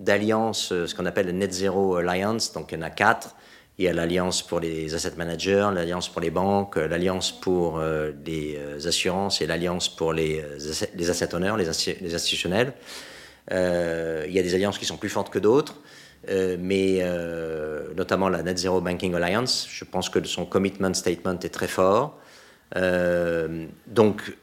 d'alliances, 0.00 0.68
ce 0.68 0.94
qu'on 0.94 1.06
appelle 1.06 1.26
le 1.26 1.32
Net 1.32 1.52
Zero 1.52 1.96
Alliance. 1.96 2.52
Donc 2.52 2.72
il 2.72 2.78
y 2.78 2.78
en 2.78 2.82
a 2.82 2.90
quatre. 2.90 3.34
Il 3.78 3.84
y 3.84 3.88
a 3.88 3.92
l'Alliance 3.92 4.40
pour 4.42 4.58
les 4.58 4.94
asset 4.94 5.12
managers, 5.18 5.68
l'Alliance 5.74 6.08
pour 6.08 6.22
les 6.22 6.30
banques, 6.30 6.76
l'Alliance 6.76 7.30
pour 7.30 7.78
euh, 7.78 8.10
les 8.24 8.56
euh, 8.56 8.88
assurances 8.88 9.42
et 9.42 9.46
l'Alliance 9.46 9.94
pour 9.94 10.14
les, 10.14 10.40
euh, 10.40 10.86
les 10.94 11.10
asset 11.10 11.34
owners, 11.34 11.54
les, 11.58 11.68
institutionnels. 12.14 12.72
Il 13.50 14.32
y 14.32 14.38
a 14.38 14.42
des 14.42 14.54
alliances 14.54 14.78
qui 14.78 14.86
sont 14.86 14.96
plus 14.96 15.10
fortes 15.10 15.30
que 15.30 15.38
d'autres, 15.38 15.76
mais 16.58 17.00
notamment 17.94 18.28
la 18.28 18.42
Net 18.42 18.58
Zero 18.58 18.80
Banking 18.80 19.14
Alliance, 19.14 19.68
je 19.70 19.84
pense 19.84 20.08
que 20.08 20.24
son 20.24 20.46
commitment 20.46 20.94
statement 20.94 21.38
est 21.38 21.54
très 21.54 21.68
fort. 21.68 22.18
donc, 22.74 24.36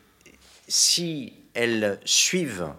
si 0.70 1.34
elles 1.54 2.00
suivent 2.06 2.70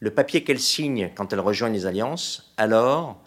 le 0.00 0.10
papier 0.10 0.42
qu'elles 0.42 0.58
signent 0.58 1.12
quand 1.14 1.32
elles 1.32 1.40
rejoignent 1.40 1.74
les 1.74 1.86
alliances, 1.86 2.52
alors 2.56 3.22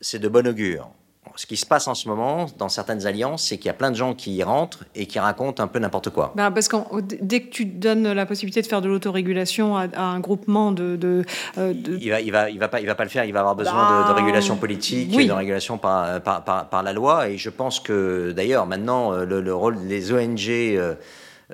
c'est 0.00 0.20
de 0.20 0.28
bon 0.28 0.46
augure 0.46 0.92
ce 1.38 1.46
qui 1.46 1.56
se 1.56 1.66
passe 1.66 1.86
en 1.86 1.94
ce 1.94 2.08
moment 2.08 2.46
dans 2.58 2.68
certaines 2.68 3.06
alliances, 3.06 3.44
c'est 3.44 3.58
qu'il 3.58 3.66
y 3.66 3.70
a 3.70 3.74
plein 3.74 3.92
de 3.92 3.96
gens 3.96 4.12
qui 4.12 4.34
y 4.34 4.42
rentrent 4.42 4.82
et 4.96 5.06
qui 5.06 5.20
racontent 5.20 5.62
un 5.62 5.68
peu 5.68 5.78
n'importe 5.78 6.10
quoi. 6.10 6.32
Ben 6.34 6.50
parce 6.50 6.66
que 6.66 6.76
dès 7.20 7.42
que 7.42 7.50
tu 7.50 7.64
donnes 7.64 8.12
la 8.12 8.26
possibilité 8.26 8.60
de 8.60 8.66
faire 8.66 8.82
de 8.82 8.88
l'autorégulation 8.88 9.76
à, 9.76 9.86
un 9.96 10.18
groupement 10.18 10.72
de, 10.72 11.24
euh, 11.56 11.74
Il 12.00 12.10
va, 12.10 12.20
il 12.20 12.32
va, 12.32 12.50
il 12.50 12.58
va 12.58 12.66
pas, 12.66 12.80
il 12.80 12.88
va 12.88 12.96
pas 12.96 13.04
le 13.04 13.10
faire. 13.10 13.24
Il 13.24 13.32
va 13.32 13.38
avoir 13.38 13.54
besoin 13.54 14.02
de, 14.02 14.08
ben, 14.08 14.14
régulation 14.14 14.56
politique, 14.56 15.16
et 15.16 15.26
de 15.26 15.32
régulation 15.32 15.78
par, 15.78 16.20
par, 16.22 16.42
par, 16.42 16.82
la 16.82 16.92
loi. 16.92 17.28
Et 17.28 17.38
je 17.38 17.50
pense 17.50 17.78
que 17.78 18.32
d'ailleurs 18.32 18.66
maintenant 18.66 19.12
euh, 19.12 19.24
le, 19.24 19.54
rôle 19.54 19.86
des 19.86 20.12
ONG 20.12 20.48
euh, 20.48 20.96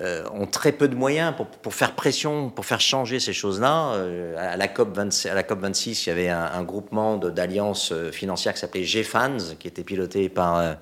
euh, 0.01 0.25
ont 0.33 0.47
très 0.47 0.73
peu 0.73 0.89
de 0.89 0.97
moyens 0.97 1.37
pour, 1.37 1.47
pour, 1.47 1.73
faire 1.73 1.95
pression, 1.95 2.51
pour 2.51 2.67
faire 2.67 2.81
changer 2.81 3.21
ces 3.21 3.33
choses-là. 3.33 3.93
Euh, 3.93 4.35
à, 4.37 4.57
la 4.57 4.67
COP 4.67 4.97
26, 4.97 5.29
à 5.29 5.35
la 5.35 5.45
COP 5.45 5.61
26, 5.61 6.07
il 6.07 6.09
y 6.09 6.13
avait 6.13 6.29
un, 6.29 6.65
groupement 6.65 7.17
d'alliances 7.17 7.93
euh, 7.93 8.11
financières 8.11 8.55
qui 8.55 8.59
s'appelait 8.59 8.83
GFANS, 8.83 9.55
qui 9.57 9.69
était 9.69 9.85
piloté 9.85 10.29
par 10.29 10.77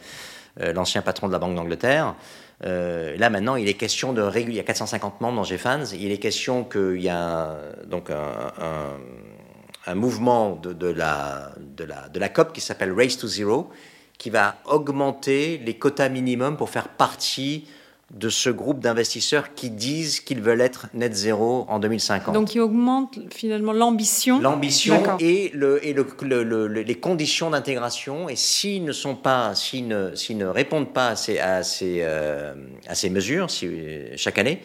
l'ancien 0.58 1.02
patron 1.02 1.26
de 1.26 1.32
la 1.32 1.38
Banque 1.38 1.54
d'Angleterre. 1.54 2.14
là 2.62 3.28
maintenant, 3.28 3.56
il 3.56 3.68
est 3.68 3.74
question 3.74 4.14
de 4.14 4.22
réguler. 4.22 4.54
Il 4.54 4.56
y 4.56 4.60
a 4.60 4.64
450 4.64 5.20
membres 5.20 5.36
dans 5.36 5.44
GFANS. 5.44 5.92
Il 5.92 6.10
est 6.10 6.18
question 6.18 6.64
qu'il 6.64 7.02
y 7.02 7.10
a 7.10 7.58
donc 7.86 8.08
un, 8.10 9.94
mouvement 9.94 10.56
de, 10.56 10.86
la, 10.86 11.52
de, 11.58 11.84
la, 11.84 12.08
de 12.08 12.18
la 12.18 12.28
COP 12.30 12.54
qui 12.54 12.62
s'appelle 12.62 12.92
Race 12.92 13.18
to 13.18 13.26
Zero, 13.26 13.68
qui 14.16 14.30
va 14.30 14.56
augmenter 14.64 15.58
les 15.58 15.74
quotas 15.74 16.08
minimums 16.08 16.56
pour 16.56 16.70
faire 16.70 16.88
partie 16.88 17.66
de 18.12 18.28
ce 18.28 18.50
groupe 18.50 18.80
d'investisseurs 18.80 19.54
qui 19.54 19.70
disent 19.70 20.20
qu'ils 20.20 20.42
veulent 20.42 20.60
être 20.60 20.86
net 20.92 21.14
zéro 21.14 21.64
en 21.68 21.78
2050. 21.78 22.34
Donc, 22.34 22.48
qui 22.48 22.60
augmente 22.60 23.18
finalement 23.32 23.72
l'ambition. 23.72 24.38
L'ambition 24.38 25.02
et, 25.18 25.50
le, 25.54 25.84
et 25.84 25.94
le, 25.94 26.66
les 26.68 26.94
conditions 26.94 27.50
d'intégration. 27.50 28.28
Et 28.28 28.36
s'ils 28.36 28.84
ne 28.84 28.92
sont 28.92 29.14
pas, 29.14 29.54
s'ils 29.54 29.88
ne, 29.88 30.14
s'ils 30.14 30.36
ne 30.36 30.46
répondent 30.46 30.92
pas 30.92 31.08
à 31.08 31.16
ces, 31.16 31.38
à 31.38 31.62
ces, 31.62 32.00
euh, 32.02 32.54
à 32.86 32.94
ces 32.94 33.08
mesures, 33.08 33.50
si, 33.50 33.68
chaque 34.16 34.38
année, 34.38 34.62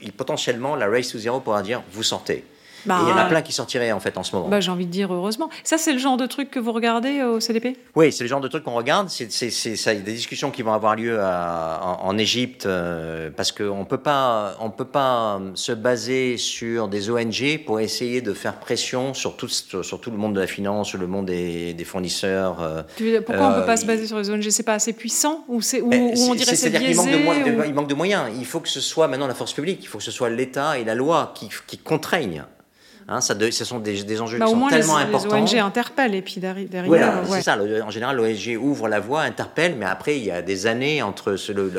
il, 0.00 0.12
potentiellement, 0.12 0.74
la 0.74 0.88
Race 0.88 1.08
to 1.08 1.18
Zero 1.18 1.40
pourra 1.40 1.62
dire 1.62 1.82
vous 1.92 2.02
sortez. 2.02 2.44
Bah, 2.86 3.00
il 3.02 3.08
y 3.08 3.12
en 3.12 3.16
a 3.16 3.24
plein 3.24 3.42
qui 3.42 3.52
sortiraient 3.52 3.92
en 3.92 4.00
fait 4.00 4.16
en 4.16 4.22
ce 4.22 4.34
moment. 4.34 4.48
Bah, 4.48 4.60
J'ai 4.60 4.70
envie 4.70 4.86
de 4.86 4.90
dire 4.90 5.12
heureusement. 5.12 5.50
Ça, 5.64 5.78
c'est 5.78 5.92
le 5.92 5.98
genre 5.98 6.16
de 6.16 6.26
truc 6.26 6.50
que 6.50 6.58
vous 6.58 6.72
regardez 6.72 7.22
au 7.22 7.40
CDP 7.40 7.76
Oui, 7.94 8.12
c'est 8.12 8.24
le 8.24 8.28
genre 8.28 8.40
de 8.40 8.48
truc 8.48 8.64
qu'on 8.64 8.74
regarde. 8.74 9.08
C'est 9.08 9.28
des 9.28 10.12
discussions 10.12 10.50
qui 10.50 10.62
vont 10.62 10.72
avoir 10.72 10.96
lieu 10.96 11.18
en, 11.20 12.18
Égypte 12.18 12.66
euh, 12.66 13.30
parce 13.34 13.52
qu'on 13.52 13.78
ne 13.78 13.84
peut 13.84 13.98
pas 13.98 14.56
euh, 14.60 15.50
se 15.54 15.72
baser 15.72 16.36
sur 16.36 16.88
des 16.88 17.10
ONG 17.10 17.64
pour 17.64 17.78
essayer 17.80 18.20
de 18.20 18.32
faire 18.32 18.58
pression 18.58 19.14
sur 19.14 19.36
tout, 19.36 19.48
sur 19.48 20.00
tout 20.00 20.10
le 20.10 20.16
monde 20.16 20.34
de 20.34 20.40
la 20.40 20.46
finance, 20.46 20.88
sur 20.88 20.98
le 20.98 21.06
monde 21.06 21.26
des, 21.26 21.84
fournisseurs. 21.84 22.60
Euh, 22.60 22.82
pourquoi 23.24 23.46
on 23.46 23.50
ne 23.50 23.60
peut 23.60 23.66
pas 23.66 23.76
se 23.76 23.86
baser 23.86 24.06
sur 24.06 24.18
les 24.18 24.30
ONG 24.30 24.48
C'est 24.50 24.62
pas 24.62 24.74
assez 24.74 24.92
puissant 24.92 25.44
ou, 25.48 25.62
c'est, 25.62 25.80
ou, 25.80 25.88
ben, 25.88 26.12
on 26.28 26.34
dirait 26.34 26.56
c'est 26.56 26.70
biaisé 26.70 27.22
manque 27.24 27.44
de, 27.44 27.66
il 27.66 27.74
manque 27.74 27.88
de 27.88 27.94
moyens. 27.94 28.24
Il 28.36 28.46
faut 28.46 28.60
que 28.60 28.68
ce 28.68 28.80
soit 28.80 29.08
maintenant 29.08 29.26
la 29.26 29.34
force 29.34 29.52
publique, 29.52 29.78
il 29.82 29.86
faut 29.86 29.98
que 29.98 30.04
ce 30.04 30.10
soit 30.10 30.30
l'État 30.30 30.78
et 30.78 30.84
la 30.84 30.94
loi 30.94 31.32
qui, 31.34 31.48
qui 31.66 31.78
contraignent. 31.78 32.44
Hein, 33.10 33.22
ça 33.22 33.34
ce 33.50 33.64
sont 33.64 33.78
des, 33.78 34.04
des 34.04 34.20
enjeux 34.20 34.38
bah, 34.38 34.44
qui 34.44 34.52
sont 34.52 34.68
tellement 34.68 34.98
importants. 34.98 35.34
Les 35.36 35.54
ONG 35.54 35.58
interpellent 35.58 36.14
et 36.14 36.20
puis 36.20 36.40
derrière. 36.40 36.84
Voilà, 36.84 37.22
c'est 37.26 37.40
ça. 37.40 37.56
En 37.82 37.90
général, 37.90 38.16
l'ONG 38.16 38.58
ouvre 38.60 38.86
la 38.86 39.00
voie, 39.00 39.22
interpelle, 39.22 39.76
mais 39.78 39.86
après 39.86 40.18
il 40.18 40.24
y 40.24 40.30
a 40.30 40.42
des 40.42 40.66
années 40.66 41.00
entre 41.00 41.34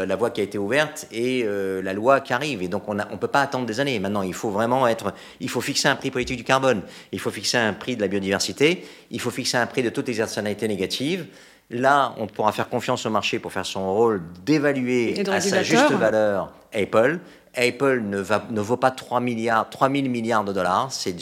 la 0.06 0.15
voie 0.15 0.32
qui 0.32 0.42
a 0.42 0.44
été 0.44 0.58
ouverte 0.58 1.06
et 1.12 1.44
euh, 1.46 1.84
la 1.84 1.94
loi 1.94 2.22
qui 2.22 2.34
arrive. 2.34 2.63
Et 2.63 2.68
donc 2.68 2.89
on 2.89 2.96
ne 2.96 3.04
peut 3.20 3.28
pas 3.28 3.42
attendre 3.42 3.68
des 3.68 3.80
années. 3.80 4.00
Maintenant, 4.00 4.24
il 4.24 4.34
faut 4.34 4.49
vraiment 4.49 4.88
être, 4.88 5.14
il 5.39 5.49
faut 5.49 5.62
fixer 5.62 5.88
un 5.88 5.95
prix 5.95 6.10
politique 6.10 6.38
du 6.38 6.43
carbone, 6.43 6.82
il 7.12 7.20
faut 7.20 7.30
fixer 7.30 7.58
un 7.58 7.74
prix 7.74 7.95
de 7.95 8.01
la 8.01 8.08
biodiversité, 8.08 8.84
il 9.12 9.22
faut 9.22 9.30
fixer 9.30 9.58
un 9.58 9.68
prix 9.68 9.84
de 9.84 9.89
toutes 9.89 10.08
les 10.08 10.20
externalités 10.20 10.68
négatives. 10.68 11.28
Là, 11.70 12.16
on 12.18 12.26
pourra 12.26 12.51
faire 12.51 12.68
confiance 12.70 13.06
au 13.06 13.12
marché 13.12 13.38
pour 13.38 13.53
faire 13.53 13.68
son 13.68 13.93
rôle 13.93 14.24
d'évaluer 14.43 15.24
à 15.30 15.39
sa 15.39 15.62
juste 15.62 15.91
valeur 15.91 16.51
Apple 16.74 17.20
Apple 17.56 18.02
ne, 18.02 18.20
va, 18.20 18.43
ne 18.50 18.62
vaut 18.62 18.78
pas 18.78 18.91
3 18.91 19.20
milliards, 19.20 19.70
3 19.70 19.89
000 19.89 20.08
milliards 20.08 20.43
de 20.43 20.54
dollars, 20.54 20.91
c'est 20.91 21.16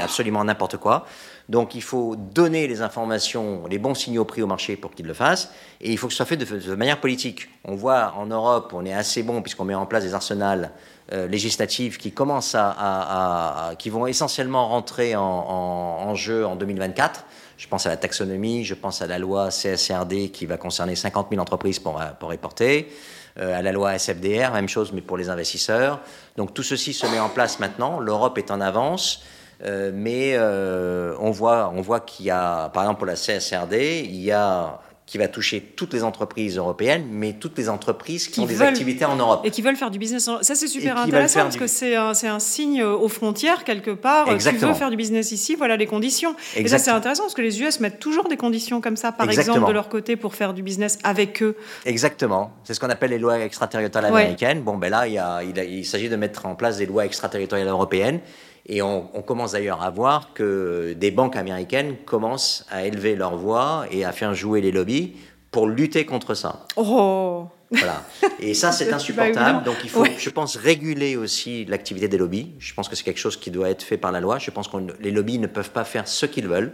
absolument 0.00 0.44
n'importe 0.44 0.76
quoi. 0.76 1.06
Donc 1.48 1.74
il 1.74 1.82
faut 1.82 2.14
donner 2.14 2.68
les 2.68 2.80
informations, 2.80 3.66
les 3.68 3.78
bons 3.78 3.94
signaux 3.94 4.24
pris 4.24 4.40
au 4.40 4.46
marché 4.46 4.76
pour 4.76 4.92
qu'il 4.92 5.06
le 5.06 5.14
fasse, 5.14 5.50
et 5.80 5.90
il 5.90 5.98
faut 5.98 6.06
que 6.06 6.12
ce 6.12 6.18
soit 6.18 6.26
fait 6.26 6.36
de, 6.36 6.74
manière 6.76 7.00
politique. 7.00 7.48
On 7.64 7.74
voit 7.74 8.14
en 8.16 8.26
Europe, 8.26 8.72
on 8.72 8.84
est 8.84 8.92
assez 8.92 9.24
bon 9.24 9.42
puisqu'on 9.42 9.64
met 9.64 9.74
en 9.74 9.86
place 9.86 10.04
des 10.04 10.14
arsenals 10.14 10.70
euh, 11.12 11.26
législatifs 11.26 11.98
qui 11.98 12.12
commencent 12.12 12.54
à, 12.56 13.72
qui 13.80 13.90
vont 13.90 14.06
essentiellement 14.06 14.68
rentrer 14.68 15.16
en, 15.16 15.22
en, 15.22 16.08
en 16.08 16.14
jeu 16.14 16.46
en 16.46 16.54
2024. 16.54 17.24
Je 17.60 17.68
pense 17.68 17.84
à 17.84 17.90
la 17.90 17.98
taxonomie, 17.98 18.64
je 18.64 18.72
pense 18.72 19.02
à 19.02 19.06
la 19.06 19.18
loi 19.18 19.50
CSRD 19.50 20.30
qui 20.30 20.46
va 20.46 20.56
concerner 20.56 20.96
50 20.96 21.26
000 21.28 21.42
entreprises 21.42 21.78
pour, 21.78 22.02
pour 22.18 22.30
reporter, 22.30 22.90
euh, 23.38 23.58
à 23.58 23.60
la 23.60 23.70
loi 23.70 23.98
SFDR, 23.98 24.50
même 24.54 24.66
chose, 24.66 24.92
mais 24.94 25.02
pour 25.02 25.18
les 25.18 25.28
investisseurs. 25.28 26.00
Donc 26.38 26.54
tout 26.54 26.62
ceci 26.62 26.94
se 26.94 27.06
met 27.08 27.20
en 27.20 27.28
place 27.28 27.60
maintenant. 27.60 28.00
L'Europe 28.00 28.38
est 28.38 28.50
en 28.50 28.62
avance. 28.62 29.22
Euh, 29.62 29.90
mais 29.94 30.36
euh, 30.36 31.14
on 31.20 31.32
voit, 31.32 31.70
on 31.74 31.82
voit 31.82 32.00
qu'il 32.00 32.24
y 32.24 32.30
a, 32.30 32.70
par 32.70 32.84
exemple 32.84 33.00
pour 33.00 33.06
la 33.06 33.16
CSRD, 33.16 34.06
il 34.06 34.22
y 34.22 34.32
a 34.32 34.80
qui 35.10 35.18
va 35.18 35.26
toucher 35.26 35.60
toutes 35.60 35.92
les 35.92 36.04
entreprises 36.04 36.56
européennes, 36.56 37.04
mais 37.10 37.32
toutes 37.32 37.58
les 37.58 37.68
entreprises 37.68 38.28
qui, 38.28 38.38
ont 38.38 38.46
des 38.46 38.62
activités 38.62 39.04
en 39.04 39.16
Europe. 39.16 39.40
Et 39.42 39.50
qui 39.50 39.60
veulent 39.60 39.74
faire 39.74 39.90
du 39.90 39.98
business. 39.98 40.28
En... 40.28 40.40
Ça, 40.44 40.54
c'est 40.54 40.68
super 40.68 40.96
intéressant 40.96 41.40
parce 41.40 41.56
que 41.56 41.66
c'est 41.66 41.96
un, 41.96 42.12
un, 42.22 42.38
signe 42.38 42.84
aux 42.84 43.08
frontières, 43.08 43.64
quelque 43.64 43.90
part. 43.90 44.30
Exactement. 44.30 44.68
Tu 44.68 44.72
veux 44.72 44.78
faire 44.78 44.90
du 44.90 44.96
business 44.96 45.32
ici, 45.32 45.56
voilà 45.56 45.76
les 45.76 45.88
conditions. 45.88 46.36
Et 46.54 46.68
ça, 46.68 46.78
c'est 46.78 46.92
intéressant 46.92 47.24
parce 47.24 47.34
que 47.34 47.42
les 47.42 47.60
US 47.60 47.80
mettent 47.80 47.98
toujours 47.98 48.28
des 48.28 48.36
conditions 48.36 48.80
comme 48.80 48.96
ça, 48.96 49.10
par 49.10 49.28
exemple, 49.28 49.66
de 49.66 49.72
leur 49.72 49.88
côté 49.88 50.14
pour 50.14 50.36
faire 50.36 50.54
du 50.54 50.62
business 50.62 50.96
avec 51.02 51.42
eux. 51.42 51.56
Exactement. 51.86 52.52
C'est 52.62 52.74
ce 52.74 52.78
qu'on 52.78 52.90
appelle 52.90 53.10
les 53.10 53.18
lois 53.18 53.40
extraterritoriales 53.40 54.14
américaines. 54.14 54.62
Bon, 54.62 54.76
ben 54.76 54.90
là, 54.90 55.08
il 55.08 55.84
s'agit 55.84 56.08
de 56.08 56.14
mettre 56.14 56.46
en 56.46 56.54
place 56.54 56.76
des 56.76 56.86
lois 56.86 57.04
extraterritoriales 57.04 57.66
européennes. 57.66 58.20
Et 58.66 58.82
on, 58.82 59.02
commence 59.22 59.52
d'ailleurs 59.52 59.82
à 59.82 59.90
voir 59.90 60.32
que 60.34 60.94
des 60.96 61.10
banques 61.10 61.36
américaines 61.36 61.96
commencent 62.04 62.66
à 62.70 62.84
élever 62.84 63.16
leur 63.16 63.36
voix 63.36 63.86
et 63.90 64.04
à 64.04 64.12
faire 64.12 64.34
jouer 64.34 64.60
les 64.60 64.70
lobbies 64.70 65.14
pour 65.50 65.66
lutter 65.66 66.04
contre 66.04 66.34
ça. 66.34 66.66
Oh 66.76 67.46
voilà. 67.70 68.04
Et 68.40 68.54
ça, 68.54 68.72
c'est 68.72 68.92
insupportable. 68.92 69.64
Donc, 69.64 69.76
il 69.84 69.90
faut, 69.90 70.04
je 70.04 70.30
pense, 70.30 70.56
réguler 70.56 71.16
aussi 71.16 71.64
l'activité 71.66 72.08
des 72.08 72.18
lobbies. 72.18 72.52
Je 72.58 72.74
pense 72.74 72.88
que 72.88 72.96
c'est 72.96 73.04
quelque 73.04 73.20
chose 73.20 73.36
qui 73.36 73.50
doit 73.50 73.70
être 73.70 73.82
fait 73.82 73.96
par 73.96 74.12
la 74.12 74.20
loi. 74.20 74.38
Je 74.38 74.50
pense 74.50 74.68
que 74.68 74.76
les 75.00 75.10
lobbies 75.10 75.38
ne 75.38 75.46
peuvent 75.46 75.70
pas 75.70 75.84
faire 75.84 76.06
ce 76.06 76.26
qu'ils 76.26 76.48
veulent. 76.48 76.72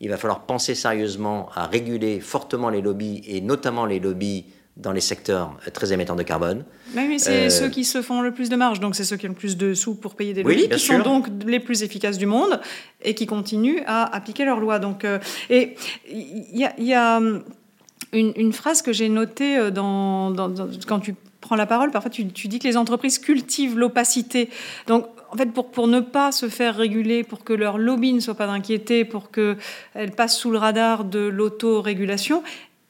Il 0.00 0.10
va 0.10 0.16
falloir 0.16 0.40
penser 0.40 0.74
sérieusement 0.74 1.48
à 1.54 1.66
réguler 1.66 2.20
fortement 2.20 2.68
les 2.68 2.82
lobbies 2.82 3.22
et 3.26 3.40
notamment 3.40 3.86
les 3.86 4.00
lobbies 4.00 4.46
dans 4.76 4.92
les 4.92 5.00
secteurs 5.00 5.56
très 5.72 5.92
émetteurs 5.92 6.16
de 6.16 6.24
carbone. 6.24 6.64
mais 6.94 7.18
c'est 7.18 7.46
euh, 7.46 7.50
ceux 7.50 7.68
qui 7.68 7.84
se 7.84 8.02
font 8.02 8.22
le 8.22 8.32
plus 8.32 8.48
de 8.48 8.56
marge, 8.56 8.80
donc 8.80 8.96
c'est 8.96 9.04
ceux 9.04 9.16
qui 9.16 9.26
ont 9.26 9.30
le 9.30 9.34
plus 9.34 9.56
de 9.56 9.72
sous 9.72 9.94
pour 9.94 10.16
payer 10.16 10.32
des 10.32 10.42
lobbies, 10.42 10.68
qui 10.68 10.80
sont 10.80 10.98
donc 10.98 11.28
les 11.46 11.60
plus 11.60 11.84
efficaces 11.84 12.18
du 12.18 12.26
monde 12.26 12.60
et 13.02 13.14
qui 13.14 13.26
continuent 13.26 13.82
à 13.86 14.14
appliquer 14.14 14.44
leurs 14.44 14.58
lois. 14.58 14.80
Donc, 14.80 15.04
euh, 15.04 15.20
et 15.48 15.76
il 16.10 16.68
y 16.78 16.94
a, 16.94 17.16
hum, 17.18 17.44
une, 18.12 18.52
phrase 18.52 18.82
que 18.82 18.92
j'ai 18.92 19.08
notée 19.08 19.56
euh, 19.56 19.70
dans, 19.70 20.34
quand 20.88 20.98
tu 20.98 21.14
prends 21.40 21.56
la 21.56 21.66
parole, 21.66 21.92
parfois 21.92 22.10
tu, 22.10 22.26
tu 22.26 22.48
dis 22.48 22.58
que 22.58 22.66
les 22.66 22.76
entreprises 22.76 23.20
cultivent 23.20 23.78
l'opacité. 23.78 24.50
Donc 24.88 25.06
en 25.30 25.36
fait, 25.36 25.46
pour, 25.52 25.70
pour 25.70 25.86
ne 25.86 26.00
pas 26.00 26.32
se 26.32 26.48
faire 26.48 26.76
réguler, 26.76 27.22
pour 27.22 27.44
que 27.44 27.52
leur 27.52 27.78
lobby 27.78 28.12
ne 28.12 28.20
soit 28.20 28.34
pas 28.34 28.46
inquiété, 28.46 29.04
pour 29.04 29.30
qu'elles 29.30 30.12
passent 30.16 30.36
sous 30.36 30.50
le 30.50 30.58
radar 30.58 31.04
de 31.04 31.20
l'autorégulation, 31.20 32.42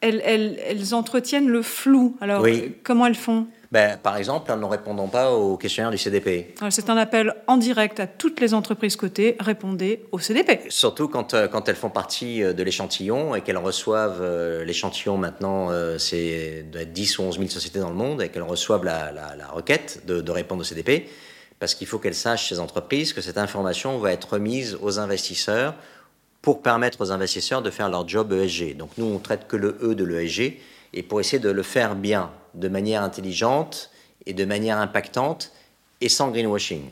elles, 0.05 0.95
entretiennent 0.95 1.49
le 1.49 1.63
flou. 1.63 2.17
Alors, 2.21 2.47
comment 2.83 3.07
elles 3.07 3.15
font? 3.15 3.47
Ben, 3.75 3.99
par 3.99 4.17
exemple, 4.17 4.53
en 4.53 4.57
ne 4.57 4.65
répondant 4.67 5.09
pas 5.09 5.33
au 5.33 5.57
questionnaire 5.57 5.91
du 5.91 5.99
CDP. 5.99 6.55
C'est 6.71 6.91
un 6.91 6.97
appel 6.97 7.35
en 7.49 7.57
direct 7.57 7.99
à 7.99 8.07
toutes 8.07 8.41
les 8.41 8.55
entreprises 8.55 8.95
cotées, 8.95 9.37
répondez 9.41 10.05
au 10.13 10.21
CDP. 10.21 10.61
Surtout 10.69 11.09
quand, 11.09 11.35
euh, 11.35 11.49
quand 11.49 11.69
elles 11.69 11.75
font 11.75 11.91
partie 11.91 12.45
euh, 12.45 12.53
de 12.53 12.63
l'échantillon 12.63 13.35
et 13.35 13.41
qu'elles 13.41 13.59
reçoivent 13.59 14.21
euh, 14.21 14.65
l'échantillon 14.65 15.17
maintenant, 15.17 15.71
c'est 15.99 16.65
10 16.73 17.19
ou 17.19 17.23
11 17.23 17.39
000 17.39 17.49
sociétés 17.49 17.81
dans 17.81 17.89
le 17.89 17.97
monde, 17.97 18.23
et 18.23 18.29
qu'elles 18.29 18.43
reçoivent 18.43 18.85
la, 18.85 19.11
requête 19.53 20.03
de, 20.07 20.21
de, 20.21 20.31
répondre 20.31 20.61
au 20.61 20.65
CDP, 20.65 21.09
parce 21.59 21.75
qu'il 21.75 21.89
faut 21.89 21.99
qu'elles 21.99 22.15
sachent, 22.15 22.51
ces 22.51 22.61
entreprises, 22.61 23.13
que 23.13 23.21
cette 23.21 23.39
information 23.39 23.99
va 23.99 24.13
être 24.13 24.35
remise 24.35 24.79
aux 24.81 25.01
investisseurs 25.01 25.75
pour 26.45 26.61
permettre 26.61 27.01
aux 27.01 27.11
investisseurs 27.11 27.63
de 27.63 27.71
faire 27.71 27.89
leur 27.89 28.07
job 28.07 28.31
ESG. 28.31 28.77
Donc 28.77 28.91
nous, 28.99 29.07
on 29.07 29.19
traite 29.19 29.49
que 29.49 29.57
le 29.57 29.79
E 29.83 29.95
de 29.95 30.05
l'ESG, 30.05 30.61
et 30.93 31.03
pour 31.03 31.19
essayer 31.19 31.39
de 31.39 31.49
le 31.49 31.63
faire 31.63 31.97
bien, 31.97 32.31
de 32.53 32.69
manière 32.69 33.03
intelligente 33.03 33.91
et 34.27 34.35
de 34.35 34.45
manière 34.45 34.77
impactante, 34.77 35.53
et 36.03 36.11
sans 36.11 36.31
greenwashing. 36.31 36.83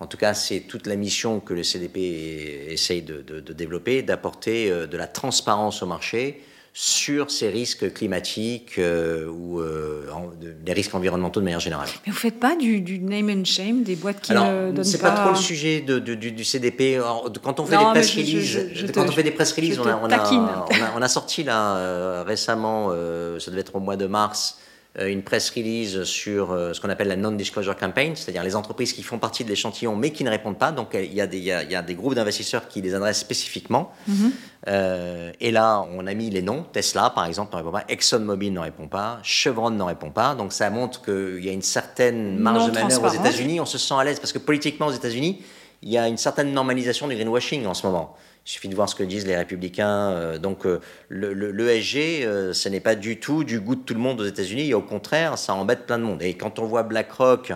En 0.00 0.06
tout 0.06 0.16
cas, 0.16 0.32
c'est 0.32 0.60
toute 0.60 0.86
la 0.86 0.96
mission 0.96 1.40
que 1.40 1.52
le 1.52 1.62
CDP 1.62 2.68
essaye 2.70 3.02
de, 3.02 3.20
de 3.20 3.52
développer, 3.52 4.00
d'apporter 4.00 4.70
euh, 4.70 4.86
de 4.86 4.96
la 4.96 5.06
transparence 5.06 5.82
au 5.82 5.86
marché, 5.86 6.42
sur 6.74 7.30
ces 7.30 7.50
risques 7.50 7.92
climatiques 7.92 8.78
euh, 8.78 9.26
ou 9.28 9.60
euh, 9.60 10.06
des 10.40 10.72
risques 10.72 10.94
environnementaux 10.94 11.40
de 11.40 11.44
manière 11.44 11.60
générale. 11.60 11.88
Mais 12.06 12.12
vous 12.12 12.18
faites 12.18 12.40
pas 12.40 12.56
du, 12.56 12.98
name 12.98 13.28
and 13.28 13.44
shame 13.44 13.82
des 13.82 13.94
boîtes 13.94 14.22
qui 14.22 14.32
ne 14.32 14.38
donnent 14.38 14.74
pas. 14.74 14.84
C'est 14.84 14.98
pas 14.98 15.10
trop 15.10 15.30
le 15.30 15.36
sujet 15.36 15.82
de, 15.82 15.98
du, 15.98 16.44
CDP. 16.44 16.98
quand 17.42 17.60
on 17.60 17.66
fait 17.66 17.76
des 17.76 17.84
press 17.84 18.14
releases, 18.14 18.92
quand 18.94 19.06
on 19.06 19.12
fait 19.12 19.22
des 19.22 19.30
press 19.32 19.52
releases, 19.52 19.78
on 19.78 19.86
a, 19.86 20.00
on, 20.02 20.10
a, 20.10 20.68
on, 20.96 21.02
a, 21.02 21.08
sorti 21.08 21.44
là 21.44 21.76
euh, 21.76 22.24
récemment, 22.26 22.90
ça 23.38 23.50
devait 23.50 23.60
être 23.60 23.76
au 23.76 23.80
mois 23.80 23.96
de 23.96 24.06
mars. 24.06 24.58
Une 25.00 25.22
press 25.22 25.48
release 25.50 26.04
sur 26.04 26.48
ce 26.50 26.78
qu'on 26.78 26.90
appelle 26.90 27.08
la 27.08 27.16
non-disclosure 27.16 27.76
campaign, 27.76 28.14
c'est-à-dire 28.14 28.44
les 28.44 28.54
entreprises 28.54 28.92
qui 28.92 29.02
font 29.02 29.18
partie 29.18 29.42
de 29.42 29.48
l'échantillon 29.48 29.96
mais 29.96 30.10
qui 30.10 30.22
ne 30.22 30.28
répondent 30.28 30.58
pas. 30.58 30.70
Donc 30.70 30.90
il 30.92 31.14
y 31.14 31.20
a 31.22 31.26
des, 31.26 31.38
il 31.38 31.44
y 31.44 31.74
a, 31.74 31.82
des 31.82 31.94
groupes 31.94 32.14
d'investisseurs 32.14 32.68
qui 32.68 32.82
les 32.82 32.94
adressent 32.94 33.20
spécifiquement. 33.20 33.90
Mm-hmm. 34.08 34.30
Euh, 34.68 35.32
et 35.40 35.50
là, 35.50 35.84
on 35.92 36.06
a 36.06 36.14
mis 36.14 36.30
les 36.30 36.42
noms. 36.42 36.64
Tesla, 36.72 37.10
par 37.10 37.26
exemple, 37.26 37.52
ne 37.52 37.58
répond 37.58 37.72
pas. 37.72 37.84
ExxonMobil 37.88 38.52
ne 38.52 38.60
répond 38.60 38.86
pas. 38.86 39.18
Chevron 39.22 39.70
ne 39.70 39.82
répond 39.82 40.10
pas. 40.10 40.34
Donc 40.34 40.52
ça 40.52 40.70
montre 40.70 41.02
qu'il 41.02 41.44
y 41.44 41.48
a 41.48 41.52
une 41.52 41.62
certaine 41.62 42.38
marge 42.38 42.70
de 42.70 42.72
manœuvre 42.72 43.08
aux 43.08 43.14
États-Unis. 43.14 43.60
On 43.60 43.66
se 43.66 43.78
sent 43.78 43.94
à 43.94 44.04
l'aise 44.04 44.20
parce 44.20 44.32
que 44.32 44.38
politiquement, 44.38 44.86
aux 44.86 44.92
États-Unis, 44.92 45.42
il 45.82 45.90
y 45.90 45.98
a 45.98 46.06
une 46.06 46.16
certaine 46.16 46.52
normalisation 46.52 47.08
du 47.08 47.16
greenwashing 47.16 47.66
en 47.66 47.74
ce 47.74 47.86
moment. 47.86 48.16
Il 48.44 48.50
suffit 48.50 48.68
de 48.68 48.74
voir 48.74 48.88
ce 48.88 48.94
que 48.94 49.04
disent 49.04 49.26
les 49.26 49.36
républicains. 49.36 50.10
Euh, 50.10 50.38
donc 50.38 50.66
euh, 50.66 50.80
l'ESG, 51.10 52.24
le, 52.24 52.52
ce 52.52 52.68
n'est 52.68 52.80
pas 52.80 52.94
du 52.94 53.20
tout 53.20 53.44
du 53.44 53.60
goût 53.60 53.76
de 53.76 53.82
tout 53.82 53.94
le 53.94 54.00
monde 54.00 54.20
aux 54.20 54.26
États-Unis. 54.26 54.74
Au 54.74 54.82
contraire, 54.82 55.38
ça 55.38 55.54
embête 55.54 55.86
plein 55.86 55.98
de 55.98 56.04
monde. 56.04 56.22
Et 56.22 56.34
quand 56.34 56.58
on 56.58 56.66
voit 56.66 56.82
BlackRock 56.82 57.52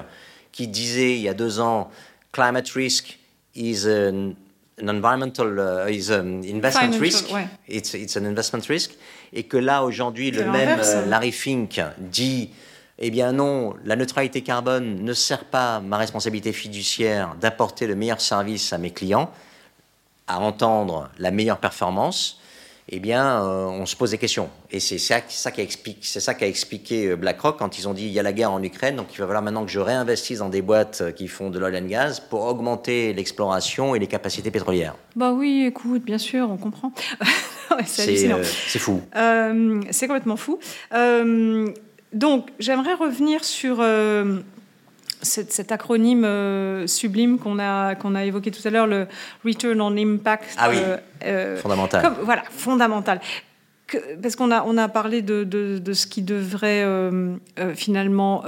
qui 0.52 0.68
disait 0.68 1.14
il 1.14 1.22
y 1.22 1.28
a 1.28 1.34
deux 1.34 1.60
ans, 1.60 1.90
climate 2.32 2.68
risk 2.70 3.18
is 3.54 3.86
an 3.88 4.34
environmental 4.88 5.58
uh, 5.58 5.90
is 5.90 6.10
an 6.10 6.42
investment 6.42 7.00
risk. 7.00 7.32
It's, 7.68 7.94
it's 7.94 8.16
an 8.16 8.24
investment 8.24 8.62
risk. 8.68 8.92
Et 9.32 9.44
que 9.44 9.56
là, 9.56 9.84
aujourd'hui, 9.84 10.30
le 10.30 10.44
même 10.44 10.78
euh, 10.82 11.06
Larry 11.06 11.32
Fink 11.32 11.80
dit 11.98 12.50
eh 12.98 13.10
bien 13.10 13.32
non, 13.32 13.74
la 13.84 13.96
neutralité 13.96 14.42
carbone 14.42 15.02
ne 15.02 15.12
sert 15.12 15.44
pas 15.44 15.80
ma 15.80 15.98
responsabilité 15.98 16.52
fiduciaire 16.52 17.34
d'apporter 17.40 17.86
le 17.86 17.94
meilleur 17.94 18.20
service 18.20 18.72
à 18.72 18.78
mes 18.78 18.90
clients, 18.90 19.30
à 20.26 20.40
entendre 20.40 21.10
la 21.18 21.30
meilleure 21.30 21.58
performance 21.58 22.40
eh 22.88 23.00
bien, 23.00 23.42
euh, 23.42 23.64
on 23.64 23.84
se 23.84 23.96
pose 23.96 24.12
des 24.12 24.18
questions. 24.18 24.48
Et 24.70 24.78
c'est 24.78 24.98
ça, 24.98 25.16
ça 25.28 25.50
qui 25.50 25.60
explique, 25.60 25.98
c'est 26.02 26.20
ça 26.20 26.34
qu'a 26.34 26.46
expliqué 26.46 27.08
euh, 27.08 27.16
BlackRock 27.16 27.58
quand 27.58 27.78
ils 27.78 27.88
ont 27.88 27.94
dit 27.94 28.06
il 28.06 28.12
y 28.12 28.20
a 28.20 28.22
la 28.22 28.32
guerre 28.32 28.52
en 28.52 28.62
Ukraine, 28.62 28.94
donc 28.94 29.12
il 29.12 29.18
va 29.18 29.26
falloir 29.26 29.42
maintenant 29.42 29.64
que 29.64 29.72
je 29.72 29.80
réinvestisse 29.80 30.38
dans 30.38 30.48
des 30.48 30.62
boîtes 30.62 31.00
euh, 31.00 31.10
qui 31.10 31.26
font 31.26 31.50
de 31.50 31.58
l'oil 31.58 31.76
and 31.76 31.88
gas 31.88 32.20
pour 32.30 32.42
augmenter 32.42 33.12
l'exploration 33.12 33.96
et 33.96 33.98
les 33.98 34.06
capacités 34.06 34.52
pétrolières. 34.52 34.94
Bah 35.16 35.32
oui, 35.32 35.64
écoute, 35.66 36.04
bien 36.04 36.18
sûr, 36.18 36.48
on 36.48 36.58
comprend. 36.58 36.92
c'est 37.86 38.78
fou. 38.78 39.02
c'est 39.90 40.06
complètement 40.06 40.36
fou. 40.36 40.60
donc, 42.12 42.50
j'aimerais 42.60 42.94
revenir 42.94 43.44
sur 43.44 43.82
cet, 45.26 45.72
acronyme 45.72 46.24
euh, 46.24 46.86
sublime 46.86 47.38
qu'on 47.38 47.58
a, 47.58 47.94
qu'on 47.94 48.14
a 48.14 48.24
évoqué 48.24 48.50
tout 48.50 48.66
à 48.66 48.70
l'heure, 48.70 48.86
le 48.86 49.06
Return 49.44 49.80
on 49.80 49.96
Impact. 49.96 50.56
Ah 50.58 50.68
oui, 50.70 50.76
euh, 50.78 50.96
euh, 51.24 51.56
fondamental. 51.58 52.12
voilà, 52.22 52.42
fondamental. 52.50 53.20
parce 54.22 54.36
qu'on 54.36 54.50
a, 54.50 54.64
on 54.64 54.78
a 54.78 54.88
parlé 54.88 55.22
de, 55.22 55.44
de, 55.44 55.92
ce 55.92 56.06
qui 56.06 56.22
devrait 56.22 56.84
finalement 57.74 58.44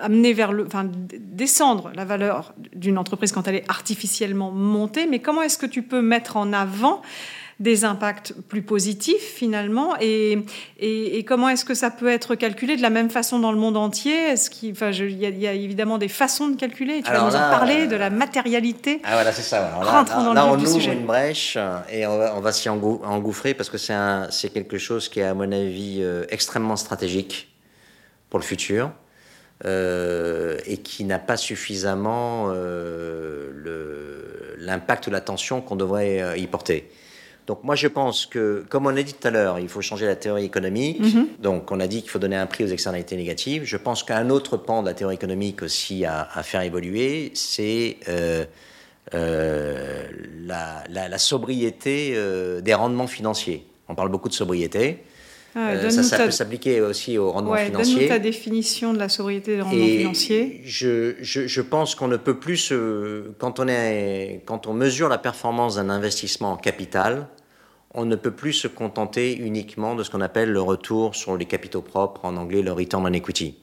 amener 0.00 0.32
vers 0.32 0.52
le, 0.52 0.66
enfin, 0.66 0.88
descendre 1.18 1.92
la 1.94 2.04
valeur 2.04 2.54
d'une 2.74 2.98
entreprise 2.98 3.32
quand 3.32 3.48
elle 3.48 3.56
est 3.56 3.70
artificiellement 3.70 4.50
montée, 4.50 5.06
mais 5.06 5.20
comment 5.20 5.42
est-ce 5.42 5.58
que 5.58 5.66
tu 5.66 5.82
peux 5.82 6.02
mettre 6.02 6.36
en 6.36 6.52
avant 6.52 7.02
des 7.60 7.84
impacts 7.84 8.34
plus 8.48 8.62
positifs 8.62 9.34
finalement 9.34 9.94
et, 10.00 10.44
et, 10.78 11.24
comment 11.24 11.48
est-ce 11.48 11.64
que 11.64 11.74
ça 11.74 11.90
peut 11.90 12.08
être 12.08 12.34
calculé 12.34 12.76
de 12.76 12.82
la 12.82 12.90
même 12.90 13.10
façon 13.10 13.38
dans 13.38 13.52
le 13.52 13.58
monde 13.58 13.76
entier? 13.76 14.14
Est-ce 14.14 14.50
qu'il 14.50 14.72
enfin, 14.72 14.90
il 14.90 15.18
y, 15.18 15.46
a 15.46 15.52
évidemment 15.52 15.98
des 15.98 16.08
façons 16.08 16.48
de 16.48 16.56
calculer. 16.56 17.02
Tu 17.02 17.10
vas 17.10 17.22
nous 17.22 17.36
en 17.36 17.50
parler 17.50 17.86
de 17.86 17.96
la 17.96 18.10
matérialité. 18.10 19.00
Ah 19.04 19.14
voilà, 19.14 19.32
c'est 19.32 19.42
ça. 19.42 19.78
là, 19.82 20.04
là, 20.34 20.46
on 20.46 20.58
ouvre 20.58 20.88
une 20.88 21.06
brèche 21.06 21.56
et 21.90 22.06
on 22.06 22.18
va, 22.18 22.34
on 22.36 22.40
va 22.40 22.52
s'y 22.52 22.68
engouffrer 22.68 23.54
parce 23.54 23.70
que 23.70 23.78
c'est, 23.78 23.94
c'est 24.30 24.50
quelque 24.50 24.78
chose 24.78 25.08
qui 25.08 25.20
est 25.20 25.24
à 25.24 25.34
mon 25.34 25.50
avis 25.52 25.98
euh, 26.00 26.24
extrêmement 26.30 26.76
stratégique 26.76 27.54
pour 28.30 28.38
le 28.38 28.44
futur. 28.44 28.90
Euh, 29.64 30.58
et 30.66 30.78
qui 30.78 31.04
n'a 31.04 31.20
pas 31.20 31.36
suffisamment 31.36 32.46
euh, 32.48 34.56
l'impact 34.58 35.06
ou 35.06 35.10
l'attention 35.10 35.60
qu'on 35.60 35.76
devrait 35.76 36.40
y 36.40 36.48
porter. 36.48 36.90
Donc 37.46 37.64
moi 37.64 37.74
je 37.74 37.88
pense 37.88 38.26
que, 38.26 38.64
comme 38.68 38.86
on 38.86 38.96
a 38.96 39.02
dit 39.02 39.14
tout 39.14 39.26
à 39.26 39.30
l'heure, 39.30 39.58
il 39.58 39.68
faut 39.68 39.80
changer 39.80 40.06
la 40.06 40.16
théorie 40.16 40.44
économique. 40.44 41.00
Mhm. 41.00 41.28
Donc 41.40 41.72
on 41.72 41.80
a 41.80 41.86
dit 41.86 42.02
qu'il 42.02 42.10
faut 42.10 42.18
donner 42.18 42.36
un 42.36 42.46
prix 42.46 42.64
aux 42.64 42.68
externalités 42.68 43.16
négatives. 43.16 43.64
Je 43.64 43.76
pense 43.76 44.02
qu'un 44.02 44.30
autre 44.30 44.56
pan 44.56 44.82
de 44.82 44.88
la 44.88 44.94
théorie 44.94 45.16
économique 45.16 45.62
aussi 45.62 46.04
à, 46.04 46.26
faire 46.42 46.62
évoluer, 46.62 47.32
c'est 47.34 47.98
euh, 48.08 48.44
la, 49.12 51.18
sobriété 51.18 52.16
des 52.62 52.74
rendements 52.74 53.06
financiers. 53.06 53.66
On 53.88 53.94
parle 53.94 54.08
beaucoup 54.08 54.28
de 54.28 54.34
sobriété. 54.34 55.02
Ah, 55.54 55.90
ça, 55.90 56.02
ça 56.02 56.18
peut 56.24 56.30
s'appliquer 56.30 56.80
aussi 56.80 57.18
aux 57.18 57.30
rendements 57.30 57.52
ouais, 57.52 57.66
financiers. 57.66 57.94
Donne-nous 57.94 58.08
ta 58.08 58.18
définition 58.18 58.94
de 58.94 58.98
la 58.98 59.08
sobriété 59.08 59.56
des 59.56 59.62
rendements 59.62 59.84
financiers. 59.84 60.62
Je, 60.64 61.14
je, 61.20 61.46
je, 61.46 61.60
pense 61.60 61.94
qu'on 61.94 62.08
ne 62.08 62.16
peut 62.16 62.38
plus, 62.38 62.72
quand, 63.38 63.60
on 63.60 63.68
est, 63.68 64.42
quand 64.46 64.66
on 64.66 64.72
mesure 64.72 65.08
la 65.08 65.18
performance 65.18 65.76
d'un 65.76 65.90
investissement 65.90 66.52
en 66.52 66.56
capital, 66.56 67.28
on 67.94 68.04
ne 68.04 68.16
peut 68.16 68.30
plus 68.30 68.52
se 68.52 68.68
contenter 68.68 69.36
uniquement 69.36 69.94
de 69.94 70.02
ce 70.02 70.10
qu'on 70.10 70.20
appelle 70.20 70.50
le 70.50 70.62
retour 70.62 71.14
sur 71.14 71.36
les 71.36 71.44
capitaux 71.44 71.82
propres, 71.82 72.24
en 72.24 72.36
anglais 72.36 72.62
le 72.62 72.72
return 72.72 73.04
on 73.06 73.12
equity. 73.12 73.56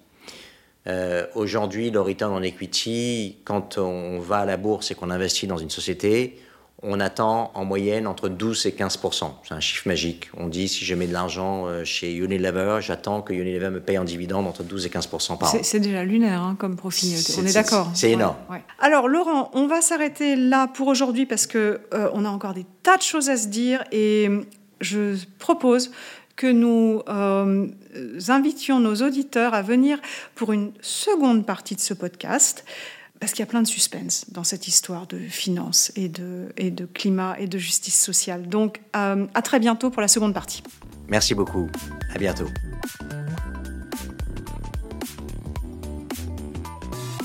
Euh, 0.87 1.25
aujourd'hui, 1.35 1.91
le 1.91 2.01
return 2.01 2.31
on 2.33 2.41
equity, 2.41 3.37
quand 3.43 3.77
on 3.77 4.19
va 4.19 4.39
à 4.39 4.45
la 4.45 4.57
bourse 4.57 4.91
et 4.91 4.95
qu'on 4.95 5.09
investit 5.09 5.47
dans 5.47 5.57
une 5.57 5.69
société, 5.69 6.37
on 6.82 6.99
attend 6.99 7.51
en 7.55 7.65
moyenne 7.65 8.07
entre 8.07 8.30
12 8.30 8.65
et 8.67 8.71
15% 8.71 9.32
C'est 9.43 9.53
un 9.53 9.59
chiffre 9.59 9.88
magique. 9.88 10.30
On 10.38 10.47
dit 10.47 10.67
si 10.67 10.86
je 10.86 10.95
mets 10.95 11.07
de 11.07 11.13
l'argent 11.13 11.65
euh, 11.67 11.84
chez 11.84 12.15
Unilever, 12.15 12.80
j'attends 12.82 13.21
que 13.21 13.34
Unilever 13.34 13.69
me 13.69 13.82
paye 13.82 13.97
en 13.97 14.05
dividende 14.05 14.47
entre 14.47 14.63
12 14.63 14.86
et 14.86 14.89
15% 14.89 15.38
par 15.38 15.53
an. 15.53 15.57
C'est 15.61 15.80
déjà 15.80 16.03
lunaire 16.03 16.41
hein, 16.41 16.55
comme 16.57 16.75
profil. 16.75 17.17
on 17.38 17.45
est, 17.45 17.53
d'accord. 17.53 17.91
C'est 17.93 18.11
énorme. 18.11 18.38
Alors 18.80 19.07
Laurent, 19.07 19.51
on 19.53 19.67
va 19.67 19.82
s'arrêter 19.82 20.36
là 20.36 20.67
pour 20.67 20.88
aujourd'hui 20.88 21.25
parce 21.25 21.47
que 21.47 21.82
euh, 21.93 22.09
on 22.13 22.23
a 22.23 22.30
encore 22.30 22.53
des 22.53 22.65
tas 22.84 22.97
de 22.97 23.01
choses 23.01 23.30
à 23.30 23.36
se 23.36 23.47
dire 23.47 23.84
et 23.91 24.30
je 24.80 25.17
propose 25.38 25.91
que 26.38 26.47
nous 26.47 27.01
euh, 27.09 27.67
invitions 28.30 28.80
nos 28.80 28.95
auditeurs 28.95 29.53
à 29.53 29.61
venir 29.61 29.99
pour 30.36 30.53
une 30.53 30.71
seconde 30.80 31.45
partie 31.45 31.75
de 31.75 31.82
ce 31.82 31.93
podcast 31.93 32.63
parce 33.20 33.34
qu'il 33.34 33.41
y 33.41 33.43
a 33.43 33.47
plein 33.47 33.61
de 33.61 33.67
suspense 33.67 34.26
dans 34.32 34.43
cette 34.43 34.67
histoire 34.67 35.07
de 35.07 35.17
finances 35.17 35.91
et 35.95 36.09
de, 36.09 36.53
et 36.57 36.72
de 36.72 36.86
climat 36.86 37.36
et 37.39 37.47
de 37.47 37.57
justice 37.57 37.99
sociale. 37.99 38.47
Donc, 38.47 38.82
euh, 38.95 39.28
à 39.34 39.41
très 39.41 39.59
bientôt 39.59 39.89
pour 39.89 40.01
la 40.01 40.07
seconde 40.07 40.34
partie. 40.34 40.63
Merci 41.09 41.36
beaucoup. 41.36 41.67
À 42.13 42.17
bientôt. 42.17 42.47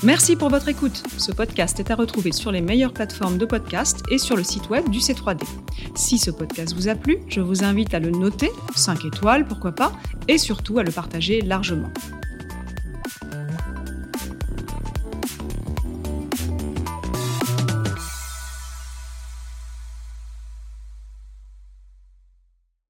Merci 0.03 0.35
pour 0.35 0.49
votre 0.49 0.67
écoute. 0.67 1.01
Ce 1.17 1.31
podcast 1.31 1.79
est 1.79 1.89
à 1.89 1.95
retrouver 1.95 2.31
sur 2.31 2.51
les 2.51 2.61
meilleures 2.61 2.93
plateformes 2.93 3.39
de 3.39 3.45
podcast 3.45 4.03
et 4.11 4.19
sur 4.19 4.35
le 4.35 4.43
site 4.43 4.69
web 4.69 4.87
du 4.89 4.99
C3D. 4.99 5.43
Si 5.95 6.19
ce 6.19 6.29
podcast 6.29 6.75
vous 6.75 6.89
a 6.89 6.95
plu, 6.95 7.17
je 7.27 7.41
vous 7.41 7.63
invite 7.63 7.93
à 7.93 7.99
le 7.99 8.11
noter, 8.11 8.51
5 8.75 9.05
étoiles, 9.05 9.47
pourquoi 9.47 9.71
pas, 9.71 9.93
et 10.27 10.37
surtout 10.37 10.77
à 10.77 10.83
le 10.83 10.91
partager 10.91 11.41
largement. 11.41 11.89